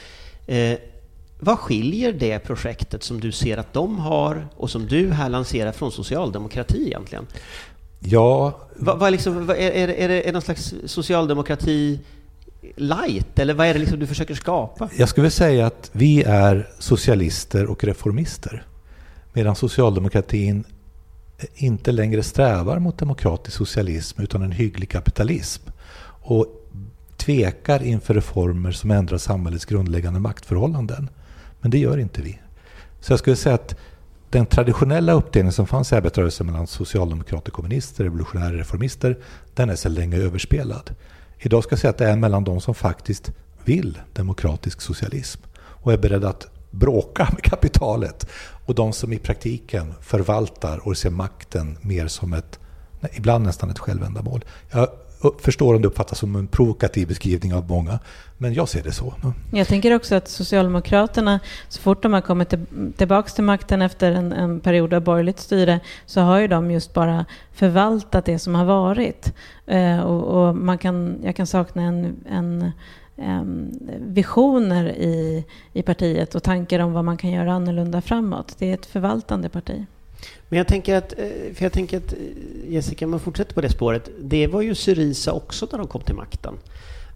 Eh, 0.49 0.79
vad 1.41 1.59
skiljer 1.59 2.13
det 2.13 2.39
projektet 2.39 3.03
som 3.03 3.21
du 3.21 3.33
ser 3.33 3.57
att 3.57 3.73
de 3.73 3.99
har 3.99 4.49
och 4.57 4.71
som 4.71 4.87
du 4.87 5.11
här 5.11 5.29
lanserar 5.29 5.73
från 5.73 5.93
socialdemokrati 5.93 6.87
egentligen? 6.87 7.27
Ja... 8.01 8.61
Vad, 8.77 8.99
vad 8.99 9.13
liksom, 9.13 9.47
vad, 9.47 9.57
är, 9.57 9.71
är, 9.71 9.89
är, 9.89 10.09
det, 10.09 10.29
är 10.29 10.33
någon 10.33 10.43
slags 10.43 10.75
socialdemokrati 10.87 12.01
light, 12.77 13.39
eller 13.39 13.55
vad 13.55 13.67
är 13.67 13.75
det 13.75 13.81
liksom 13.81 13.99
du 13.99 14.07
försöker 14.07 14.35
skapa? 14.35 14.89
Jag 14.97 15.09
skulle 15.09 15.31
säga 15.31 15.67
att 15.67 15.91
vi 15.93 16.23
är 16.23 16.69
socialister 16.79 17.67
och 17.67 17.85
reformister. 17.85 18.67
Medan 19.33 19.57
socialdemokratin 19.57 20.65
inte 21.55 21.93
längre 21.93 22.23
strävar 22.23 22.79
mot 22.79 22.99
demokratisk 22.99 23.57
socialism 23.57 24.23
utan 24.23 24.43
en 24.43 24.53
hygglig 24.53 24.91
kapitalism. 24.91 25.63
Och 26.23 26.58
tvekar 27.29 27.83
inför 27.83 28.15
reformer 28.15 28.73
som 28.73 28.91
ändrar 28.91 29.19
samhällets 29.19 29.65
grundläggande 29.65 30.21
maktförhållanden. 30.21 31.11
Men 31.61 31.71
det 31.71 31.79
gör 31.79 31.99
inte 31.99 32.23
vi. 32.23 32.39
Så 33.01 33.13
jag 33.13 33.19
skulle 33.19 33.37
säga 33.37 33.55
att 33.55 33.77
den 34.31 34.47
traditionella 34.47 35.13
uppdelningen 35.13 35.53
som 35.53 35.67
fanns 35.67 35.93
i 35.93 35.95
arbetarrörelsen 35.95 36.47
mellan 36.47 36.67
socialdemokrater, 36.67 37.51
kommunister, 37.51 38.05
revolutionära 38.05 38.53
reformister, 38.53 39.19
den 39.55 39.71
är 39.71 39.77
sedan 39.77 39.95
länge 39.95 40.17
överspelad. 40.17 40.95
Idag 41.39 41.65
ska 41.65 41.73
jag 41.73 41.79
säga 41.79 41.91
att 41.91 41.99
det 41.99 42.09
är 42.09 42.17
mellan 42.17 42.45
de 42.45 42.61
som 42.61 42.75
faktiskt 42.75 43.33
vill 43.65 43.99
demokratisk 44.13 44.81
socialism 44.81 45.41
och 45.59 45.93
är 45.93 45.99
beredda 45.99 46.29
att 46.29 46.47
bråka 46.71 47.29
med 47.33 47.43
kapitalet 47.43 48.29
och 48.67 48.75
de 48.75 48.93
som 48.93 49.13
i 49.13 49.19
praktiken 49.19 49.95
förvaltar 50.01 50.89
och 50.89 50.97
ser 50.97 51.11
makten 51.11 51.79
mer 51.81 52.07
som 52.07 52.33
ett, 52.33 52.59
ibland 53.13 53.45
nästan 53.45 53.71
ett 53.71 53.79
självändamål. 53.79 54.45
Jag 54.71 54.89
förstår 55.39 55.75
om 55.75 55.83
det 55.83 55.89
uppfattas 55.89 56.19
som 56.19 56.37
en 56.37 56.47
provokativ 56.47 57.09
beskrivning 57.09 57.55
av 57.55 57.69
många, 57.69 57.99
men 58.39 58.55
jag 58.55 58.69
ser 58.69 58.83
det 58.83 58.93
så. 58.93 59.15
Jag 59.53 59.69
tänker 59.69 59.95
också 59.95 60.15
att 60.15 60.29
Socialdemokraterna, 60.29 61.41
så 61.69 61.81
fort 61.81 62.03
de 62.03 62.13
har 62.13 62.21
kommit 62.21 62.55
tillbaka 62.97 63.29
till 63.29 63.45
makten 63.45 63.83
efter 63.83 64.13
en, 64.13 64.33
en, 64.33 64.61
period 64.61 64.95
av 64.95 65.03
borgerligt 65.03 65.41
styre, 65.41 65.81
så 66.07 66.21
har 66.21 66.39
ju 66.39 66.49
de 66.49 66.71
just 66.71 66.95
bara 66.95 67.25
förvaltat 67.53 68.25
det 68.25 68.39
som 68.39 68.55
har 68.55 68.65
varit. 68.65 69.33
Eh, 69.67 70.01
och, 70.01 70.49
och, 70.49 70.57
man 70.57 70.79
kan, 70.79 71.19
jag 71.25 71.37
kan 71.37 71.47
sakna 71.47 71.83
en, 71.83 72.17
en 72.29 72.73
visioner 73.99 74.89
i, 74.89 75.45
i 75.73 75.83
partiet 75.83 76.35
och 76.35 76.43
tankar 76.43 76.81
om 76.81 76.93
vad 76.93 77.05
man 77.05 77.17
kan 77.17 77.31
göra 77.31 77.53
annorlunda 77.53 78.01
framåt. 78.01 78.55
Det 78.59 78.71
är 78.71 78.75
ett 78.75 78.87
förvaltande 78.87 79.49
parti. 79.49 79.87
Men 80.49 80.57
jag 80.57 80.69
tänker 80.69 80.95
att, 80.97 81.13
eh, 81.13 81.55
för 81.55 81.63
jag 81.63 81.73
tänker 81.73 81.97
att 81.97 82.13
eh, 82.13 82.19
Jessica, 82.73 83.07
man 83.07 83.21
fortsätter 83.21 83.55
på 83.55 83.61
det 83.61 83.71
spåret. 83.71 84.11
Det 84.21 84.47
var 84.47 84.63
ju 84.63 84.75
Syriza 84.75 85.33
också 85.33 85.69
när 85.73 85.79
de 85.79 85.87
kom 85.87 86.01
till 86.01 86.15
makten. 86.15 86.55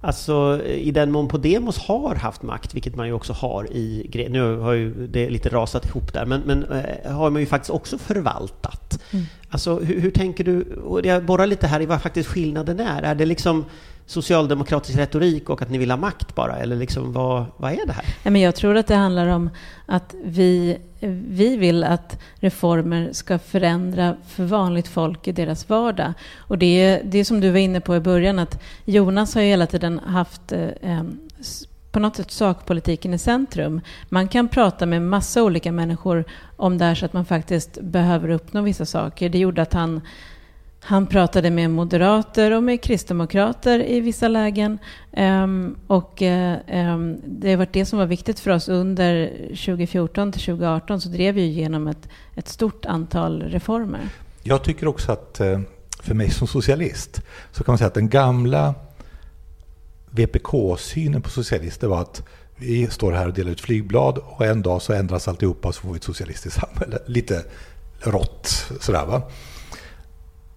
Alltså 0.05 0.63
i 0.65 0.91
den 0.91 1.13
mån 1.13 1.29
Podemos 1.29 1.79
har 1.79 2.15
haft 2.15 2.43
makt, 2.43 2.75
vilket 2.75 2.97
man 2.97 3.07
ju 3.07 3.13
också 3.13 3.33
har 3.33 3.73
i 3.73 4.29
Nu 4.31 4.57
har 4.57 4.73
ju 4.73 5.07
det 5.07 5.31
lite 5.31 5.49
rasat 5.49 5.87
ihop 5.87 6.13
där, 6.13 6.27
men, 6.27 6.41
men 6.41 6.65
äh, 6.65 7.13
har 7.13 7.31
man 7.31 7.41
ju 7.41 7.47
faktiskt 7.47 7.71
också 7.71 7.99
förvaltat. 7.99 9.03
Mm. 9.11 9.25
Alltså 9.49 9.79
hur, 9.79 10.01
hur, 10.01 10.11
tänker 10.11 10.45
du? 10.45 10.75
Och 10.75 11.07
jag 11.07 11.25
borrar 11.25 11.47
lite 11.47 11.67
här 11.67 11.81
i 11.81 11.87
vad 11.87 12.03
faktiskt 12.03 12.29
skillnaden 12.29 12.81
är. 12.81 13.03
Är 13.03 13.15
det 13.15 13.27
liksom 13.27 13.65
socialdemokratisk 14.07 14.99
retorik 14.99 15.51
och 15.51 15.63
att 15.63 15.71
ni 15.71 15.79
vill 15.79 15.91
ha 15.91 15.99
makt 15.99 16.35
bara? 16.35 16.57
Eller 16.57 16.77
liksom, 16.77 17.13
vad, 17.13 17.45
vad 17.57 17.73
är 17.73 17.87
det 17.87 17.93
här? 17.93 18.37
jag 18.37 18.55
tror 18.55 18.77
att 18.77 18.87
det 18.87 18.95
handlar 18.95 19.27
om 19.27 19.51
att 19.87 20.15
vi, 20.25 20.79
vi 21.29 21.57
vill 21.57 21.85
att 21.85 22.19
reformer 22.35 23.13
ska 23.13 23.39
förändra 23.39 24.17
för 24.27 24.45
vanligt 24.45 24.89
folk 24.89 25.29
i 25.29 25.33
deras 25.33 25.69
vardag. 25.69 26.13
Och 26.39 26.59
det 26.59 26.67
är, 26.67 27.03
det 27.05 27.19
är 27.19 27.25
som 27.25 27.41
du 27.41 27.51
var 27.51 27.59
inne 27.59 27.81
på 27.81 27.97
i 27.97 28.01
början, 28.01 28.39
att 28.39 28.63
Jonas 28.85 29.35
har 29.35 29.43
ju 29.43 29.49
hela 29.49 29.67
tiden 29.67 29.99
haft 29.99 30.53
eh, 30.53 31.03
på 31.93 32.01
något 32.01 32.17
sätt 32.17 32.31
sakpolitiken 32.31 33.15
i 33.15 33.19
centrum. 33.19 33.81
Man 34.09 34.29
kan 34.29 34.49
prata 34.49 34.87
med 34.87 35.03
massa 35.03 35.43
olika 35.43 35.73
människor 35.73 36.25
om 36.57 36.79
det 36.79 36.85
här 36.85 36.95
så 36.95 37.07
att 37.07 37.13
man 37.13 37.25
faktiskt 37.25 37.81
behöver 37.81 38.29
uppnå 38.29 38.63
vissa 38.63 38.87
saker. 38.87 39.29
Det 39.29 39.39
gjorde 39.39 39.63
att 39.63 39.73
han 39.73 40.01
han 40.85 41.07
pratade 41.07 41.51
med 41.51 41.71
moderater 41.71 42.51
och 42.51 42.63
med 42.63 42.83
kristdemokrater 42.83 43.91
i 43.91 44.01
vissa 44.01 44.29
lägen. 44.29 44.79
Ehm, 45.13 45.77
och 45.87 46.23
eh, 46.23 46.59
ehm, 46.67 47.17
det 47.25 47.51
har 47.51 47.57
varit 47.57 47.73
det 47.73 47.87
som 47.87 47.99
var 47.99 48.07
viktigt 48.07 48.41
för 48.41 48.51
oss 48.51 48.69
under 48.69 49.31
2014 49.49 50.33
till 50.33 50.41
2018 50.41 51.01
så 51.01 51.09
drev 51.09 51.35
vi 51.35 51.43
igenom 51.43 51.89
ett, 51.89 52.09
ett 52.35 52.49
stort 52.49 52.85
antal 52.85 53.43
reformer. 53.43 54.09
Jag 54.43 54.65
tycker 54.65 54.87
också 54.87 55.13
att 55.13 55.41
eh, 55.41 55.61
för 56.01 56.15
mig 56.15 56.31
som 56.31 56.47
socialist 56.47 57.23
så 57.53 57.65
kan 57.65 57.73
man 57.73 57.79
säga 57.79 57.89
att 57.89 57.95
den 57.95 58.09
gamla 58.09 58.75
VPK-synen 60.11 61.23
på 61.23 61.31
socialister 61.31 61.87
var 61.87 62.01
att 62.01 62.23
vi 62.57 62.87
står 62.87 63.13
här 63.13 63.27
och 63.27 63.35
delar 63.35 63.51
ut 63.51 63.61
flygblad 63.61 64.19
och 64.19 64.47
en 64.47 64.63
dag 64.63 64.83
så 64.83 64.93
ändras 64.93 65.29
alltihopa 65.29 65.69
och 65.69 65.75
så 65.75 65.81
får 65.81 65.91
vi 65.91 65.97
ett 65.97 66.05
socialistiskt 66.05 66.61
samhälle. 66.61 66.99
Lite 67.07 67.45
rått 68.01 68.73
sådär 68.81 69.07
va. 69.07 69.23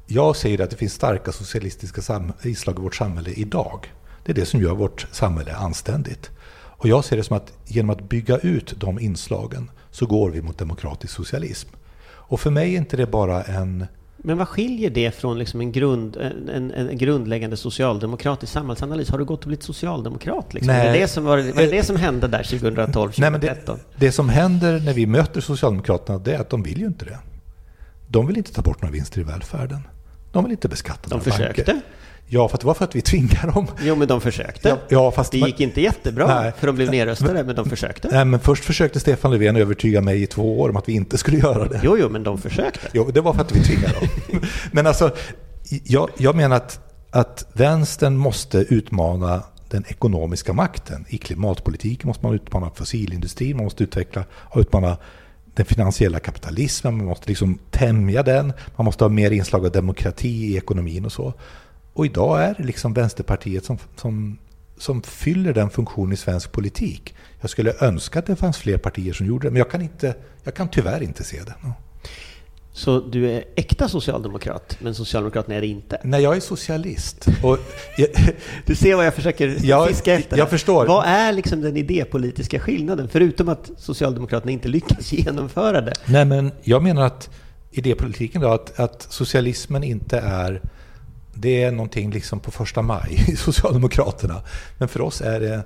Jag 0.07 0.35
säger 0.35 0.61
att 0.61 0.69
det 0.69 0.75
finns 0.75 0.93
starka 0.93 1.31
socialistiska 1.31 2.21
inslag 2.43 2.79
i 2.79 2.81
vårt 2.81 2.95
samhälle 2.95 3.29
idag. 3.29 3.93
Det 4.25 4.31
är 4.31 4.35
det 4.35 4.45
som 4.45 4.61
gör 4.61 4.73
vårt 4.75 5.07
samhälle 5.11 5.55
anständigt. 5.55 6.31
Och 6.77 6.87
jag 6.87 7.05
ser 7.05 7.17
det 7.17 7.23
som 7.23 7.37
att 7.37 7.53
genom 7.65 7.89
att 7.89 8.09
bygga 8.09 8.37
ut 8.37 8.73
de 8.77 8.99
inslagen 8.99 9.71
så 9.91 10.05
går 10.05 10.29
vi 10.29 10.41
mot 10.41 10.57
demokratisk 10.57 11.13
socialism. 11.13 11.69
Och 12.07 12.39
för 12.39 12.51
mig 12.51 12.73
är 12.73 12.77
inte 12.77 12.97
det 12.97 13.07
bara 13.07 13.43
en... 13.43 13.85
Men 14.17 14.37
vad 14.37 14.47
skiljer 14.47 14.89
det 14.89 15.15
från 15.15 15.39
liksom 15.39 15.61
en, 15.61 15.71
grund, 15.71 16.17
en, 16.17 16.71
en 16.71 16.97
grundläggande 16.97 17.57
socialdemokratisk 17.57 18.53
samhällsanalys? 18.53 19.09
Har 19.09 19.17
du 19.17 19.25
gått 19.25 19.39
och 19.39 19.47
blivit 19.47 19.63
socialdemokrat? 19.63 20.53
Liksom? 20.53 20.73
Nej. 20.73 20.87
Är 20.87 20.93
det, 20.93 20.99
det 20.99 21.07
som 21.07 21.23
var, 21.23 21.37
var 21.37 21.61
det, 21.61 21.67
det 21.67 21.83
som 21.83 21.95
hände 21.95 22.27
där 22.27 22.43
2012, 22.43 23.11
2013? 23.11 23.77
det, 23.77 24.05
det 24.05 24.11
som 24.11 24.29
händer 24.29 24.79
när 24.79 24.93
vi 24.93 25.05
möter 25.05 25.41
Socialdemokraterna 25.41 26.19
det 26.19 26.35
är 26.35 26.39
att 26.39 26.49
de 26.49 26.63
vill 26.63 26.79
ju 26.79 26.85
inte 26.85 27.05
det. 27.05 27.19
De 28.07 28.27
vill 28.27 28.37
inte 28.37 28.53
ta 28.53 28.61
bort 28.61 28.81
några 28.81 28.93
vinster 28.93 29.21
i 29.21 29.23
välfärden. 29.23 29.79
De 30.35 30.43
vill 30.43 30.51
inte 30.51 30.67
beskatta 30.67 31.09
De 31.09 31.21
försökte. 31.21 31.63
Banker. 31.63 31.81
Ja, 32.27 32.47
för 32.47 32.57
det 32.57 32.65
var 32.65 32.73
för 32.73 32.83
att 32.83 32.95
vi 32.95 33.01
tvingade 33.01 33.51
dem. 33.51 33.67
Jo, 33.81 33.95
men 33.95 34.07
de 34.07 34.21
försökte. 34.21 34.69
Ja, 34.69 34.77
ja, 34.89 35.11
fast 35.11 35.31
det 35.31 35.37
gick 35.37 35.59
inte 35.59 35.81
jättebra, 35.81 36.41
nej, 36.41 36.51
för 36.57 36.67
de 36.67 36.75
blev 36.75 36.91
nedröstade, 36.91 37.33
men, 37.33 37.45
men 37.45 37.55
de 37.55 37.69
försökte. 37.69 38.07
Nej, 38.11 38.25
men 38.25 38.39
först 38.39 38.65
försökte 38.65 38.99
Stefan 38.99 39.31
Löfven 39.31 39.55
övertyga 39.55 40.01
mig 40.01 40.23
i 40.23 40.27
två 40.27 40.59
år 40.61 40.69
om 40.69 40.77
att 40.77 40.89
vi 40.89 40.93
inte 40.93 41.17
skulle 41.17 41.37
göra 41.37 41.67
det. 41.67 41.81
Jo, 41.83 41.97
jo, 41.99 42.09
men 42.09 42.23
de 42.23 42.37
försökte. 42.37 42.87
Jo, 42.93 43.11
det 43.11 43.21
var 43.21 43.33
för 43.33 43.41
att 43.41 43.55
vi 43.55 43.63
tvingade 43.63 43.93
dem. 43.93 44.41
men 44.71 44.87
alltså, 44.87 45.11
jag, 45.83 46.09
jag 46.17 46.35
menar 46.35 46.55
att, 46.55 46.79
att 47.11 47.45
vänstern 47.53 48.17
måste 48.17 48.57
utmana 48.57 49.43
den 49.69 49.83
ekonomiska 49.87 50.53
makten. 50.53 51.05
I 51.09 51.17
klimatpolitiken 51.17 52.07
måste 52.07 52.25
man 52.25 52.35
utmana 52.35 52.69
fossilindustrin, 52.75 53.55
man 53.57 53.63
måste 53.63 53.83
utveckla 53.83 54.23
och 54.31 54.59
utmana 54.59 54.97
den 55.55 55.65
finansiella 55.65 56.19
kapitalismen, 56.19 56.97
man 56.97 57.05
måste 57.05 57.27
liksom 57.27 57.59
tämja 57.71 58.23
den, 58.23 58.53
man 58.75 58.85
måste 58.85 59.03
ha 59.03 59.09
mer 59.09 59.31
inslag 59.31 59.65
av 59.65 59.71
demokrati 59.71 60.29
i 60.29 60.57
ekonomin 60.57 61.05
och 61.05 61.11
så. 61.11 61.33
Och 61.93 62.05
idag 62.05 62.43
är 62.43 62.55
det 62.57 62.63
liksom 62.63 62.93
Vänsterpartiet 62.93 63.65
som, 63.65 63.77
som, 63.95 64.37
som 64.77 65.01
fyller 65.01 65.53
den 65.53 65.69
funktionen 65.69 66.13
i 66.13 66.17
svensk 66.17 66.51
politik. 66.51 67.15
Jag 67.41 67.49
skulle 67.49 67.73
önska 67.79 68.19
att 68.19 68.25
det 68.25 68.35
fanns 68.35 68.57
fler 68.57 68.77
partier 68.77 69.13
som 69.13 69.25
gjorde 69.25 69.47
det, 69.47 69.51
men 69.51 69.59
jag 69.59 69.71
kan, 69.71 69.81
inte, 69.81 70.15
jag 70.43 70.55
kan 70.55 70.69
tyvärr 70.69 71.03
inte 71.03 71.23
se 71.23 71.43
det. 71.43 71.53
Så 72.75 72.99
du 72.99 73.31
är 73.31 73.43
äkta 73.55 73.89
socialdemokrat, 73.89 74.77
men 74.79 74.95
Socialdemokraterna 74.95 75.55
är 75.55 75.61
det 75.61 75.67
inte? 75.67 76.01
Nej, 76.03 76.23
jag 76.23 76.35
är 76.35 76.39
socialist. 76.39 77.27
Jag, 77.97 78.09
du 78.65 78.75
ser 78.75 78.95
vad 78.95 79.05
jag 79.05 79.13
försöker 79.13 79.57
jag, 79.61 79.87
fiska 79.87 80.13
efter. 80.13 80.37
Jag 80.37 80.49
förstår. 80.49 80.85
Vad 80.85 81.05
är 81.05 81.33
liksom 81.33 81.61
den 81.61 81.77
idépolitiska 81.77 82.59
skillnaden, 82.59 83.07
förutom 83.11 83.49
att 83.49 83.71
Socialdemokraterna 83.77 84.51
inte 84.51 84.67
lyckas 84.67 85.11
genomföra 85.13 85.81
det? 85.81 85.93
Nej, 86.05 86.25
men 86.25 86.51
jag 86.63 86.83
menar 86.83 87.05
att 87.05 87.29
idépolitiken 87.71 88.41
då, 88.41 88.47
att, 88.47 88.79
att 88.79 89.07
socialismen 89.09 89.83
inte 89.83 90.19
är 90.19 90.61
det 91.33 91.63
är 91.63 91.71
någonting 91.71 92.11
liksom 92.11 92.39
på 92.39 92.51
första 92.51 92.81
maj 92.81 93.25
i 93.27 93.35
Socialdemokraterna. 93.35 94.41
Men 94.77 94.87
för 94.87 95.01
oss 95.01 95.21
är 95.21 95.39
det 95.39 95.63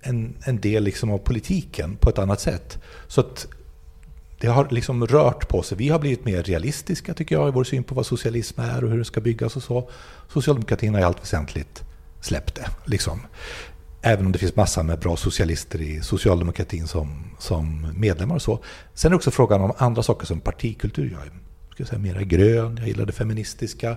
en, 0.00 0.34
en 0.44 0.60
del 0.60 0.84
liksom 0.84 1.10
av 1.10 1.18
politiken 1.18 1.96
på 1.96 2.10
ett 2.10 2.18
annat 2.18 2.40
sätt. 2.40 2.78
Så 3.08 3.20
att 3.20 3.46
det 4.40 4.46
har 4.46 4.68
liksom 4.70 5.06
rört 5.06 5.48
på 5.48 5.62
sig. 5.62 5.78
Vi 5.78 5.88
har 5.88 5.98
blivit 5.98 6.24
mer 6.24 6.42
realistiska 6.42 7.14
tycker 7.14 7.34
jag 7.34 7.48
i 7.48 7.52
vår 7.52 7.64
syn 7.64 7.84
på 7.84 7.94
vad 7.94 8.06
socialism 8.06 8.60
är 8.60 8.84
och 8.84 8.90
hur 8.90 8.98
det 8.98 9.04
ska 9.04 9.20
byggas 9.20 9.56
och 9.56 9.62
så. 9.62 9.90
Socialdemokratin 10.28 10.94
har 10.94 11.00
i 11.00 11.04
allt 11.04 11.22
väsentligt 11.22 11.82
släppt 12.20 12.54
det. 12.54 12.70
Liksom. 12.84 13.20
Även 14.02 14.26
om 14.26 14.32
det 14.32 14.38
finns 14.38 14.56
massor 14.56 14.82
med 14.82 14.98
bra 14.98 15.16
socialister 15.16 15.80
i 15.80 16.00
socialdemokratin 16.00 16.86
som, 16.86 17.24
som 17.38 17.92
medlemmar 17.96 18.34
och 18.34 18.42
så. 18.42 18.58
Sen 18.94 19.08
är 19.08 19.10
det 19.10 19.16
också 19.16 19.30
frågan 19.30 19.60
om 19.60 19.72
andra 19.78 20.02
saker 20.02 20.26
som 20.26 20.40
partikultur. 20.40 21.10
Jag 21.12 21.26
är 21.26 21.32
ska 21.84 21.90
säga, 21.90 21.98
mera 21.98 22.22
grön, 22.22 22.76
jag 22.76 22.88
gillar 22.88 23.06
det 23.06 23.12
feministiska. 23.12 23.96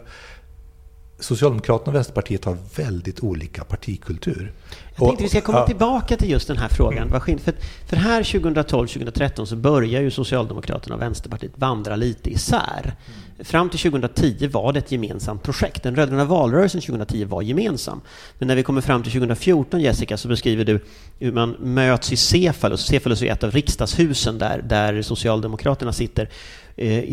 Socialdemokraterna 1.23 1.89
och 1.89 1.95
Vänsterpartiet 1.95 2.45
har 2.45 2.57
väldigt 2.75 3.19
olika 3.19 3.63
partikultur. 3.63 4.53
Jag 4.95 5.07
tänkte 5.07 5.23
vi 5.23 5.29
ska 5.29 5.41
komma 5.41 5.67
tillbaka 5.67 6.17
till 6.17 6.29
just 6.29 6.47
den 6.47 6.57
här 6.57 6.67
frågan. 6.67 7.07
Mm. 7.07 7.39
För, 7.39 7.53
för 7.87 7.95
här 7.95 8.23
2012-2013 8.23 9.45
så 9.45 9.55
börjar 9.55 10.01
ju 10.01 10.11
Socialdemokraterna 10.11 10.95
och 10.95 11.01
Vänsterpartiet 11.01 11.51
vandra 11.55 11.95
lite 11.95 12.29
isär. 12.29 12.95
Fram 13.39 13.69
till 13.69 13.79
2010 13.79 14.47
var 14.47 14.73
det 14.73 14.79
ett 14.79 14.91
gemensamt 14.91 15.43
projekt. 15.43 15.83
Den 15.83 15.95
rödgröna 15.95 16.25
valrörelsen 16.25 16.81
2010 16.81 17.25
var 17.25 17.41
gemensam. 17.41 18.01
Men 18.39 18.47
när 18.47 18.55
vi 18.55 18.63
kommer 18.63 18.81
fram 18.81 19.03
till 19.03 19.11
2014, 19.11 19.81
Jessica, 19.81 20.17
så 20.17 20.27
beskriver 20.27 20.65
du 20.65 20.79
hur 21.19 21.31
man 21.31 21.55
möts 21.59 22.11
i 22.11 22.17
Cefalus. 22.17 22.85
Cefalus 22.85 23.21
är 23.21 23.31
ett 23.31 23.43
av 23.43 23.51
riksdagshusen 23.51 24.37
där, 24.37 24.61
där 24.61 25.01
Socialdemokraterna 25.01 25.93
sitter. 25.93 26.29
Eh, 26.75 27.03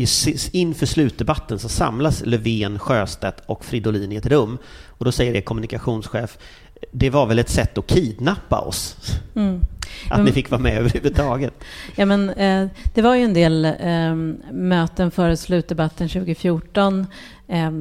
inför 0.51 0.85
slutdebatten 0.85 1.59
så 1.59 1.69
samlas 1.69 2.25
Löfven, 2.25 2.79
Sjöstedt 2.79 3.43
och 3.45 3.65
Fridolin 3.65 4.11
i 4.11 4.15
ett 4.15 4.25
rum. 4.25 4.57
Och 4.87 5.05
då 5.05 5.11
säger 5.11 5.33
det 5.33 5.41
kommunikationschef, 5.41 6.37
det 6.91 7.09
var 7.09 7.25
väl 7.25 7.39
ett 7.39 7.49
sätt 7.49 7.77
att 7.77 7.87
kidnappa 7.87 8.59
oss? 8.59 8.95
Mm. 9.35 9.61
Att 10.09 10.13
mm. 10.13 10.25
ni 10.25 10.31
fick 10.31 10.51
vara 10.51 10.61
med 10.61 10.77
överhuvudtaget. 10.77 11.53
Ja, 11.95 12.05
men, 12.05 12.29
eh, 12.29 12.67
det 12.93 13.01
var 13.01 13.15
ju 13.15 13.23
en 13.23 13.33
del 13.33 13.65
eh, 13.65 14.15
möten 14.51 15.11
före 15.11 15.37
slutdebatten 15.37 16.09
2014. 16.09 17.07
Eh, 17.47 17.71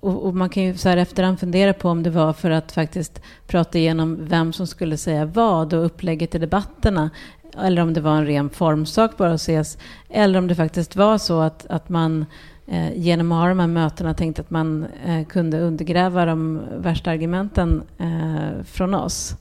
och, 0.00 0.26
och, 0.26 0.34
man 0.34 0.48
kan 0.48 0.62
ju 0.62 0.76
så 0.76 0.88
här 0.88 0.96
efterhand 0.96 1.40
fundera 1.40 1.72
på 1.72 1.88
om 1.88 2.02
det 2.02 2.10
var 2.10 2.32
för 2.32 2.50
att 2.50 2.72
faktiskt 2.72 3.20
prata 3.46 3.78
igenom 3.78 4.18
vem 4.20 4.52
som 4.52 4.66
skulle 4.66 4.96
säga 4.96 5.24
vad 5.24 5.74
och 5.74 5.86
upplägget 5.86 6.34
i 6.34 6.38
debatterna 6.38 7.10
eller 7.58 7.82
om 7.82 7.92
det 7.92 8.00
var 8.00 8.16
en 8.16 8.26
ren 8.26 8.50
formsak 8.50 9.16
bara 9.16 9.32
att 9.32 9.40
ses, 9.40 9.78
eller 10.08 10.38
om 10.38 10.48
det 10.48 10.54
faktiskt 10.54 10.96
var 10.96 11.18
så 11.18 11.40
att, 11.40 11.66
att 11.66 11.88
man 11.88 12.24
eh, 12.66 12.96
genom 12.96 13.32
att 13.32 13.38
ha 13.38 13.48
de 13.48 13.58
här 13.58 13.66
mötena 13.66 14.14
tänkte 14.14 14.42
att 14.42 14.50
man 14.50 14.86
eh, 15.06 15.26
kunde 15.26 15.60
undergräva 15.60 16.24
de 16.24 16.60
värsta 16.76 17.10
argumenten 17.10 17.82
eh, 17.98 18.64
från 18.64 18.94
oss. 18.94 19.36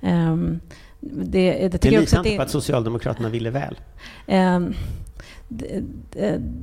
Ehm, 0.00 0.60
det, 1.00 1.68
det, 1.68 1.82
det 1.82 1.90
litar 1.90 2.18
inte 2.18 2.36
på 2.36 2.42
att 2.42 2.50
Socialdemokraterna 2.50 3.28
ville 3.28 3.50
väl? 3.50 3.76
Det, 5.48 5.82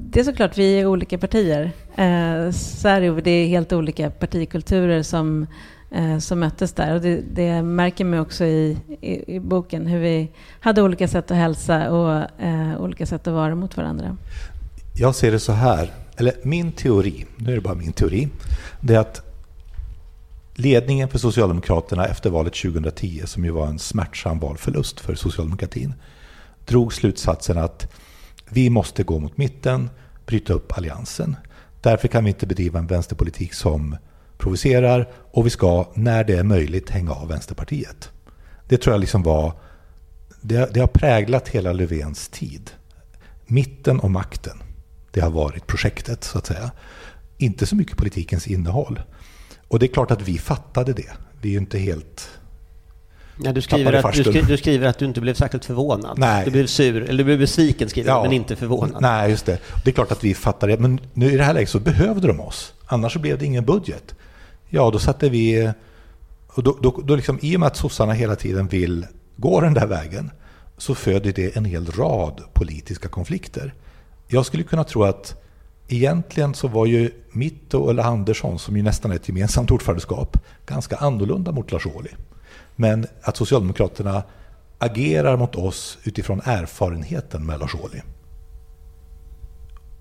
det, 0.10 0.20
är 0.20 0.24
såklart, 0.24 0.58
vi 0.58 0.80
är 0.80 0.86
olika 0.86 1.18
partier. 1.18 1.72
Eh, 1.96 2.52
så 2.52 2.88
är 2.88 3.02
det, 3.02 3.22
det 3.22 3.32
är 3.32 3.48
helt 3.48 3.74
olika 3.74 4.10
partikulturer 4.10 5.04
som 5.04 5.48
eh, 5.96 6.18
som 6.18 6.40
möttes 6.40 6.74
där. 6.74 6.96
Och 6.96 7.02
det, 7.02 7.22
det 7.22 7.62
märker 7.62 8.06
man 8.06 8.20
också 8.20 8.46
i, 8.46 8.78
i, 9.02 9.36
i, 9.36 9.40
boken, 9.40 9.88
hur 9.88 10.00
vi 10.00 10.32
hade 10.60 10.82
olika 10.82 11.08
sätt 11.08 11.32
att 11.32 11.38
hälsa 11.38 11.92
och 11.92 12.42
eh, 12.42 12.82
olika 12.82 13.06
sätt 13.06 13.28
att 13.28 13.34
vara 13.34 13.56
mot 13.56 13.78
varandra. 13.78 14.18
Jag 14.96 15.16
ser 15.16 15.32
det 15.32 15.40
så 15.40 15.52
här, 15.52 15.94
eller 16.18 16.34
min 16.44 16.72
teori, 16.72 17.26
nu 17.36 17.52
är 17.52 17.56
det 17.56 17.62
bara 17.62 17.76
min 17.76 17.94
teori, 17.94 18.30
det 18.82 18.96
är 18.96 19.00
att 19.00 19.22
ledningen 20.56 21.10
för 21.10 21.18
Socialdemokraterna 21.18 22.06
efter 22.06 22.30
valet 22.30 22.54
2010, 22.54 23.22
som 23.26 23.46
ju 23.46 23.52
var 23.52 23.68
en 23.68 23.80
smärtsam 23.80 24.40
valförlust 24.40 25.00
för 25.00 25.16
socialdemokratin, 25.16 25.94
drog 26.66 26.94
slutsatsen 26.94 27.58
att 27.58 27.94
vi 28.50 28.70
måste 28.70 29.04
gå 29.04 29.20
mot 29.20 29.38
mitten, 29.38 29.90
bryta 30.26 30.54
upp 30.54 30.78
alliansen. 30.78 31.36
Därför 31.82 32.08
kan 32.08 32.24
vi 32.24 32.30
inte 32.30 32.48
bedriva 32.48 32.80
en 32.80 32.88
vänsterpolitik 32.88 33.54
som 33.54 33.98
provocerar 34.38 35.10
och 35.32 35.46
vi 35.46 35.50
ska, 35.50 35.92
när 35.94 36.24
det 36.24 36.34
är 36.34 36.44
möjligt, 36.44 36.90
hänga 36.90 37.12
av 37.12 37.28
Vänsterpartiet. 37.28 38.10
Det 38.68 38.78
tror 38.78 38.94
jag 38.94 39.00
liksom 39.00 39.24
var... 39.24 39.54
Det, 40.42 40.74
det 40.74 40.80
har 40.80 40.88
präglat 40.88 41.48
hela 41.48 41.74
Löfvens 41.74 42.28
tid. 42.28 42.72
Mitten 43.46 44.00
och 44.00 44.12
makten, 44.12 44.58
det 45.12 45.22
har 45.22 45.32
varit 45.32 45.68
projektet, 45.68 46.24
så 46.24 46.38
att 46.38 46.46
säga. 46.46 46.72
Inte 47.38 47.66
så 47.66 47.76
mycket 47.76 47.98
politikens 47.98 48.48
innehåll. 48.48 49.02
Och 49.68 49.80
det 49.80 49.86
är 49.86 49.94
klart 49.94 50.12
att 50.12 50.22
vi 50.22 50.38
fattade 50.38 50.94
det. 50.94 51.12
Vi 51.42 51.50
är 51.50 51.52
ju 51.52 51.58
inte 51.58 51.78
helt... 51.78 52.30
Ja, 53.44 53.52
du, 53.52 53.62
skriver 53.62 53.94
att, 53.94 54.14
du, 54.14 54.24
skriver, 54.24 54.48
du, 54.48 54.58
skriver 54.58 54.88
att 54.88 54.98
du 54.98 55.06
inte 55.06 55.22
blev 55.22 55.34
särskilt 55.34 55.66
förvånad. 55.66 56.20
Nej. 56.20 56.46
Du 56.46 56.52
blev 56.52 56.68
sur, 56.68 57.04
eller 57.04 57.18
du 57.18 57.24
blev 57.24 57.40
besviken 57.40 57.90
skriver 57.90 58.10
ja. 58.10 58.24
men 58.24 58.32
inte 58.32 58.56
förvånad. 58.56 59.02
Nej, 59.02 59.30
just 59.30 59.46
det. 59.46 59.60
Det 59.84 59.90
är 59.90 59.94
klart 59.94 60.12
att 60.12 60.24
vi 60.24 60.34
fattade 60.34 60.76
det. 60.76 60.82
Men 60.82 61.00
nu 61.14 61.32
i 61.32 61.38
det 61.38 61.44
här 61.44 61.54
läget 61.54 61.70
så 61.70 61.80
behövde 61.80 62.28
de 62.28 62.40
oss. 62.40 62.74
Annars 62.86 63.14
så 63.14 63.20
blev 63.20 63.38
det 63.38 63.46
ingen 63.46 63.66
budget. 63.66 64.16
Ja, 64.70 64.92
då 64.92 65.00
satte 65.00 65.30
vi 65.30 65.72
Och 66.48 66.64
då, 66.64 66.78
då, 66.82 67.02
då 67.04 67.16
liksom, 67.16 67.40
I 67.42 67.56
och 67.56 67.60
med 67.60 67.68
att 67.68 67.78
sossarna 67.78 68.14
hela 68.14 68.36
tiden 68.36 68.68
vill 68.68 69.08
gå 69.36 69.62
den 69.62 69.74
där 69.74 69.88
vägen 69.88 70.32
så 70.78 70.96
föder 70.96 71.32
det 71.32 71.58
en 71.58 71.66
hel 71.66 71.92
rad 71.92 72.42
politiska 72.54 73.10
konflikter. 73.10 73.74
Jag 74.28 74.46
skulle 74.46 74.64
kunna 74.64 74.84
tro 74.84 75.04
att 75.04 75.42
egentligen 75.88 76.54
så 76.54 76.68
var 76.68 76.86
ju 76.86 77.12
mitt 77.32 77.74
och 77.74 77.90
Ulla 77.90 78.04
Andersson, 78.04 78.60
som 78.60 78.78
ju 78.78 78.84
nästan 78.84 79.12
är 79.12 79.16
ett 79.16 79.28
gemensamt 79.28 79.72
ordförandeskap, 79.72 80.38
ganska 80.66 80.96
annorlunda 80.96 81.52
mot 81.52 81.72
Lars 81.72 81.86
Ohly. 81.86 82.10
Men 82.76 83.08
att 83.22 83.38
Socialdemokraterna 83.38 84.24
agerar 84.78 85.38
mot 85.38 85.56
oss 85.56 85.98
utifrån 86.04 86.42
erfarenheten 86.46 87.46
med 87.46 87.60
Lars 87.60 87.76
Ohly. 87.76 88.02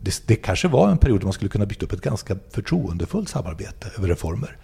Det, 0.04 0.22
det 0.26 0.36
kanske 0.36 0.68
var 0.68 0.88
en 0.90 0.98
period 0.98 1.20
då 1.20 1.26
man 1.26 1.32
skulle 1.32 1.48
kunna 1.48 1.66
bygga 1.66 1.84
upp 1.84 1.92
ett 1.92 2.00
ganska 2.00 2.36
förtroendefullt 2.50 3.28
samarbete 3.28 3.90
över 3.98 4.08
reformer. 4.08 4.56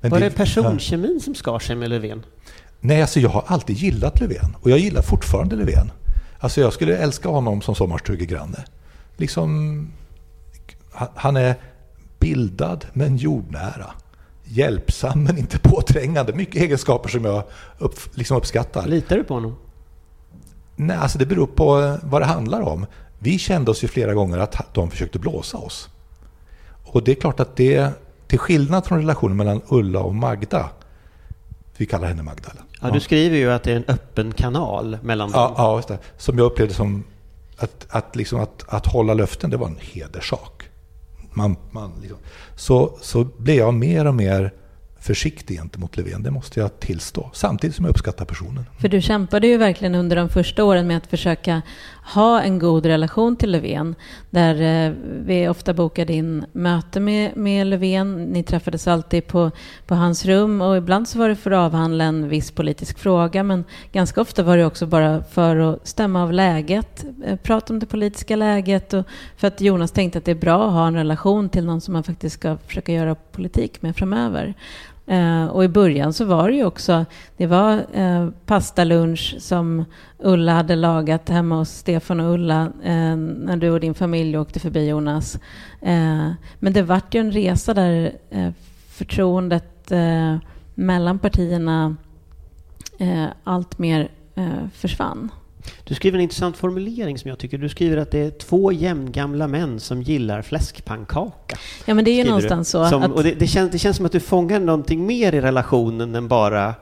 Men 0.00 0.10
var 0.10 0.20
det, 0.20 0.28
det 0.28 0.36
personkemin 0.36 1.20
som 1.20 1.34
skar 1.34 1.58
sig 1.58 1.76
med 1.76 1.90
Löfven? 1.90 2.22
Nej, 2.80 3.00
alltså 3.00 3.20
jag 3.20 3.30
har 3.30 3.44
alltid 3.46 3.76
gillat 3.76 4.20
Löfven 4.20 4.56
och 4.60 4.70
jag 4.70 4.78
gillar 4.78 5.02
fortfarande 5.02 5.56
Löfven. 5.56 5.92
Alltså 6.38 6.60
jag 6.60 6.72
skulle 6.72 6.96
älska 6.96 7.28
honom 7.28 7.62
som 7.62 7.74
sommarstugegranne. 7.74 8.64
Liksom, 9.16 9.92
han 10.92 11.36
är 11.36 11.54
bildad 12.18 12.86
men 12.92 13.16
jordnära. 13.16 13.90
Hjälpsam 14.44 15.24
men 15.24 15.38
inte 15.38 15.58
påträngande. 15.58 16.32
Mycket 16.32 16.62
egenskaper 16.62 17.08
som 17.08 17.24
jag 17.24 17.44
upp, 17.78 17.94
liksom 18.14 18.36
uppskattar. 18.36 18.86
Litar 18.86 19.16
du 19.16 19.24
på 19.24 19.34
honom? 19.34 19.56
Nej, 20.76 20.96
alltså 20.96 21.18
det 21.18 21.26
beror 21.26 21.46
på 21.46 21.98
vad 22.02 22.22
det 22.22 22.26
handlar 22.26 22.60
om. 22.60 22.86
Vi 23.18 23.38
kände 23.38 23.70
oss 23.70 23.84
ju 23.84 23.88
flera 23.88 24.14
gånger 24.14 24.38
att 24.38 24.74
de 24.74 24.90
försökte 24.90 25.18
blåsa 25.18 25.58
oss. 25.58 25.88
Och 26.84 27.04
det 27.04 27.10
är 27.10 27.14
klart 27.16 27.40
att 27.40 27.56
det, 27.56 27.90
till 28.26 28.38
skillnad 28.38 28.86
från 28.86 28.98
relationen 28.98 29.36
mellan 29.36 29.62
Ulla 29.68 30.00
och 30.00 30.14
Magda, 30.14 30.70
vi 31.76 31.86
kallar 31.86 32.08
henne 32.08 32.22
Magda. 32.22 32.52
Ja, 32.80 32.90
du 32.90 33.00
skriver 33.00 33.36
ju 33.36 33.52
att 33.52 33.62
det 33.62 33.72
är 33.72 33.76
en 33.76 33.84
öppen 33.88 34.32
kanal 34.32 34.98
mellan 35.02 35.30
dem. 35.30 35.40
Ja, 35.40 35.54
ja 35.56 35.76
just 35.76 35.88
det. 35.88 35.98
Som 36.18 36.38
jag 36.38 36.44
upplevde 36.44 36.74
som 36.74 37.04
att, 37.56 37.86
att, 37.88 38.16
liksom 38.16 38.40
att, 38.40 38.64
att 38.68 38.86
hålla 38.86 39.14
löften, 39.14 39.50
det 39.50 39.56
var 39.56 39.66
en 39.66 39.78
hederssak. 39.80 40.62
Man, 41.32 41.56
man 41.70 41.92
liksom. 42.00 42.18
så, 42.56 42.98
så 43.00 43.24
blev 43.24 43.56
jag 43.56 43.74
mer 43.74 44.06
och 44.06 44.14
mer 44.14 44.52
försiktig 45.04 45.58
gentemot 45.58 45.96
Löfven, 45.96 46.22
det 46.22 46.30
måste 46.30 46.60
jag 46.60 46.80
tillstå. 46.80 47.30
Samtidigt 47.32 47.76
som 47.76 47.84
jag 47.84 47.90
uppskattar 47.90 48.24
personen. 48.24 48.66
För 48.78 48.88
du 48.88 49.00
kämpade 49.00 49.46
ju 49.46 49.56
verkligen 49.56 49.94
under 49.94 50.16
de 50.16 50.28
första 50.28 50.64
åren 50.64 50.86
med 50.86 50.96
att 50.96 51.06
försöka 51.06 51.62
ha 52.04 52.42
en 52.42 52.58
god 52.58 52.86
relation 52.86 53.36
till 53.36 53.50
Löfven. 53.50 53.94
Där 54.30 54.86
eh, 54.86 54.92
vi 55.24 55.48
ofta 55.48 55.74
bokade 55.74 56.12
in 56.12 56.44
möte 56.52 57.00
med, 57.00 57.36
med 57.36 57.66
Löfven. 57.66 58.24
Ni 58.24 58.42
träffades 58.42 58.88
alltid 58.88 59.26
på, 59.26 59.50
på 59.86 59.94
hans 59.94 60.24
rum 60.24 60.60
och 60.60 60.76
ibland 60.76 61.08
så 61.08 61.18
var 61.18 61.28
det 61.28 61.36
för 61.36 61.50
att 61.50 61.66
avhandla 61.66 62.04
en 62.04 62.28
viss 62.28 62.50
politisk 62.50 62.98
fråga. 62.98 63.42
Men 63.42 63.64
ganska 63.92 64.20
ofta 64.20 64.42
var 64.42 64.56
det 64.56 64.66
också 64.66 64.86
bara 64.86 65.22
för 65.22 65.56
att 65.56 65.88
stämma 65.88 66.22
av 66.22 66.32
läget, 66.32 67.04
eh, 67.24 67.36
prata 67.36 67.72
om 67.72 67.78
det 67.78 67.86
politiska 67.86 68.36
läget 68.36 68.92
och 68.92 69.04
för 69.36 69.48
att 69.48 69.60
Jonas 69.60 69.90
tänkte 69.90 70.18
att 70.18 70.24
det 70.24 70.30
är 70.30 70.34
bra 70.34 70.66
att 70.66 70.72
ha 70.72 70.86
en 70.86 70.96
relation 70.96 71.48
till 71.48 71.64
någon 71.64 71.80
som 71.80 71.92
man 71.92 72.04
faktiskt 72.04 72.34
ska 72.34 72.56
försöka 72.56 72.92
göra 72.92 73.14
politik 73.14 73.82
med 73.82 73.96
framöver. 73.96 74.54
Eh, 75.06 75.44
och 75.46 75.64
i 75.64 75.68
början 75.68 76.12
så 76.12 76.24
var 76.24 76.48
det 76.48 76.54
ju 76.56 76.64
också, 76.64 77.04
det 77.36 77.46
var 77.46 77.86
eh, 77.92 78.28
pastalunch 78.46 79.36
som 79.38 79.84
Ulla 80.18 80.52
hade 80.52 80.76
lagat 80.76 81.28
hemma 81.28 81.56
hos 81.56 81.70
Stefan 81.70 82.20
och 82.20 82.34
Ulla 82.34 82.62
eh, 82.82 83.16
när 83.16 83.56
du 83.56 83.70
och 83.70 83.80
din 83.80 83.94
familj 83.94 84.38
åkte 84.38 84.60
förbi 84.60 84.88
Jonas. 84.88 85.34
Eh, 85.80 86.30
men 86.58 86.72
det 86.72 86.82
vart 86.82 87.14
ju 87.14 87.20
en 87.20 87.32
resa 87.32 87.74
där 87.74 88.12
eh, 88.30 88.50
förtroendet 88.88 89.90
eh, 89.92 90.36
mellan 90.74 91.18
partierna 91.18 91.96
allt 93.44 93.78
mer 93.78 94.08
försvann. 94.72 95.30
Du 95.84 95.94
skriver 95.94 96.18
en 96.18 96.22
intressant 96.22 96.56
formulering 96.56 97.18
som 97.18 97.28
jag 97.28 97.38
tycker. 97.38 97.58
Du 97.58 97.68
skriver 97.68 97.96
att 97.96 98.10
det 98.10 98.18
är 98.18 98.30
två 98.30 98.72
jämngamla 98.72 99.48
män 99.48 99.80
som 99.80 100.02
gillar 100.02 100.42
fläskpannkaka. 100.42 101.56
Ja, 101.86 101.94
men 101.94 102.04
det 102.04 102.10
är 102.10 102.24
ju 102.24 102.24
någonstans 102.24 102.68
du. 102.68 102.70
så. 102.72 102.88
Som, 102.88 103.02
att... 103.02 103.12
och 103.12 103.22
det, 103.22 103.32
det, 103.32 103.46
känns, 103.46 103.70
det 103.70 103.78
känns 103.78 103.96
som 103.96 104.06
att 104.06 104.12
du 104.12 104.20
fångar 104.20 104.60
någonting 104.60 105.06
mer 105.06 105.34
i 105.34 105.40
relationen 105.40 106.14
än 106.14 106.28
bara 106.28 106.74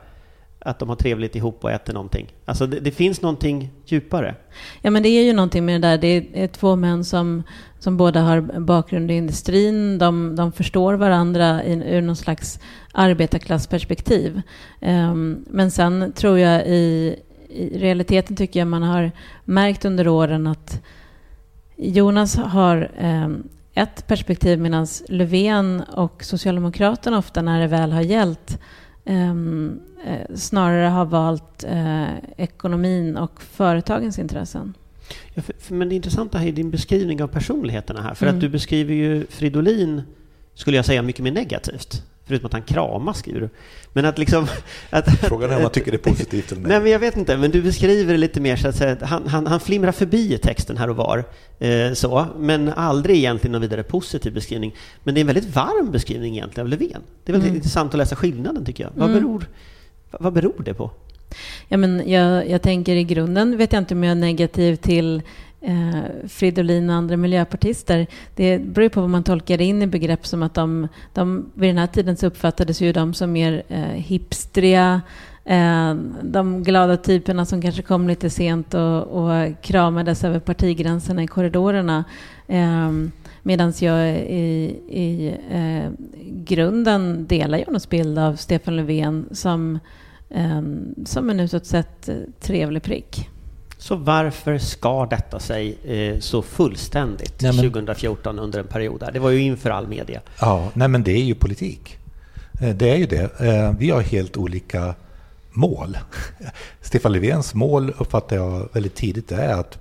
att 0.65 0.79
de 0.79 0.89
har 0.89 0.95
trevligt 0.95 1.35
ihop 1.35 1.63
och 1.63 1.71
äter 1.71 1.93
någonting. 1.93 2.33
Alltså 2.45 2.67
det, 2.67 2.79
det, 2.79 2.91
finns 2.91 3.21
någonting 3.21 3.71
djupare. 3.85 4.35
Ja, 4.81 4.91
men 4.91 5.03
det 5.03 5.09
är 5.09 5.23
ju 5.23 5.33
någonting 5.33 5.65
med 5.65 5.81
det 5.81 5.87
där. 5.87 5.97
Det 5.97 6.43
är 6.43 6.47
två 6.47 6.75
män 6.75 7.05
som, 7.05 7.43
som 7.79 7.97
båda 7.97 8.21
har 8.21 8.41
bakgrund 8.59 9.11
i 9.11 9.13
industrin. 9.13 9.97
De, 9.97 10.35
de 10.35 10.51
förstår 10.51 10.93
varandra 10.93 11.63
i, 11.63 11.73
ur 11.73 12.01
någon 12.01 12.15
slags 12.15 12.59
arbetarklassperspektiv. 12.91 14.41
Um, 14.81 15.45
men 15.49 15.71
sen 15.71 16.13
tror 16.15 16.39
jag 16.39 16.67
i, 16.67 17.15
i 17.53 17.79
realiteten 17.79 18.35
tycker 18.35 18.59
jag 18.59 18.67
man 18.67 18.83
har 18.83 19.11
märkt 19.45 19.85
under 19.85 20.07
åren 20.07 20.47
att 20.47 20.81
Jonas 21.75 22.35
har 22.35 22.91
eh, 22.97 23.29
ett 23.73 24.07
perspektiv 24.07 24.59
medan 24.59 24.87
Löfven 25.07 25.81
och 25.81 26.23
Socialdemokraterna 26.23 27.17
ofta 27.17 27.41
när 27.41 27.61
det 27.61 27.67
väl 27.67 27.91
har 27.91 28.01
gällt 28.01 28.59
ehm, 29.05 29.79
eh, 30.05 30.35
snarare 30.35 30.87
har 30.87 31.05
valt 31.05 31.63
eh, 31.63 32.07
ekonomin 32.37 33.17
och 33.17 33.41
företagens 33.41 34.19
intressen. 34.19 34.73
Ja, 35.33 35.41
för, 35.41 35.53
för, 35.59 35.73
men 35.73 35.89
det 35.89 35.95
intressanta 35.95 36.37
här 36.37 36.47
är 36.47 36.51
din 36.51 36.71
beskrivning 36.71 37.23
av 37.23 37.27
personligheterna 37.27 38.01
här. 38.01 38.13
För 38.13 38.25
mm. 38.25 38.35
att 38.35 38.41
du 38.41 38.49
beskriver 38.49 38.93
ju 38.93 39.25
Fridolin, 39.25 40.01
skulle 40.53 40.77
jag 40.77 40.85
säga, 40.85 41.01
mycket 41.01 41.23
mer 41.23 41.31
negativt. 41.31 42.03
Förutom 42.25 42.45
att 42.45 42.53
han 42.53 42.61
kramas, 42.61 43.17
skriver 43.17 43.41
du. 43.41 43.49
Men 43.93 44.05
att 44.05 44.17
liksom... 44.17 44.47
Att, 44.89 45.19
Frågan 45.19 45.51
är 45.51 45.55
om 45.55 45.61
man 45.61 45.71
tycker 45.71 45.91
det 45.91 45.97
är 45.97 46.11
positivt 46.11 46.51
eller 46.51 46.61
nej. 46.61 46.69
Nej, 46.69 46.79
men 46.79 46.91
jag 46.91 46.99
vet 46.99 47.17
inte. 47.17 47.37
Men 47.37 47.51
du 47.51 47.61
beskriver 47.61 48.13
det 48.13 48.19
lite 48.19 48.41
mer 48.41 48.55
så 48.55 48.67
att 48.67 48.75
säga, 48.75 48.97
han, 49.01 49.27
han, 49.27 49.47
han 49.47 49.59
flimrar 49.59 49.91
förbi 49.91 50.37
texten 50.37 50.77
här 50.77 50.89
och 50.89 50.95
var. 50.95 51.23
Eh, 51.59 51.93
så, 51.93 52.25
men 52.37 52.69
aldrig 52.69 53.17
egentligen 53.17 53.51
någon 53.51 53.61
vidare 53.61 53.83
positiv 53.83 54.33
beskrivning. 54.33 54.75
Men 55.03 55.13
det 55.13 55.19
är 55.19 55.21
en 55.21 55.27
väldigt 55.27 55.55
varm 55.55 55.91
beskrivning 55.91 56.33
egentligen 56.33 56.65
av 56.65 56.69
Löfven. 56.69 57.01
Det 57.23 57.31
är 57.31 57.33
väldigt 57.33 57.47
mm. 57.47 57.55
intressant 57.55 57.93
att 57.93 57.97
läsa 57.97 58.15
skillnaden, 58.15 58.65
tycker 58.65 58.83
jag. 58.83 58.91
Vad, 58.95 59.09
mm. 59.09 59.21
beror, 59.21 59.45
vad 60.11 60.33
beror 60.33 60.63
det 60.65 60.73
på? 60.73 60.91
Ja, 61.67 61.77
men 61.77 62.11
jag, 62.11 62.49
jag 62.49 62.61
tänker 62.61 62.95
i 62.95 63.03
grunden 63.03 63.57
vet 63.57 63.73
jag 63.73 63.81
inte 63.81 63.93
om 63.93 64.03
jag 64.03 64.11
är 64.11 64.15
negativ 64.15 64.75
till 64.75 65.21
eh, 65.63 66.27
Fridolin 66.27 66.89
och 66.89 66.95
andra 66.95 67.17
miljöpartister. 67.17 68.07
Det 68.35 68.59
beror 68.59 68.89
på 68.89 69.01
vad 69.01 69.09
man 69.09 69.23
tolkar 69.23 69.61
in 69.61 69.81
i 69.81 69.87
begrepp 69.87 70.25
som 70.25 70.43
att 70.43 70.53
de, 70.53 70.87
de 71.13 71.51
vid 71.53 71.69
den 71.69 71.77
här 71.77 71.87
tiden 71.87 72.17
så 72.17 72.27
uppfattades 72.27 72.81
ju 72.81 72.93
de 72.93 73.13
som 73.13 73.31
mer 73.31 73.63
eh, 73.67 73.79
hipstriga, 73.81 75.01
eh, 75.45 75.93
de 76.21 76.63
glada 76.63 76.97
typerna 76.97 77.45
som 77.45 77.61
kanske 77.61 77.81
kom 77.81 78.07
lite 78.07 78.29
sent 78.29 78.73
och, 78.73 79.03
och 79.03 79.61
kramades 79.61 80.23
över 80.23 80.39
partigränserna 80.39 81.23
i 81.23 81.27
korridorerna. 81.27 82.03
Eh, 82.47 82.91
Medan 83.45 83.73
jag 83.79 84.09
i, 84.15 84.79
i 84.89 85.35
eh, 85.51 85.91
grunden 86.27 87.27
delar 87.27 87.57
Jonas 87.57 87.89
bild 87.89 88.19
av 88.19 88.35
Stefan 88.35 88.75
Löfven 88.75 89.25
som, 89.31 89.79
eh, 90.29 90.61
som 91.05 91.29
en 91.29 91.39
utåt 91.39 91.65
sett 91.65 92.09
eh, 92.09 92.15
trevlig 92.39 92.83
prick. 92.83 93.29
Så 93.83 93.95
varför 93.95 94.57
skar 94.57 95.07
detta 95.07 95.39
sig 95.39 95.77
eh, 95.83 96.19
så 96.19 96.41
fullständigt 96.41 97.41
nej, 97.41 97.53
men, 97.53 97.71
2014 97.71 98.39
under 98.39 98.59
en 98.59 98.67
period 98.67 98.99
där? 98.99 99.11
Det 99.11 99.19
var 99.19 99.29
ju 99.29 99.39
inför 99.39 99.69
all 99.69 99.87
media. 99.87 100.21
Ja, 100.39 100.69
nej 100.73 100.87
men 100.87 101.03
det 101.03 101.11
är 101.11 101.23
ju 101.23 101.35
politik. 101.35 101.97
Eh, 102.61 102.75
det 102.75 102.89
är 102.89 102.95
ju 102.95 103.05
det. 103.05 103.39
Eh, 103.39 103.71
vi 103.79 103.89
har 103.89 104.01
helt 104.01 104.37
olika 104.37 104.95
mål. 105.51 105.97
Stefan 106.81 107.11
Löfvens 107.11 107.53
mål 107.53 107.93
uppfattar 107.97 108.35
jag 108.35 108.69
väldigt 108.73 108.95
tidigt 108.95 109.31
är 109.31 109.53
att 109.53 109.77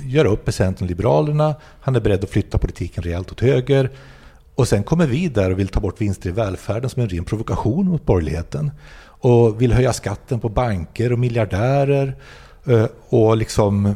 göra 0.00 0.28
upp 0.28 0.46
med 0.46 0.54
Centern 0.54 0.84
och 0.84 0.88
Liberalerna. 0.88 1.54
Han 1.80 1.96
är 1.96 2.00
beredd 2.00 2.24
att 2.24 2.30
flytta 2.30 2.58
politiken 2.58 3.02
rejält 3.02 3.32
åt 3.32 3.40
höger. 3.40 3.90
Och 4.54 4.68
sen 4.68 4.82
kommer 4.82 5.06
vi 5.06 5.28
där 5.28 5.50
och 5.50 5.58
vill 5.58 5.68
ta 5.68 5.80
bort 5.80 6.00
vinster 6.00 6.28
i 6.28 6.32
välfärden 6.32 6.90
som 6.90 7.02
en 7.02 7.08
ren 7.08 7.24
provokation 7.24 7.88
mot 7.88 8.06
borgerligheten. 8.06 8.70
Och 9.02 9.62
vill 9.62 9.72
höja 9.72 9.92
skatten 9.92 10.40
på 10.40 10.48
banker 10.48 11.12
och 11.12 11.18
miljardärer 11.18 12.16
Eh, 12.64 12.86
och 13.08 13.36
liksom, 13.36 13.94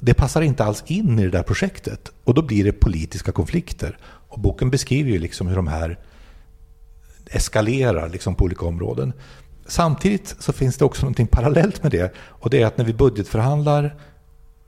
det 0.00 0.14
passar 0.14 0.42
inte 0.42 0.64
alls 0.64 0.84
in 0.86 1.18
i 1.18 1.22
det 1.22 1.30
där 1.30 1.42
projektet. 1.42 2.12
Och 2.24 2.34
då 2.34 2.42
blir 2.42 2.64
det 2.64 2.72
politiska 2.72 3.32
konflikter. 3.32 3.98
Och 4.02 4.40
boken 4.40 4.70
beskriver 4.70 5.10
ju 5.10 5.18
liksom 5.18 5.48
hur 5.48 5.56
de 5.56 5.66
här 5.66 5.98
eskalerar 7.30 8.08
liksom 8.08 8.34
på 8.34 8.44
olika 8.44 8.66
områden. 8.66 9.12
Samtidigt 9.66 10.36
så 10.38 10.52
finns 10.52 10.76
det 10.76 10.84
också 10.84 11.02
någonting 11.02 11.26
parallellt 11.26 11.82
med 11.82 11.92
det. 11.92 12.14
Och 12.18 12.50
det 12.50 12.62
är 12.62 12.66
att 12.66 12.78
när 12.78 12.84
vi 12.84 12.92
budgetförhandlar 12.92 13.96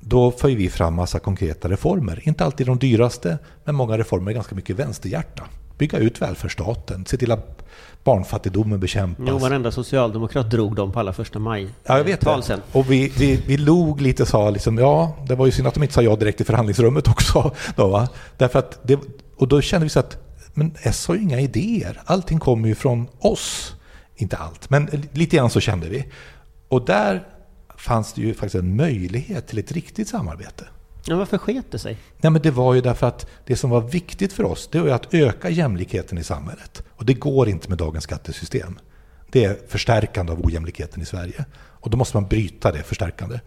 då 0.00 0.30
för 0.30 0.48
vi 0.48 0.70
fram 0.70 0.94
massa 0.94 1.18
konkreta 1.18 1.68
reformer. 1.68 2.28
Inte 2.28 2.44
alltid 2.44 2.66
de 2.66 2.78
dyraste, 2.78 3.38
men 3.64 3.74
många 3.74 3.98
reformer 3.98 4.30
är 4.30 4.34
ganska 4.34 4.54
mycket 4.54 4.76
vänsterhjärta. 4.76 5.44
Bygga 5.80 5.98
ut 5.98 6.22
välfärdsstaten, 6.22 7.06
se 7.06 7.16
till 7.16 7.32
att 7.32 7.62
barnfattigdomen 8.04 8.80
bekämpas. 8.80 9.26
Jo, 9.28 9.38
varenda 9.38 9.72
socialdemokrat 9.72 10.50
drog 10.50 10.74
dem 10.74 10.92
på 10.92 11.00
alla 11.00 11.12
första 11.12 11.38
maj. 11.38 11.68
Ja, 11.84 11.96
jag 11.96 12.04
vet 12.04 12.20
det. 12.20 12.42
Sen. 12.42 12.60
Och 12.72 12.90
vi, 12.90 13.12
vi, 13.18 13.42
vi 13.46 13.56
log 13.56 14.00
lite 14.00 14.22
och 14.22 14.28
sa 14.28 14.50
liksom, 14.50 14.78
ja, 14.78 15.16
det 15.28 15.34
var 15.34 15.46
ju 15.46 15.52
synd 15.52 15.68
att 15.68 15.74
de 15.74 15.82
inte 15.82 15.94
sa 15.94 16.02
ja 16.02 16.16
direkt 16.16 16.40
i 16.40 16.44
förhandlingsrummet 16.44 17.08
också. 17.08 17.54
Då, 17.76 17.88
va? 17.88 18.08
Därför 18.36 18.58
att 18.58 18.80
det, 18.82 19.00
och 19.36 19.48
då 19.48 19.60
kände 19.60 19.84
vi 19.84 19.90
så 19.90 20.00
att, 20.00 20.18
men 20.54 20.74
S 20.82 21.06
har 21.06 21.14
ju 21.14 21.22
inga 21.22 21.40
idéer. 21.40 22.00
Allting 22.04 22.38
kommer 22.38 22.68
ju 22.68 22.74
från 22.74 23.08
oss. 23.18 23.74
inte 24.16 24.36
allt, 24.36 24.70
men 24.70 24.88
lite 25.12 25.36
grann 25.36 25.50
så 25.50 25.60
kände 25.60 25.88
vi. 25.88 26.04
Och 26.68 26.84
där 26.84 27.26
fanns 27.76 28.12
det 28.12 28.20
ju 28.20 28.34
faktiskt 28.34 28.54
en 28.54 28.76
möjlighet 28.76 29.48
till 29.48 29.58
ett 29.58 29.72
riktigt 29.72 30.08
samarbete. 30.08 30.64
Ja, 31.04 31.16
varför 31.16 31.38
sket 31.38 31.64
det 31.70 31.78
sig? 31.78 31.98
Nej, 32.18 32.30
men 32.32 32.42
det 32.42 32.50
var 32.50 32.74
ju 32.74 32.80
därför 32.80 33.06
att 33.06 33.26
det 33.46 33.56
som 33.56 33.70
var 33.70 33.80
viktigt 33.80 34.32
för 34.32 34.44
oss, 34.44 34.68
det 34.72 34.80
var 34.80 34.88
att 34.88 35.14
öka 35.14 35.50
jämlikheten 35.50 36.18
i 36.18 36.24
samhället. 36.24 36.82
Och 36.90 37.04
det 37.04 37.14
går 37.14 37.48
inte 37.48 37.68
med 37.68 37.78
dagens 37.78 38.04
skattesystem. 38.04 38.78
Det 39.30 39.44
är 39.44 39.58
förstärkande 39.68 40.32
av 40.32 40.46
ojämlikheten 40.46 41.02
i 41.02 41.04
Sverige. 41.06 41.44
Och 41.54 41.90
då 41.90 41.96
måste 41.96 42.16
man 42.16 42.28
bryta 42.28 42.72
det 42.72 42.82
förstärkande. 42.82 43.40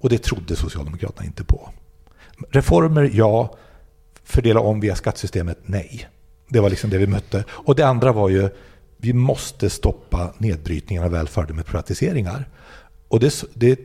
Och 0.00 0.08
det 0.08 0.18
trodde 0.18 0.56
Socialdemokraterna 0.56 1.26
inte 1.26 1.44
på. 1.44 1.70
Reformer, 2.50 3.10
ja. 3.14 3.56
Fördela 4.24 4.60
om 4.60 4.80
via 4.80 4.96
skattesystemet, 4.96 5.58
nej. 5.62 6.08
Det 6.48 6.60
var 6.60 6.70
liksom 6.70 6.90
det 6.90 6.98
vi 6.98 7.06
mötte. 7.06 7.44
Och 7.48 7.74
det 7.74 7.86
andra 7.86 8.12
var 8.12 8.28
ju, 8.28 8.48
vi 8.96 9.12
måste 9.12 9.70
stoppa 9.70 10.34
nedbrytningen 10.38 11.04
av 11.04 11.10
välfärden 11.10 11.56
med 11.56 11.66
privatiseringar. 11.66 12.48
Och 13.08 13.20
det, 13.20 13.44
det, 13.54 13.78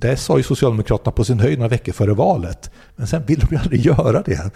det 0.00 0.16
sa 0.16 0.36
ju 0.36 0.42
Socialdemokraterna 0.42 1.12
på 1.12 1.24
sin 1.24 1.40
höjd 1.40 1.58
några 1.58 1.68
veckor 1.68 1.92
före 1.92 2.14
valet. 2.14 2.70
Men 2.96 3.06
sen 3.06 3.22
vill 3.26 3.38
de 3.38 3.46
ju 3.50 3.56
aldrig 3.56 3.86
göra 3.86 4.22
det. 4.22 4.50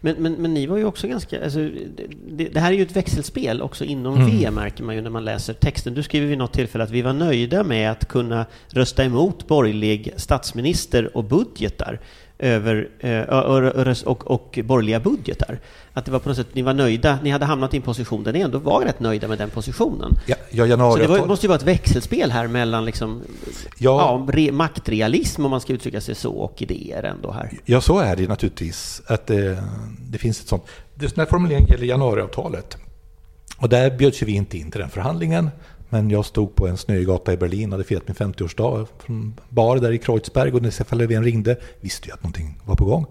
Men, 0.00 0.16
men, 0.18 0.32
men 0.32 0.54
ni 0.54 0.66
var 0.66 0.76
ju 0.76 0.84
också 0.84 1.08
ganska... 1.08 1.44
Alltså, 1.44 1.58
det, 2.28 2.48
det, 2.48 2.60
här 2.60 2.72
är 2.72 2.76
ju 2.76 2.82
ett 2.82 2.96
växelspel 2.96 3.62
också 3.62 3.84
inom 3.84 4.14
mm. 4.14 4.38
V, 4.38 4.50
märker 4.50 4.84
man 4.84 4.94
ju 4.94 5.02
när 5.02 5.10
man 5.10 5.24
läser 5.24 5.54
texten. 5.54 5.94
Du 5.94 6.02
skriver 6.02 6.26
vid 6.26 6.38
något 6.38 6.52
tillfälle 6.52 6.84
att 6.84 6.90
vi 6.90 7.02
var 7.02 7.12
nöjda 7.12 7.64
med 7.64 7.90
att 7.90 8.08
kunna 8.08 8.46
rösta 8.68 9.04
emot 9.04 9.46
borgerlig 9.46 10.12
statsminister 10.16 11.16
och 11.16 11.24
budgetar 11.24 12.00
över, 12.38 12.88
eh, 13.00 14.02
och, 14.04 14.30
och 14.30 14.58
borgerliga 14.64 15.00
budgetar. 15.00 15.58
Att 15.92 16.04
det 16.04 16.10
var 16.10 16.18
på 16.18 16.28
något 16.28 16.36
sätt, 16.36 16.46
ni 16.52 16.62
var 16.62 16.74
nöjda, 16.74 17.18
ni 17.22 17.30
hade 17.30 17.44
hamnat 17.44 17.74
i 17.74 17.76
en 17.76 17.82
position 17.82 18.24
där 18.24 18.32
ni 18.32 18.40
ändå 18.40 18.58
var 18.58 18.84
rätt 18.84 19.00
nöjda 19.00 19.28
med 19.28 19.38
den 19.38 19.50
positionen. 19.50 20.18
Ja, 20.26 20.36
ja, 20.50 20.66
januari, 20.66 20.92
så 20.92 21.12
det 21.12 21.20
var, 21.20 21.26
måste 21.26 21.46
ju 21.46 21.48
vara 21.48 21.58
ett 21.58 21.66
växelspel 21.66 22.30
här 22.30 22.46
mellan 22.46 22.84
liksom, 22.84 23.22
ja, 23.78 24.26
ja 24.28 24.32
re, 24.32 24.52
maktrealism, 24.52 25.44
om 25.44 25.50
man 25.50 25.60
ska 25.60 25.72
uttrycka 25.72 26.00
sig 26.00 26.14
så, 26.14 26.32
och 26.32 26.62
idéer 26.62 27.02
ändå 27.02 27.30
här. 27.30 27.50
Ja, 27.64 27.80
så 27.80 27.98
är 27.98 28.16
det 28.16 28.28
naturligtvis. 28.28 29.02
Att 29.06 29.26
det, 29.26 29.62
det 30.10 30.18
finns 30.18 30.40
ett 30.40 30.48
sånt. 30.48 30.64
Den 30.94 31.10
här 31.16 31.26
formuleringen 31.26 31.70
gäller 31.70 31.86
januariavtalet. 31.86 32.76
Och 33.58 33.68
där 33.68 33.90
bjöds 33.90 34.22
vi 34.22 34.32
inte 34.32 34.58
in 34.58 34.70
till 34.70 34.80
den 34.80 34.90
förhandlingen. 34.90 35.50
Men 35.88 36.10
jag 36.10 36.24
stod 36.24 36.54
på 36.54 36.66
en 36.68 36.76
snögata 36.76 37.32
i 37.32 37.36
Berlin, 37.36 37.72
hade 37.72 37.84
firat 37.84 38.08
min 38.08 38.14
50-årsdag 38.14 38.86
från 38.98 39.34
bar 39.48 39.76
där 39.76 39.92
i 39.92 39.98
Kreuzberg 39.98 40.52
och 40.52 40.62
när 40.62 40.70
Stefan 40.70 40.98
Löfven 40.98 41.24
ringde 41.24 41.56
visste 41.80 42.08
jag 42.08 42.14
att 42.14 42.22
någonting 42.22 42.60
var 42.64 42.74
på 42.74 42.84
gång. 42.84 43.06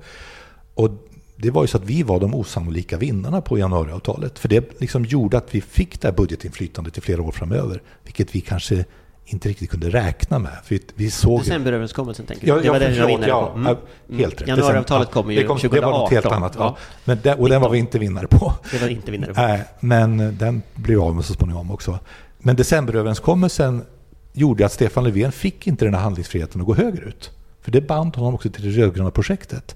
Och 0.73 0.89
det 1.35 1.51
var 1.51 1.63
ju 1.63 1.67
så 1.67 1.77
att 1.77 1.85
vi 1.85 2.03
var 2.03 2.19
de 2.19 2.35
osannolika 2.35 2.97
vinnarna 2.97 3.41
på 3.41 3.57
januariavtalet. 3.57 4.39
För 4.39 4.49
det 4.49 4.81
liksom 4.81 5.05
gjorde 5.05 5.37
att 5.37 5.55
vi 5.55 5.61
fick 5.61 6.01
det 6.01 6.07
här 6.07 6.15
budgetinflytandet 6.15 6.97
i 6.97 7.01
flera 7.01 7.21
år 7.21 7.31
framöver. 7.31 7.81
Vilket 8.03 8.35
vi 8.35 8.41
kanske 8.41 8.85
inte 9.25 9.49
riktigt 9.49 9.69
kunde 9.69 9.89
räkna 9.89 10.39
med. 10.39 10.57
För 10.63 10.79
vi 10.95 11.11
såg 11.11 11.39
Decemberöverenskommelsen 11.39 12.25
tänker 12.25 12.45
du? 12.45 12.53
Ja, 12.53 12.61
det 12.61 12.69
var 12.69 12.79
den 12.79 12.95
jag 12.95 13.17
var 13.17 13.27
ja, 13.27 13.53
mm. 13.55 13.77
Helt 14.19 14.41
rätt. 14.41 14.47
Januariavtalet 14.47 15.11
kom 15.11 15.31
ju 15.31 15.37
det 15.37 15.43
kom, 15.47 15.57
2018. 15.57 15.81
Det 15.81 15.91
var 15.91 15.99
något 15.99 16.11
helt 16.11 16.25
annat. 16.25 16.55
Ja. 16.57 16.77
Men 17.05 17.19
det, 17.23 17.35
och 17.35 17.49
den 17.49 17.61
var 17.61 17.69
vi 17.69 17.77
inte 17.77 17.99
vinnare 17.99 18.27
på. 18.27 18.53
Det 18.71 18.81
var 18.81 18.87
inte 18.87 19.11
vinnare 19.11 19.33
på. 19.33 19.41
Nej, 19.41 19.63
men 19.79 20.37
den 20.37 20.61
blev 20.75 21.01
av 21.01 21.15
med 21.15 21.25
så 21.25 21.33
småningom 21.33 21.71
också. 21.71 21.99
Men 22.45 22.55
decemberöverenskommelsen 22.55 23.85
gjorde 24.33 24.65
att 24.65 24.71
Stefan 24.71 25.03
Löfven 25.03 25.31
fick 25.31 25.67
inte 25.67 25.85
den 25.85 25.93
här 25.93 26.01
handlingsfriheten 26.01 26.61
att 26.61 26.67
gå 26.67 26.73
högerut. 26.73 27.31
För 27.61 27.71
det 27.71 27.81
band 27.81 28.15
honom 28.15 28.35
också 28.35 28.49
till 28.49 28.63
det 28.63 28.81
rödgröna 28.81 29.11
projektet. 29.11 29.75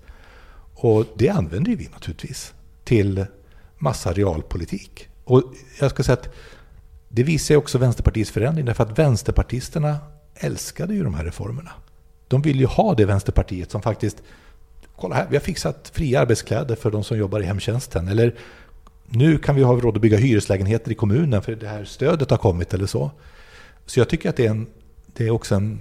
Och 0.76 1.06
det 1.16 1.30
använder 1.30 1.76
vi 1.76 1.88
naturligtvis 1.88 2.54
till 2.84 3.26
massa 3.78 4.14
realpolitik. 4.14 5.10
Och 5.24 5.44
jag 5.80 5.92
ska 5.92 6.04
säga 6.04 6.14
att 6.14 6.30
det 7.08 7.24
visar 7.24 7.56
också 7.56 7.78
Vänsterpartiets 7.78 8.32
förändring 8.32 8.66
därför 8.66 8.84
att 8.84 9.00
vänsterpartisterna 9.00 9.98
älskade 10.36 10.94
ju 10.94 11.04
de 11.04 11.14
här 11.14 11.26
reformerna. 11.26 11.72
De 12.28 12.42
vill 12.42 12.60
ju 12.60 12.66
ha 12.66 12.96
det 12.96 13.06
Vänsterpartiet 13.06 13.72
som 13.72 13.82
faktiskt 13.82 14.18
Kolla 14.96 15.16
här, 15.16 15.28
vi 15.30 15.36
har 15.36 15.42
fixat 15.42 15.92
fria 15.94 16.22
arbetskläder 16.22 16.76
för 16.76 16.92
de 16.92 17.04
som 17.04 17.18
jobbar 17.18 17.40
i 17.40 17.46
hemtjänsten. 17.46 18.08
Eller 18.08 18.36
nu 19.12 19.38
kan 19.38 19.56
vi 19.56 19.64
ha 19.64 19.74
råd 19.74 19.96
att 19.96 20.02
bygga 20.02 20.18
hyreslägenheter 20.18 20.92
i 20.92 20.96
kommunen 20.96 21.42
för 21.42 21.56
det 21.56 21.68
här 21.68 21.86
stödet 21.86 22.30
har 22.30 22.38
kommit 22.38 22.74
eller 22.74 22.86
så. 22.86 23.12
Så 23.86 24.00
jag 24.00 24.10
tycker 24.10 24.30
att 24.30 24.36
det 24.36 24.46
är, 24.46 24.50
en, 24.50 24.68
det 25.14 25.28
är 25.28 25.32
också 25.32 25.56
en, 25.56 25.80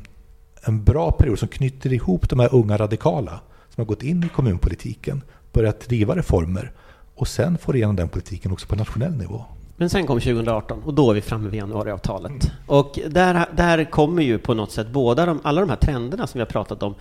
en 0.62 0.84
bra 0.84 1.12
period 1.12 1.38
som 1.38 1.48
knyter 1.48 1.92
ihop 1.92 2.28
de 2.28 2.40
här 2.40 2.54
unga 2.54 2.76
radikala 2.76 3.40
som 3.74 3.80
har 3.80 3.84
gått 3.84 4.02
in 4.02 4.24
i 4.24 4.28
kommunpolitiken, 4.28 5.22
börjat 5.52 5.80
driva 5.80 6.16
reformer 6.16 6.72
och 7.14 7.28
sen 7.28 7.58
får 7.58 7.76
igenom 7.76 7.96
den 7.96 8.08
politiken 8.08 8.52
också 8.52 8.66
på 8.66 8.76
nationell 8.76 9.12
nivå. 9.12 9.44
Men 9.76 9.90
sen 9.90 10.06
kom 10.06 10.20
2018 10.20 10.82
och 10.82 10.94
då 10.94 11.10
är 11.10 11.14
vi 11.14 11.20
framme 11.20 11.48
vid 11.48 11.60
januariavtalet. 11.60 12.30
Mm. 12.30 12.54
Och 12.66 12.98
där, 13.08 13.46
där 13.56 13.90
kommer 13.90 14.22
ju 14.22 14.38
på 14.38 14.54
något 14.54 14.72
sätt 14.72 14.88
båda 14.88 15.26
de, 15.26 15.40
alla 15.42 15.60
de 15.60 15.70
här 15.70 15.76
trenderna 15.76 16.26
som 16.26 16.38
vi 16.38 16.40
har 16.40 16.46
pratat 16.46 16.82
om 16.82 16.94